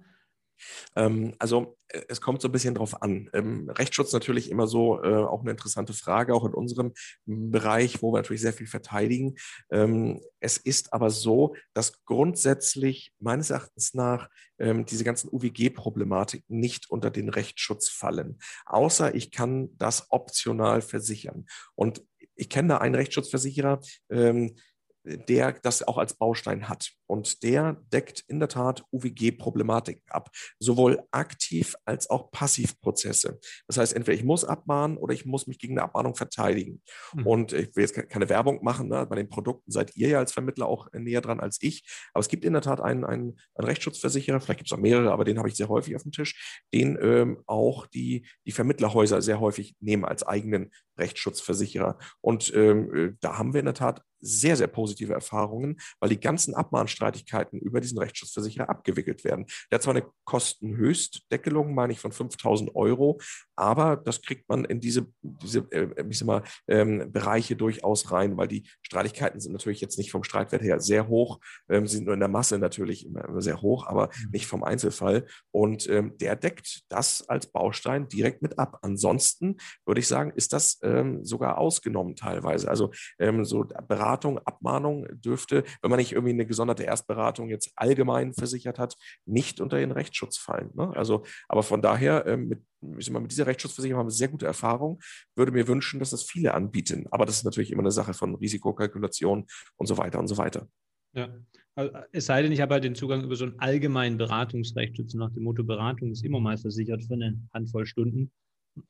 Ähm, 0.96 1.34
also 1.40 1.78
äh, 1.88 2.02
es 2.08 2.22
kommt 2.22 2.42
so 2.42 2.48
ein 2.48 2.52
bisschen 2.52 2.76
drauf 2.76 3.02
an. 3.02 3.30
Ähm, 3.34 3.70
Rechtsschutz 3.70 4.14
natürlich 4.14 4.50
immer 4.50 4.68
so 4.68 5.02
äh, 5.04 5.16
auch 5.16 5.42
eine 5.42 5.52
interessante 5.52 5.94
Frage, 5.94 6.34
auch 6.34 6.46
in 6.46 6.54
unserem 6.54 6.94
Bereich, 7.26 8.02
wo 8.02 8.12
wir 8.12 8.20
natürlich 8.20 8.42
sehr 8.42 8.54
viel 8.54 8.68
verteidigen. 8.68 9.36
Ähm, 9.72 10.22
es 10.40 10.58
ist 10.58 10.94
aber 10.94 11.10
so, 11.10 11.56
dass 11.74 12.04
grundsätzlich 12.06 13.14
meines 13.20 13.50
Erachtens 13.50 13.94
nach 13.94 14.30
ähm, 14.60 14.86
diese 14.86 15.04
ganzen 15.04 15.30
UWG-Problematiken 15.32 16.60
nicht 16.60 16.90
unter 16.90 17.12
den 17.12 17.30
Rechtsschutz 17.30 17.90
fallen, 17.90 18.40
außer 18.66 19.16
ich 19.16 19.32
kann 19.32 19.70
das 19.78 20.08
optional 20.10 20.82
versichern. 20.82 21.46
Und 21.76 22.04
ich 22.36 22.50
kenne 22.50 22.70
da 22.70 22.78
einen 22.80 22.96
Rechtsschutzversicherer, 22.96 23.80
ähm, 24.10 24.56
der 25.04 25.54
das 25.54 25.84
auch 25.84 25.98
als 25.98 26.14
Baustein 26.14 26.70
hat. 26.70 26.92
Und 27.06 27.44
der 27.44 27.74
deckt 27.92 28.24
in 28.28 28.40
der 28.40 28.50
Tat 28.50 28.84
UWG-Problematiken 28.92 30.04
ab, 30.10 30.32
sowohl 30.60 31.04
aktiv 31.12 31.76
als 31.86 32.10
auch 32.10 32.32
Passivprozesse. 32.32 33.40
Das 33.68 33.78
heißt, 33.78 33.94
entweder 33.94 34.18
ich 34.18 34.24
muss 34.24 34.46
abmahnen 34.46 34.98
oder 34.98 35.14
ich 35.14 35.26
muss 35.26 35.46
mich 35.46 35.60
gegen 35.60 35.78
eine 35.78 35.84
Abmahnung 35.84 36.16
verteidigen. 36.16 36.82
Mhm. 37.14 37.28
Und 37.28 37.54
ich 37.54 37.76
will 37.76 37.84
jetzt 37.84 38.10
keine 38.10 38.30
Werbung 38.30 38.64
machen, 38.64 38.88
ne? 38.88 39.06
bei 39.06 39.16
den 39.16 39.30
Produkten 39.30 39.72
seid 39.72 39.96
ihr 39.96 40.08
ja 40.10 40.20
als 40.20 40.32
Vermittler 40.32 40.68
auch 40.68 40.92
näher 40.94 41.22
dran 41.22 41.40
als 41.40 41.58
ich. 41.62 41.84
Aber 42.14 42.22
es 42.22 42.30
gibt 42.30 42.46
in 42.46 42.54
der 42.54 42.62
Tat 42.62 42.82
einen, 42.82 43.04
einen, 43.04 43.38
einen 43.56 43.68
Rechtsschutzversicherer, 43.68 44.40
vielleicht 44.40 44.60
gibt 44.60 44.72
es 44.72 44.74
auch 44.74 44.82
mehrere, 44.82 45.12
aber 45.12 45.26
den 45.26 45.38
habe 45.38 45.50
ich 45.50 45.56
sehr 45.56 45.70
häufig 45.70 45.96
auf 45.96 46.04
dem 46.04 46.12
Tisch, 46.12 46.64
den 46.74 46.98
ähm, 47.02 47.44
auch 47.46 47.86
die, 47.88 48.26
die 48.46 48.52
Vermittlerhäuser 48.52 49.22
sehr 49.22 49.40
häufig 49.40 49.76
nehmen 49.80 50.06
als 50.06 50.24
eigenen 50.24 50.72
Rechtsschutzversicherer. 50.98 51.98
Und 52.22 52.54
ähm, 52.56 52.96
äh, 52.96 53.14
da 53.22 53.38
haben 53.38 53.54
wir 53.54 53.60
in 53.60 53.66
der 53.66 53.76
Tat 53.76 54.02
sehr, 54.26 54.56
sehr 54.56 54.68
positive 54.68 55.12
Erfahrungen, 55.12 55.78
weil 56.00 56.10
die 56.10 56.20
ganzen 56.20 56.54
Abmahnstrategien 56.54 57.04
Rechtsstreitigkeiten 57.04 57.60
über 57.60 57.82
diesen 57.82 57.98
Rechtsschutzversicherer 57.98 58.70
abgewickelt 58.70 59.24
werden. 59.24 59.46
Der 59.70 59.78
hat 59.78 59.84
zwar 59.84 59.96
eine 59.96 60.06
Kostenhöchstdeckelung, 60.26 61.74
meine 61.74 61.94
ich, 61.94 62.00
von 62.00 62.12
5000 62.12 62.76
Euro, 62.76 63.20
aber 63.56 63.98
das 63.98 64.22
kriegt 64.22 64.48
man 64.50 64.66
in 64.66 64.80
diese, 64.80 65.08
diese 65.22 65.60
äh, 65.72 66.06
ich 66.10 66.20
sag 66.20 66.28
mal, 66.28 66.44
ähm, 66.68 67.12
Bereiche 67.12 67.56
durchaus 67.56 68.12
rein, 68.12 68.38
weil 68.38 68.48
die 68.48 68.64
Streitigkeiten 68.82 69.40
sind 69.40 69.52
natürlich 69.52 69.82
jetzt 69.82 69.98
nicht 69.98 70.12
vom 70.12 70.24
Streitwert 70.24 70.62
her 70.62 70.80
sehr 70.80 71.08
hoch, 71.08 71.40
ähm, 71.70 71.88
sind 71.88 72.06
nur 72.06 72.14
in 72.14 72.20
der 72.20 72.30
Masse 72.30 72.58
natürlich 72.58 73.06
immer, 73.06 73.26
immer 73.26 73.42
sehr 73.42 73.62
hoch, 73.62 73.88
aber 73.88 74.08
mhm. 74.08 74.30
nicht 74.32 74.48
vom 74.48 74.64
Einzelfall. 74.64 75.26
Und 75.52 75.88
ähm, 75.90 76.18
der 76.18 76.36
deckt 76.36 76.84
das 76.90 77.28
als 77.28 77.48
Baustein 77.48 78.08
direkt 78.08 78.42
mit 78.42 78.58
ab. 78.60 78.80
Ansonsten 78.82 79.58
würde 79.86 80.00
ich 80.00 80.08
sagen, 80.08 80.32
ist 80.36 80.54
das 80.54 80.80
ähm, 80.84 81.24
sogar 81.24 81.58
ausgenommen 81.58 82.16
teilweise. 82.16 82.70
Also 82.70 82.92
ähm, 83.20 83.46
so 83.46 83.66
Beratung, 83.88 84.40
Abmahnung 84.40 85.08
dürfte, 85.14 85.64
wenn 85.82 85.90
man 85.90 86.00
nicht 86.00 86.12
irgendwie 86.12 86.34
eine 86.34 86.46
gesonderte 86.46 86.84
Erstberatung 86.84 87.50
jetzt 87.50 87.72
allgemein 87.76 88.34
versichert 88.34 88.80
hat, 88.80 88.96
nicht 89.26 89.60
unter 89.62 89.78
den 89.78 89.92
Rechtsschutz 89.92 90.38
fallen. 90.38 90.72
Ne? 90.76 90.92
Also, 90.96 91.24
aber 91.48 91.64
von 91.64 91.82
daher 91.82 92.26
ähm, 92.28 92.48
mit 92.48 92.62
mit 92.84 93.32
dieser 93.32 93.48
Rechtsschutzversicherung 93.48 94.00
haben 94.00 94.08
wir 94.08 94.12
sehr 94.12 94.28
gute 94.28 94.46
Erfahrung. 94.46 95.00
Würde 95.36 95.54
mir 95.54 95.70
wünschen, 95.70 96.00
dass 96.00 96.10
das 96.10 96.24
viele 96.24 96.54
anbieten. 96.54 97.08
Aber 97.12 97.26
das 97.26 97.38
ist 97.38 97.46
natürlich 97.46 97.72
immer 97.72 97.82
eine 97.82 97.92
Sache 97.92 98.14
von 98.14 98.36
Risikokalkulation 98.36 99.46
und 99.78 99.88
so 99.88 99.98
weiter 99.98 100.20
und 100.20 100.28
so 100.28 100.38
weiter. 100.38 100.68
Ja, 101.16 101.30
also, 101.76 101.92
es 102.12 102.26
sei 102.26 102.42
denn, 102.42 102.52
ich 102.52 102.62
habe 102.62 102.74
halt 102.76 102.84
den 102.84 102.96
Zugang 102.96 103.24
über 103.24 103.36
so 103.36 103.46
einen 103.46 103.60
allgemeinen 103.60 104.18
Beratungsrechtsschutz 104.18 105.14
nach 105.16 105.32
dem 105.32 105.44
Motto, 105.44 105.64
Beratung 105.64 106.12
ist 106.12 106.24
immer 106.24 106.40
mal 106.40 106.58
versichert 106.58 107.04
für 107.04 107.14
eine 107.14 107.40
Handvoll 107.54 107.86
Stunden. 107.86 108.32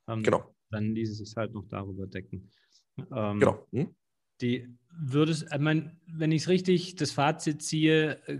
Ähm, 0.07 0.23
genau. 0.23 0.53
Dann 0.73 0.95
ließe 0.95 1.11
es 1.11 1.17
sich 1.19 1.35
halt 1.35 1.53
noch 1.53 1.67
darüber 1.67 2.07
decken. 2.07 2.49
Ähm, 3.11 3.39
genau. 3.39 3.67
Hm? 3.71 3.95
Die 4.41 4.67
würde 4.91 5.31
es, 5.31 5.43
ich 5.43 5.59
meine, 5.59 5.95
wenn 6.07 6.31
ich 6.31 6.43
es 6.43 6.49
richtig 6.49 6.95
das 6.95 7.11
Fazit 7.11 7.61
ziehe, 7.61 8.19
äh, 8.27 8.39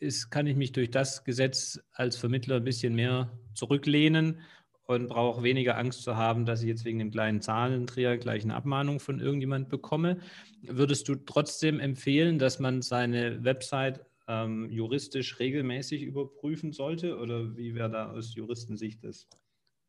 ist, 0.00 0.30
kann 0.30 0.46
ich 0.46 0.56
mich 0.56 0.72
durch 0.72 0.90
das 0.90 1.24
Gesetz 1.24 1.80
als 1.92 2.16
Vermittler 2.16 2.56
ein 2.56 2.64
bisschen 2.64 2.94
mehr 2.94 3.36
zurücklehnen 3.54 4.40
und 4.86 5.08
brauche 5.08 5.42
weniger 5.42 5.76
Angst 5.76 6.02
zu 6.02 6.16
haben, 6.16 6.46
dass 6.46 6.62
ich 6.62 6.68
jetzt 6.68 6.84
wegen 6.84 6.98
dem 6.98 7.10
kleinen 7.10 7.40
Zahlendreher 7.40 8.16
gleich 8.16 8.44
eine 8.44 8.54
Abmahnung 8.54 9.00
von 9.00 9.20
irgendjemand 9.20 9.68
bekomme. 9.68 10.18
Würdest 10.62 11.08
du 11.08 11.14
trotzdem 11.16 11.80
empfehlen, 11.80 12.38
dass 12.38 12.58
man 12.58 12.80
seine 12.80 13.44
Website 13.44 14.06
ähm, 14.28 14.70
juristisch 14.70 15.38
regelmäßig 15.40 16.02
überprüfen 16.02 16.72
sollte? 16.72 17.18
Oder 17.18 17.56
wie 17.56 17.74
wäre 17.74 17.90
da 17.90 18.12
aus 18.12 18.34
Juristensicht 18.34 19.02
das? 19.04 19.26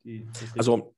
Die, 0.03 0.25
das 0.25 0.57
also 0.57 0.95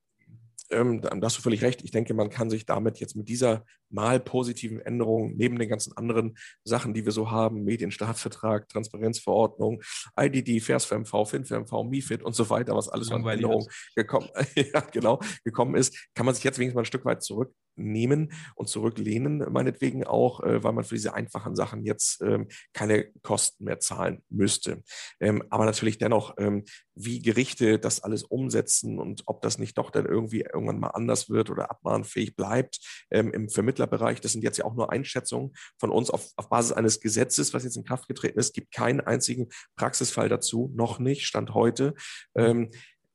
ähm, 0.71 1.01
da 1.01 1.09
hast 1.21 1.37
du 1.37 1.41
völlig 1.41 1.61
recht. 1.61 1.83
Ich 1.83 1.91
denke, 1.91 2.13
man 2.13 2.29
kann 2.29 2.49
sich 2.49 2.65
damit 2.65 2.99
jetzt 2.99 3.15
mit 3.15 3.29
dieser 3.29 3.65
mal 3.89 4.19
positiven 4.19 4.79
Änderung 4.79 5.35
neben 5.35 5.59
den 5.59 5.69
ganzen 5.69 5.95
anderen 5.97 6.37
Sachen, 6.63 6.93
die 6.93 7.05
wir 7.05 7.11
so 7.11 7.31
haben, 7.31 7.63
Medienstaatsvertrag, 7.63 8.69
Transparenzverordnung, 8.69 9.81
IDD, 10.19 10.59
FERS-FMV, 10.61 11.25
FinFMV, 11.25 11.83
MIFID 11.83 12.23
und 12.23 12.35
so 12.35 12.49
weiter, 12.49 12.75
was 12.75 12.89
alles 12.89 13.11
an 13.11 13.25
Änderungen 13.25 13.67
gekommen, 13.95 14.29
ja, 14.55 14.79
genau, 14.91 15.19
gekommen 15.43 15.75
ist, 15.75 16.09
kann 16.15 16.25
man 16.25 16.35
sich 16.35 16.43
jetzt 16.43 16.57
wenigstens 16.57 16.75
mal 16.75 16.81
ein 16.81 16.85
Stück 16.85 17.05
weit 17.05 17.23
zurück 17.23 17.53
nehmen 17.75 18.31
und 18.55 18.69
zurücklehnen, 18.69 19.45
meinetwegen 19.51 20.03
auch, 20.03 20.41
äh, 20.41 20.63
weil 20.63 20.73
man 20.73 20.83
für 20.83 20.95
diese 20.95 21.13
einfachen 21.13 21.55
Sachen 21.55 21.83
jetzt 21.83 22.21
ähm, 22.21 22.47
keine 22.73 23.11
Kosten 23.21 23.65
mehr 23.65 23.79
zahlen 23.79 24.23
müsste. 24.29 24.83
Ähm, 25.19 25.43
aber 25.49 25.65
natürlich 25.65 25.97
dennoch, 25.97 26.35
ähm, 26.37 26.65
wie 26.95 27.21
Gerichte 27.21 27.79
das 27.79 28.03
alles 28.03 28.23
umsetzen 28.23 28.99
und 28.99 29.23
ob 29.25 29.41
das 29.41 29.57
nicht 29.57 29.77
doch 29.77 29.91
dann 29.91 30.05
irgendwie 30.05 30.41
irgendwann 30.41 30.79
mal 30.79 30.89
anders 30.89 31.29
wird 31.29 31.49
oder 31.49 31.71
abmahnfähig 31.71 32.35
bleibt 32.35 32.79
ähm, 33.11 33.31
im 33.31 33.49
Vermittlerbereich, 33.49 34.21
das 34.21 34.33
sind 34.33 34.43
jetzt 34.43 34.57
ja 34.57 34.65
auch 34.65 34.75
nur 34.75 34.91
Einschätzungen 34.91 35.53
von 35.79 35.89
uns 35.89 36.09
auf, 36.09 36.29
auf 36.35 36.49
Basis 36.49 36.73
eines 36.73 36.99
Gesetzes, 36.99 37.53
was 37.53 37.63
jetzt 37.63 37.77
in 37.77 37.83
Kraft 37.83 38.07
getreten 38.07 38.39
ist, 38.39 38.53
gibt 38.53 38.71
keinen 38.73 39.01
einzigen 39.01 39.47
Praxisfall 39.75 40.29
dazu, 40.29 40.71
noch 40.75 40.99
nicht, 40.99 41.25
Stand 41.25 41.53
heute. 41.53 41.93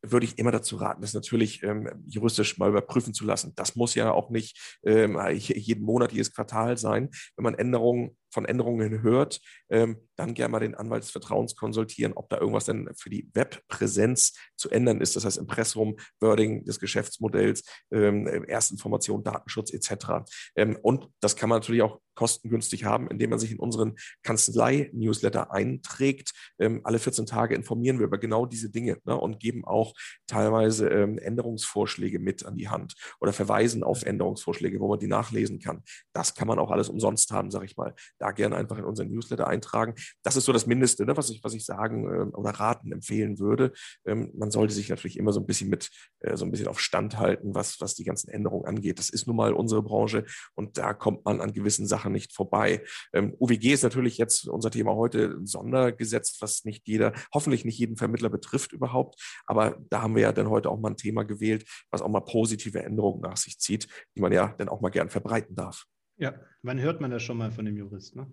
Würde 0.02 0.26
ich 0.26 0.38
immer 0.38 0.52
dazu 0.52 0.76
raten, 0.76 1.00
das 1.00 1.14
natürlich 1.14 1.62
ähm, 1.62 1.88
juristisch 2.06 2.58
mal 2.58 2.68
überprüfen 2.68 3.14
zu 3.14 3.24
lassen. 3.24 3.52
Das 3.56 3.76
muss 3.76 3.94
ja 3.94 4.12
auch 4.12 4.30
nicht 4.30 4.78
ähm, 4.84 5.18
jeden 5.30 5.84
Monat, 5.84 6.12
jedes 6.12 6.32
Quartal 6.32 6.76
sein. 6.76 7.10
Wenn 7.36 7.42
man 7.42 7.54
Änderungen 7.54 8.16
von 8.36 8.44
Änderungen 8.44 9.00
hört, 9.00 9.40
ähm, 9.70 9.96
dann 10.14 10.34
gerne 10.34 10.52
mal 10.52 10.60
den 10.60 10.74
Anwalt 10.74 11.02
des 11.02 11.10
Vertrauens 11.10 11.56
konsultieren, 11.56 12.12
ob 12.12 12.28
da 12.28 12.36
irgendwas 12.36 12.66
denn 12.66 12.90
für 12.94 13.08
die 13.08 13.30
Webpräsenz 13.32 14.34
zu 14.56 14.68
ändern 14.68 15.00
ist. 15.00 15.16
Das 15.16 15.24
heißt 15.24 15.38
Impressum, 15.38 15.96
Wording 16.20 16.62
des 16.66 16.78
Geschäftsmodells, 16.78 17.64
ähm, 17.90 18.26
Erstinformation, 18.46 19.24
Datenschutz 19.24 19.72
etc. 19.72 20.28
Ähm, 20.54 20.76
und 20.82 21.08
das 21.20 21.34
kann 21.34 21.48
man 21.48 21.60
natürlich 21.60 21.80
auch 21.80 21.98
kostengünstig 22.16 22.84
haben, 22.84 23.08
indem 23.08 23.30
man 23.30 23.38
sich 23.38 23.52
in 23.52 23.60
unseren 23.60 23.94
Kanzlei-Newsletter 24.22 25.52
einträgt. 25.52 26.32
Ähm, 26.58 26.80
alle 26.82 26.98
14 26.98 27.26
Tage 27.26 27.54
informieren 27.54 27.98
wir 27.98 28.06
über 28.06 28.18
genau 28.18 28.46
diese 28.46 28.70
Dinge 28.70 28.98
ne, 29.04 29.16
und 29.16 29.38
geben 29.38 29.64
auch 29.64 29.94
teilweise 30.26 30.88
ähm, 30.88 31.18
Änderungsvorschläge 31.18 32.18
mit 32.18 32.44
an 32.44 32.56
die 32.56 32.68
Hand 32.68 32.94
oder 33.20 33.32
verweisen 33.32 33.84
auf 33.84 34.02
Änderungsvorschläge, 34.02 34.80
wo 34.80 34.88
man 34.88 34.98
die 34.98 35.06
nachlesen 35.06 35.60
kann. 35.60 35.84
Das 36.12 36.34
kann 36.34 36.48
man 36.48 36.58
auch 36.58 36.70
alles 36.70 36.88
umsonst 36.88 37.30
haben, 37.30 37.50
sage 37.50 37.66
ich 37.66 37.76
mal. 37.76 37.94
Da 38.18 38.25
gerne 38.32 38.56
einfach 38.56 38.78
in 38.78 38.84
unseren 38.84 39.08
Newsletter 39.08 39.46
eintragen. 39.46 39.94
Das 40.22 40.36
ist 40.36 40.44
so 40.44 40.52
das 40.52 40.66
Mindeste, 40.66 41.04
ne, 41.04 41.16
was, 41.16 41.30
ich, 41.30 41.42
was 41.42 41.54
ich 41.54 41.64
sagen 41.64 42.06
äh, 42.06 42.36
oder 42.36 42.50
raten 42.50 42.92
empfehlen 42.92 43.38
würde. 43.38 43.72
Ähm, 44.06 44.30
man 44.36 44.50
sollte 44.50 44.74
sich 44.74 44.88
natürlich 44.88 45.18
immer 45.18 45.32
so 45.32 45.40
ein 45.40 45.46
bisschen 45.46 45.68
mit, 45.68 45.90
äh, 46.20 46.36
so 46.36 46.44
ein 46.44 46.50
bisschen 46.50 46.68
auf 46.68 46.80
Stand 46.80 47.18
halten, 47.18 47.54
was, 47.54 47.80
was 47.80 47.94
die 47.94 48.04
ganzen 48.04 48.28
Änderungen 48.30 48.66
angeht. 48.66 48.98
Das 48.98 49.10
ist 49.10 49.26
nun 49.26 49.36
mal 49.36 49.52
unsere 49.52 49.82
Branche 49.82 50.24
und 50.54 50.78
da 50.78 50.94
kommt 50.94 51.24
man 51.24 51.40
an 51.40 51.52
gewissen 51.52 51.86
Sachen 51.86 52.12
nicht 52.12 52.32
vorbei. 52.32 52.82
Ähm, 53.12 53.34
UWG 53.38 53.72
ist 53.72 53.82
natürlich 53.82 54.18
jetzt 54.18 54.48
unser 54.48 54.70
Thema 54.70 54.94
heute 54.94 55.36
ein 55.38 55.46
Sondergesetz, 55.46 56.36
was 56.40 56.64
nicht 56.64 56.86
jeder, 56.86 57.12
hoffentlich 57.34 57.64
nicht 57.64 57.78
jeden 57.78 57.96
Vermittler 57.96 58.28
betrifft 58.28 58.72
überhaupt. 58.72 59.20
Aber 59.46 59.76
da 59.90 60.02
haben 60.02 60.14
wir 60.14 60.22
ja 60.22 60.32
dann 60.32 60.50
heute 60.50 60.70
auch 60.70 60.78
mal 60.78 60.90
ein 60.90 60.96
Thema 60.96 61.24
gewählt, 61.24 61.68
was 61.90 62.02
auch 62.02 62.08
mal 62.08 62.20
positive 62.20 62.82
Änderungen 62.82 63.20
nach 63.20 63.36
sich 63.36 63.58
zieht, 63.58 63.88
die 64.16 64.20
man 64.20 64.32
ja 64.32 64.54
dann 64.58 64.68
auch 64.68 64.80
mal 64.80 64.90
gern 64.90 65.10
verbreiten 65.10 65.54
darf. 65.54 65.86
Ja, 66.18 66.34
wann 66.62 66.80
hört 66.80 67.00
man 67.00 67.10
das 67.10 67.22
schon 67.22 67.36
mal 67.36 67.50
von 67.50 67.64
dem 67.64 67.76
Jurist? 67.76 68.16
Ne? 68.16 68.26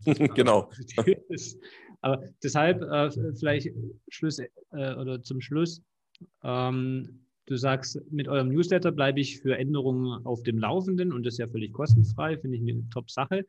genau. 0.34 0.70
Aber 2.00 2.22
deshalb 2.42 2.82
äh, 2.82 3.10
vielleicht 3.34 3.70
Schluss 4.08 4.38
äh, 4.38 4.48
oder 4.70 5.22
zum 5.22 5.40
Schluss. 5.40 5.82
Ähm, 6.42 7.26
du 7.46 7.56
sagst, 7.56 8.00
mit 8.10 8.28
eurem 8.28 8.48
Newsletter 8.48 8.92
bleibe 8.92 9.20
ich 9.20 9.40
für 9.40 9.56
Änderungen 9.56 10.24
auf 10.24 10.42
dem 10.42 10.58
Laufenden 10.58 11.12
und 11.12 11.24
das 11.24 11.34
ist 11.34 11.38
ja 11.38 11.48
völlig 11.48 11.72
kostenfrei, 11.72 12.38
finde 12.38 12.56
ich 12.56 12.62
eine 12.62 12.88
Top-Sache. 12.90 13.44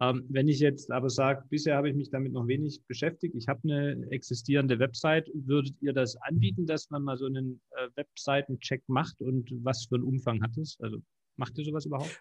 Ähm, 0.00 0.24
wenn 0.28 0.48
ich 0.48 0.60
jetzt 0.60 0.90
aber 0.90 1.10
sage, 1.10 1.44
bisher 1.50 1.76
habe 1.76 1.90
ich 1.90 1.94
mich 1.94 2.10
damit 2.10 2.32
noch 2.32 2.46
wenig 2.46 2.82
beschäftigt, 2.86 3.34
ich 3.34 3.48
habe 3.48 3.60
eine 3.64 4.10
existierende 4.10 4.78
Website, 4.78 5.30
würdet 5.34 5.74
ihr 5.82 5.92
das 5.92 6.16
anbieten, 6.16 6.66
dass 6.66 6.88
man 6.90 7.02
mal 7.02 7.18
so 7.18 7.26
einen 7.26 7.60
äh, 7.72 7.88
Webseitencheck 7.96 8.82
macht 8.86 9.20
und 9.20 9.50
was 9.62 9.86
für 9.86 9.96
einen 9.96 10.04
Umfang 10.04 10.42
hat 10.42 10.56
es? 10.56 10.78
Also 10.80 10.98
macht 11.36 11.58
ihr 11.58 11.64
sowas 11.64 11.84
überhaupt? 11.84 12.18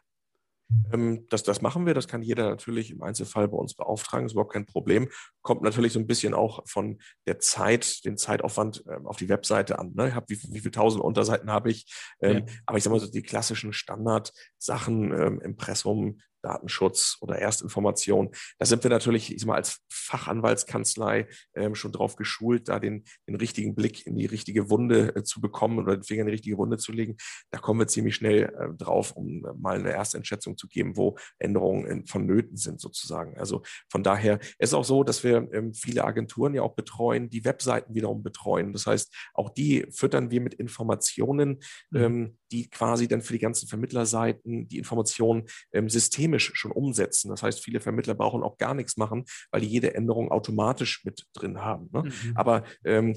Ähm, 0.91 1.25
das, 1.29 1.43
das 1.43 1.61
machen 1.61 1.85
wir, 1.85 1.93
das 1.93 2.07
kann 2.07 2.21
jeder 2.21 2.49
natürlich 2.49 2.91
im 2.91 3.01
Einzelfall 3.01 3.47
bei 3.47 3.57
uns 3.57 3.73
beauftragen, 3.73 4.25
ist 4.25 4.33
überhaupt 4.33 4.53
kein 4.53 4.65
Problem. 4.65 5.09
Kommt 5.41 5.61
natürlich 5.61 5.93
so 5.93 5.99
ein 5.99 6.07
bisschen 6.07 6.33
auch 6.33 6.67
von 6.67 6.99
der 7.25 7.39
Zeit, 7.39 8.05
den 8.05 8.17
Zeitaufwand 8.17 8.83
ähm, 8.89 9.07
auf 9.07 9.17
die 9.17 9.29
Webseite 9.29 9.79
an. 9.79 9.93
Ne? 9.95 10.09
Ich 10.09 10.15
hab, 10.15 10.29
wie, 10.29 10.39
wie 10.49 10.59
viele 10.59 10.71
tausend 10.71 11.03
Unterseiten 11.03 11.51
habe 11.51 11.71
ich? 11.71 11.91
Ähm, 12.21 12.45
ja. 12.47 12.53
Aber 12.65 12.77
ich 12.77 12.83
sage 12.83 12.95
mal 12.95 12.99
so, 12.99 13.11
die 13.11 13.21
klassischen 13.21 13.73
Standardsachen, 13.73 15.11
ähm, 15.11 15.41
Impressum, 15.41 16.19
Datenschutz 16.41 17.17
oder 17.21 17.37
Erstinformation. 17.39 18.29
Da 18.57 18.65
sind 18.65 18.83
wir 18.83 18.89
natürlich 18.89 19.33
ich 19.33 19.41
sag 19.41 19.47
mal, 19.47 19.55
als 19.55 19.79
Fachanwaltskanzlei 19.89 21.27
ähm, 21.55 21.75
schon 21.75 21.91
drauf 21.91 22.15
geschult, 22.15 22.69
da 22.69 22.79
den, 22.79 23.03
den 23.27 23.35
richtigen 23.35 23.75
Blick 23.75 24.05
in 24.05 24.15
die 24.15 24.25
richtige 24.25 24.69
Wunde 24.69 25.15
äh, 25.15 25.23
zu 25.23 25.41
bekommen 25.41 25.79
oder 25.79 25.97
den 25.97 26.03
Finger 26.03 26.21
in 26.21 26.27
die 26.27 26.33
richtige 26.33 26.57
Wunde 26.57 26.77
zu 26.77 26.91
legen. 26.91 27.17
Da 27.51 27.59
kommen 27.59 27.79
wir 27.79 27.87
ziemlich 27.87 28.15
schnell 28.15 28.43
äh, 28.45 28.75
drauf, 28.77 29.11
um 29.11 29.45
äh, 29.45 29.53
mal 29.57 29.79
eine 29.79 29.91
Ersteinschätzung 29.91 30.57
zu 30.57 30.67
geben, 30.67 30.97
wo 30.97 31.17
Änderungen 31.37 31.85
in, 31.85 32.05
vonnöten 32.05 32.57
sind 32.57 32.81
sozusagen. 32.81 33.37
Also 33.37 33.61
von 33.89 34.03
daher 34.03 34.39
ist 34.57 34.73
auch 34.73 34.85
so, 34.85 35.03
dass 35.03 35.23
wir 35.23 35.47
ähm, 35.53 35.73
viele 35.73 36.03
Agenturen 36.03 36.53
ja 36.53 36.61
auch 36.61 36.75
betreuen, 36.75 37.29
die 37.29 37.45
Webseiten 37.45 37.93
wiederum 37.93 38.23
betreuen. 38.23 38.73
Das 38.73 38.87
heißt, 38.87 39.13
auch 39.33 39.49
die 39.49 39.85
füttern 39.91 40.31
wir 40.31 40.41
mit 40.41 40.53
Informationen, 40.53 41.61
mhm. 41.91 42.01
ähm, 42.01 42.37
die 42.51 42.69
quasi 42.69 43.07
dann 43.07 43.21
für 43.21 43.33
die 43.33 43.39
ganzen 43.39 43.67
Vermittlerseiten 43.67 44.67
die 44.67 44.77
Informationen 44.77 45.45
ähm, 45.73 45.89
systemisch 45.89 46.51
schon 46.55 46.71
umsetzen. 46.71 47.29
Das 47.29 47.43
heißt, 47.43 47.63
viele 47.63 47.79
Vermittler 47.79 48.15
brauchen 48.15 48.43
auch 48.43 48.57
gar 48.57 48.73
nichts 48.73 48.97
machen, 48.97 49.25
weil 49.51 49.61
die 49.61 49.67
jede 49.67 49.93
Änderung 49.95 50.31
automatisch 50.31 51.03
mit 51.05 51.25
drin 51.33 51.61
haben. 51.61 51.89
Ne? 51.91 52.03
Mhm. 52.03 52.37
Aber 52.37 52.63
ähm, 52.83 53.15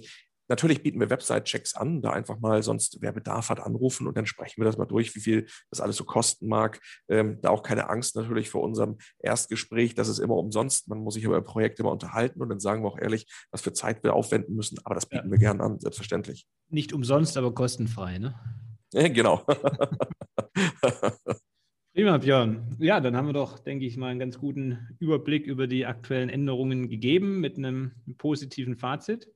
Natürlich 0.52 0.82
bieten 0.82 1.00
wir 1.00 1.08
Website-Checks 1.08 1.76
an, 1.76 2.02
da 2.02 2.10
einfach 2.10 2.38
mal 2.38 2.62
sonst, 2.62 2.98
wer 3.00 3.12
Bedarf 3.12 3.48
hat, 3.48 3.58
anrufen 3.58 4.06
und 4.06 4.18
dann 4.18 4.26
sprechen 4.26 4.60
wir 4.60 4.66
das 4.66 4.76
mal 4.76 4.84
durch, 4.84 5.14
wie 5.14 5.20
viel 5.20 5.46
das 5.70 5.80
alles 5.80 5.96
so 5.96 6.04
kosten 6.04 6.46
mag. 6.46 6.78
Ähm, 7.08 7.38
da 7.40 7.48
auch 7.48 7.62
keine 7.62 7.88
Angst 7.88 8.16
natürlich 8.16 8.50
vor 8.50 8.62
unserem 8.62 8.98
Erstgespräch, 9.20 9.94
das 9.94 10.08
ist 10.08 10.18
immer 10.18 10.36
umsonst. 10.36 10.88
Man 10.88 10.98
muss 10.98 11.14
sich 11.14 11.24
über 11.24 11.40
Projekte 11.40 11.82
mal 11.84 11.90
unterhalten 11.90 12.42
und 12.42 12.50
dann 12.50 12.60
sagen 12.60 12.82
wir 12.82 12.88
auch 12.88 12.98
ehrlich, 12.98 13.26
was 13.50 13.62
für 13.62 13.72
Zeit 13.72 14.04
wir 14.04 14.12
aufwenden 14.12 14.54
müssen. 14.54 14.78
Aber 14.84 14.94
das 14.94 15.06
bieten 15.06 15.28
ja. 15.28 15.30
wir 15.30 15.38
gerne 15.38 15.62
an, 15.62 15.80
selbstverständlich. 15.80 16.46
Nicht 16.68 16.92
umsonst, 16.92 17.38
aber 17.38 17.54
kostenfrei, 17.54 18.18
ne? 18.18 18.34
Ja, 18.92 19.08
genau. 19.08 19.44
Prima, 21.94 22.18
Björn. 22.18 22.76
Ja, 22.78 23.00
dann 23.00 23.16
haben 23.16 23.26
wir 23.26 23.32
doch, 23.32 23.58
denke 23.58 23.84
ich 23.84 23.96
mal, 23.96 24.08
einen 24.08 24.20
ganz 24.20 24.38
guten 24.38 24.96
Überblick 24.98 25.46
über 25.46 25.66
die 25.66 25.84
aktuellen 25.86 26.28
Änderungen 26.30 26.88
gegeben 26.88 27.40
mit 27.40 27.58
einem 27.58 27.92
positiven 28.18 28.76
Fazit. 28.76 29.30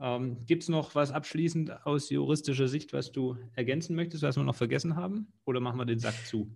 Ähm, 0.00 0.44
Gibt 0.46 0.64
es 0.64 0.68
noch 0.68 0.94
was 0.94 1.12
abschließend 1.12 1.86
aus 1.86 2.10
juristischer 2.10 2.68
Sicht, 2.68 2.92
was 2.92 3.12
du 3.12 3.36
ergänzen 3.54 3.96
möchtest, 3.96 4.22
was 4.22 4.36
wir 4.36 4.42
noch 4.42 4.54
vergessen 4.54 4.96
haben? 4.96 5.32
Oder 5.44 5.60
machen 5.60 5.78
wir 5.78 5.86
den 5.86 5.98
Sack 5.98 6.26
zu? 6.26 6.54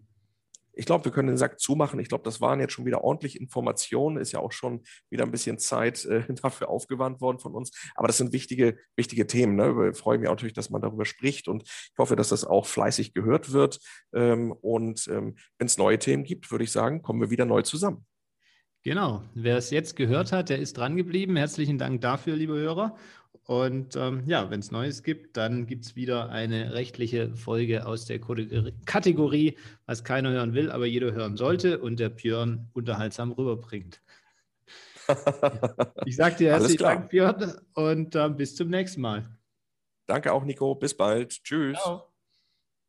Ich 0.77 0.85
glaube, 0.87 1.07
wir 1.07 1.13
können 1.13 1.29
den 1.29 1.39
Sack 1.39 1.59
zumachen. 1.59 1.99
Ich 1.99 2.09
glaube, 2.09 2.25
das 2.25 2.41
waren 2.41 2.61
jetzt 2.61 2.75
schon 2.75 2.85
wieder 2.85 3.03
ordentlich 3.03 3.41
Informationen. 3.41 4.19
Ist 4.19 4.33
ja 4.33 4.41
auch 4.41 4.53
schon 4.53 4.83
wieder 5.11 5.25
ein 5.25 5.31
bisschen 5.31 5.59
Zeit 5.59 6.05
äh, 6.05 6.23
dafür 6.43 6.69
aufgewandt 6.69 7.21
worden 7.21 7.39
von 7.39 7.55
uns. 7.55 7.73
Aber 7.95 8.07
das 8.07 8.19
sind 8.19 8.33
wichtige, 8.33 8.77
wichtige 8.95 9.27
Themen. 9.27 9.57
Ne? 9.57 9.91
Ich 9.91 9.99
freue 9.99 10.19
mich 10.19 10.29
auch 10.29 10.33
natürlich, 10.33 10.55
dass 10.55 10.71
man 10.71 10.83
darüber 10.83 11.07
spricht 11.07 11.49
und 11.49 11.63
ich 11.65 11.99
hoffe, 11.99 12.15
dass 12.15 12.29
das 12.29 12.45
auch 12.45 12.67
fleißig 12.67 13.15
gehört 13.15 13.53
wird. 13.53 13.81
Ähm, 14.15 14.53
und 14.53 15.09
ähm, 15.09 15.37
wenn 15.59 15.67
es 15.67 15.79
neue 15.79 15.99
Themen 15.99 16.25
gibt, 16.25 16.51
würde 16.51 16.65
ich 16.65 16.73
sagen, 16.73 17.03
kommen 17.03 17.21
wir 17.21 17.31
wieder 17.31 17.47
neu 17.47 17.63
zusammen. 17.63 18.05
Genau. 18.83 19.25
Wer 19.35 19.57
es 19.57 19.71
jetzt 19.71 19.97
gehört 19.97 20.31
hat, 20.31 20.49
der 20.49 20.61
ist 20.61 20.77
dran 20.77 20.97
geblieben. 20.97 21.35
Herzlichen 21.37 21.79
Dank 21.79 22.03
dafür, 22.03 22.37
liebe 22.37 22.55
Hörer. 22.55 22.97
Und 23.47 23.95
ähm, 23.95 24.25
ja, 24.27 24.51
wenn 24.51 24.59
es 24.59 24.73
Neues 24.73 25.05
gibt, 25.05 25.37
dann 25.37 25.67
gibt 25.67 25.85
es 25.85 25.95
wieder 25.95 26.31
eine 26.31 26.75
rechtliche 26.75 27.37
Folge 27.37 27.87
aus 27.87 28.05
der 28.05 28.19
Kategorie, 28.19 29.57
was 29.87 30.03
keiner 30.03 30.31
hören 30.31 30.53
will, 30.53 30.73
aber 30.73 30.85
jeder 30.85 31.13
hören 31.13 31.37
sollte 31.37 31.79
und 31.79 32.01
der 32.01 32.09
Björn 32.09 32.69
unterhaltsam 32.73 33.31
rüberbringt. 33.31 34.03
ich 36.07 36.17
sage 36.17 36.37
dir 36.37 36.51
herzlichen 36.51 36.83
Dank, 36.83 37.11
Björn, 37.11 37.61
und 37.75 38.17
äh, 38.17 38.29
bis 38.31 38.57
zum 38.57 38.69
nächsten 38.69 39.01
Mal. 39.01 39.29
Danke 40.07 40.33
auch, 40.33 40.45
Nico. 40.45 40.75
Bis 40.75 40.97
bald. 40.97 41.43
Tschüss. 41.45 41.79
Ciao. 41.79 42.16